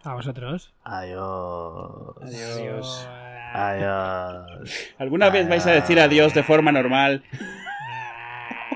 [0.05, 0.73] A vosotros.
[0.83, 2.17] Adiós.
[2.21, 2.57] Adiós.
[2.57, 3.09] Adiós.
[4.99, 7.23] ¿Alguna vez vais a decir adiós de forma normal?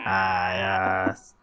[0.05, 1.35] Adiós.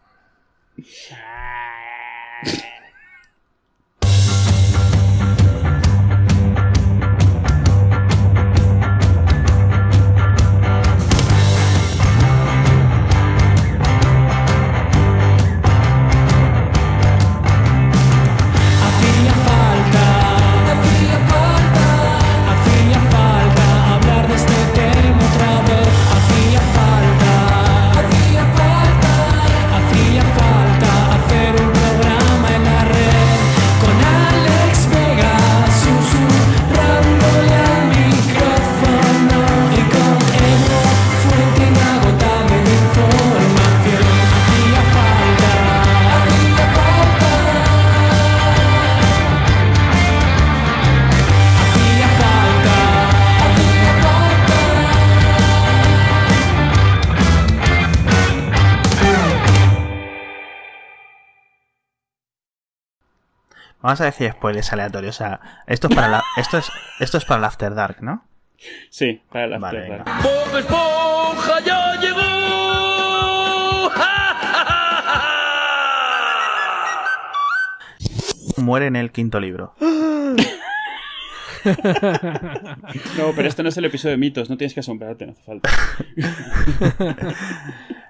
[63.84, 65.16] Vamos a decir spoilers aleatorios.
[65.16, 68.24] O sea, esto es para la, esto es, esto es para el After Dark, ¿no?
[68.88, 70.04] Sí, para Vale, After Dark.
[70.06, 70.20] venga.
[70.22, 72.22] Bob Esponja ya llegó.
[78.56, 79.74] Muere en el quinto libro.
[83.18, 85.42] No, pero este no es el episodio de mitos, no tienes que asombrarte, no hace
[85.42, 85.70] falta.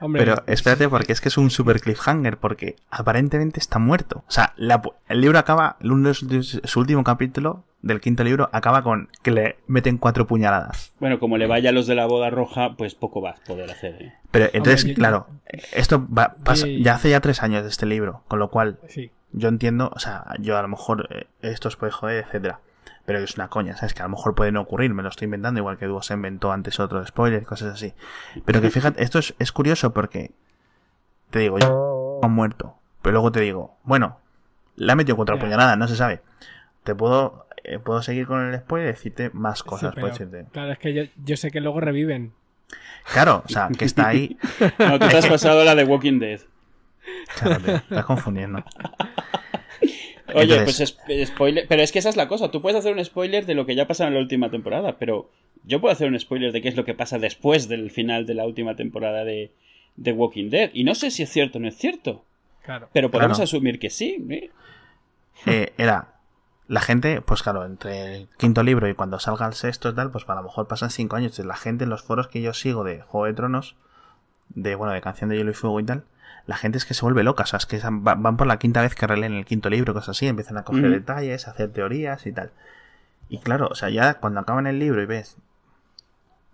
[0.01, 4.25] Hombre, Pero espérate, porque es que es un super cliffhanger, porque aparentemente está muerto.
[4.27, 9.31] O sea, la el libro acaba, su último capítulo del quinto libro acaba con que
[9.31, 10.93] le meten cuatro puñaladas.
[11.01, 13.71] Bueno, como le vaya a los de la boda roja, pues poco vas a poder
[13.71, 13.95] hacer.
[14.03, 14.13] ¿eh?
[14.31, 15.27] Pero entonces, yo- claro,
[15.73, 19.11] esto va- pasa- ya hace ya tres años de este libro, con lo cual sí.
[19.33, 22.61] yo entiendo, o sea, yo a lo mejor eh, esto os puede joder, etcétera.
[23.07, 23.93] Pero es una coña, ¿sabes?
[23.93, 26.15] Que a lo mejor puede no ocurrir, me lo estoy inventando, igual que Duo se
[26.15, 27.93] inventó antes otro de spoiler cosas así.
[28.45, 30.33] Pero que fíjate, esto es, es curioso porque
[31.31, 32.77] te digo, yo han muerto.
[33.03, 34.19] Pero luego te digo, bueno,
[34.77, 36.23] le ha metido contra puñalada, no se sabe.
[36.83, 40.47] Te puedo, eh, puedo seguir con el spoiler y decirte más cosas, Sí, pero, decirte.
[40.53, 42.33] Claro, es que yo, yo sé que luego reviven.
[43.13, 44.39] Claro, o sea, que está ahí.
[44.79, 46.41] No, tú te has pasado la de Walking Dead.
[47.39, 48.65] Claro, te estás confundiendo.
[50.29, 51.67] Oye, Entonces- pues es- spoiler.
[51.69, 52.51] Pero es que esa es la cosa.
[52.51, 55.31] Tú puedes hacer un spoiler de lo que ya pasa en la última temporada, pero
[55.65, 58.35] yo puedo hacer un spoiler de qué es lo que pasa después del final de
[58.35, 59.53] la última temporada de,
[59.97, 60.71] de Walking Dead.
[60.73, 62.25] Y no sé si es cierto o no es cierto,
[62.65, 62.89] Claro.
[62.93, 63.45] pero podemos Claro.
[63.45, 64.25] asumir que sí.
[64.31, 64.51] ¿eh?
[65.47, 66.15] eh, era
[66.69, 70.11] la gente, pues claro, entre el quinto libro y cuando salga el sexto y tal,
[70.11, 71.27] pues a lo mejor pasan cinco años.
[71.33, 73.77] Entonces, la gente en los foros que yo sigo de Juego de Tronos,
[74.49, 76.05] de bueno, de Canción de Hielo y Fuego y tal,
[76.47, 78.83] la gente es que se vuelve loca, o sea, es que van por la quinta
[78.83, 82.27] vez que releen el quinto libro, cosas así, empiezan a coger detalles, a hacer teorías
[82.27, 82.51] y tal.
[83.29, 85.39] Y claro, o sea, ya cuando acaban el libro y ves,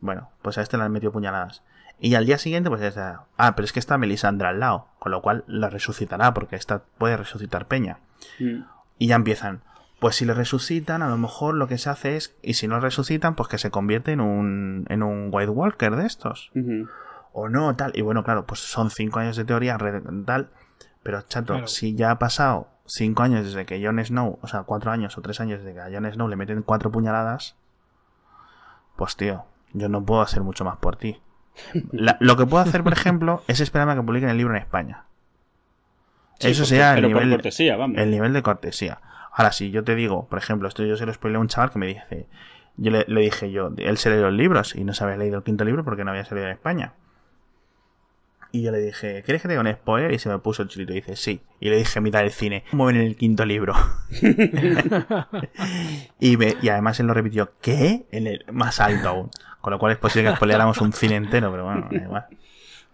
[0.01, 1.63] bueno, pues a este le han metido puñaladas.
[1.99, 4.87] Y al día siguiente, pues es, de, ah, pero es que está Melisandra al lado,
[4.99, 7.99] con lo cual la resucitará, porque esta puede resucitar Peña.
[8.39, 8.63] Mm.
[8.99, 9.61] Y ya empiezan.
[9.99, 12.81] Pues si le resucitan, a lo mejor lo que se hace es, y si no
[12.81, 16.51] resucitan, pues que se convierte en un, en un White Walker de estos.
[16.55, 16.89] Ujú.
[17.33, 17.93] O no, tal.
[17.95, 19.79] Y bueno, claro, pues son cinco años de teoría,
[20.27, 20.51] tal.
[21.03, 21.67] Pero chato, Claro.
[21.69, 25.23] si ya ha pasado cinco años desde que Jon Snow, o sea, cuatro años o
[25.23, 27.57] tres años desde que a Jon Snow le meten cuatro puñaladas,
[28.97, 31.21] pues tío, yo no puedo hacer mucho más por ti.
[31.93, 34.61] La- lo que puedo hacer, por ejemplo, es esperarme a que publiquen el libro en
[34.63, 35.05] España.
[36.39, 37.99] Sí, Eso sería el nivel, cortesía, vamos.
[37.99, 39.01] el nivel de cortesía.
[39.33, 41.71] Ahora, si yo te digo, por ejemplo, esto yo se lo spoilé a un chaval
[41.71, 42.29] que me dice,
[42.77, 45.37] yo le, le dije yo, él se leyó los libros y no se había leído
[45.39, 46.95] el quinto libro porque no había salido en España.
[48.53, 50.13] Y yo le dije, ¿quieres que te diga un spoiler?
[50.13, 51.41] Y se me puso el chilito y dice, sí.
[51.61, 53.75] Y le dije, mitad del cine, ¿cómo ven el quinto libro?
[56.21, 58.07] y, me- y además él lo repitió, ¿qué?
[58.11, 59.31] En el más alto aún.
[59.61, 62.27] Con lo cual es posible que spoileáramos un cine entero, pero bueno, da igual.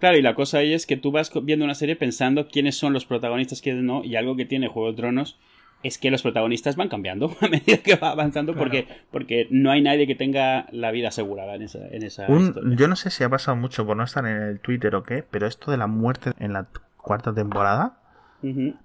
[0.00, 2.92] Claro, y la cosa ahí es que tú vas viendo una serie pensando quiénes son
[2.92, 5.38] los protagonistas, quiénes no, y algo que tiene Juego de Tronos
[5.86, 8.64] es que los protagonistas van cambiando a medida que va avanzando Claro.
[8.64, 12.48] porque, porque no hay nadie que tenga la vida asegurada en esa, en esa Un-
[12.48, 12.76] historia.
[12.76, 15.22] yo no sé si ha pasado mucho por no estar en el Twitter o qué,
[15.30, 18.00] pero esto de la muerte en la cuarta temporada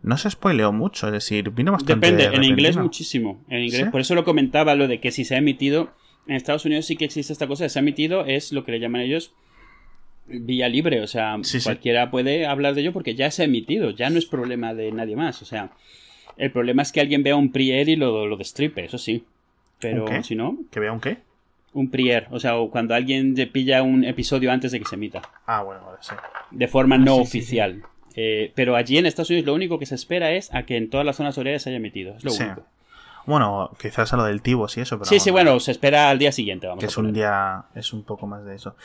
[0.02, 3.44] no se spoileó mucho, es decir, vino bastante Depende, en inglés muchísimo.
[3.48, 3.90] En inglés, ¿Sí?
[3.92, 5.92] Por eso lo comentaba lo de que si se ha emitido,
[6.26, 8.80] en Estados Unidos sí que existe esta cosa, se ha emitido, es lo que le
[8.80, 9.34] llaman ellos
[10.28, 11.64] vía libre, o sea, Sí, sí.
[11.66, 14.92] cualquiera puede hablar de ello porque ya se ha emitido, ya no es problema de
[14.94, 15.72] nadie más, o sea,
[16.42, 19.24] el problema es que alguien vea un prier y lo, lo destripe, eso sí,
[19.80, 20.24] pero ¿Un qué?
[20.24, 21.18] si no, ¿Que vea un qué?
[21.74, 24.96] un prier, o sea, o cuando alguien te pilla un episodio antes de que se
[24.96, 26.14] emita, Ah, bueno, vale, sí.
[26.52, 27.84] de forma no sí, sí, oficial.
[28.16, 30.90] Eh, pero allí en Estados Unidos lo único que se espera es a que en
[30.90, 32.44] todas las zonas horarias se haya emitido, es lo Sí.
[32.44, 32.64] único.
[33.26, 35.06] Bueno, quizás a lo del Tibos y eso, pero.
[35.06, 37.64] sí, sí, bueno, se espera al día siguiente, vamos Que a es un día.
[37.76, 38.76] Es un poco más de eso.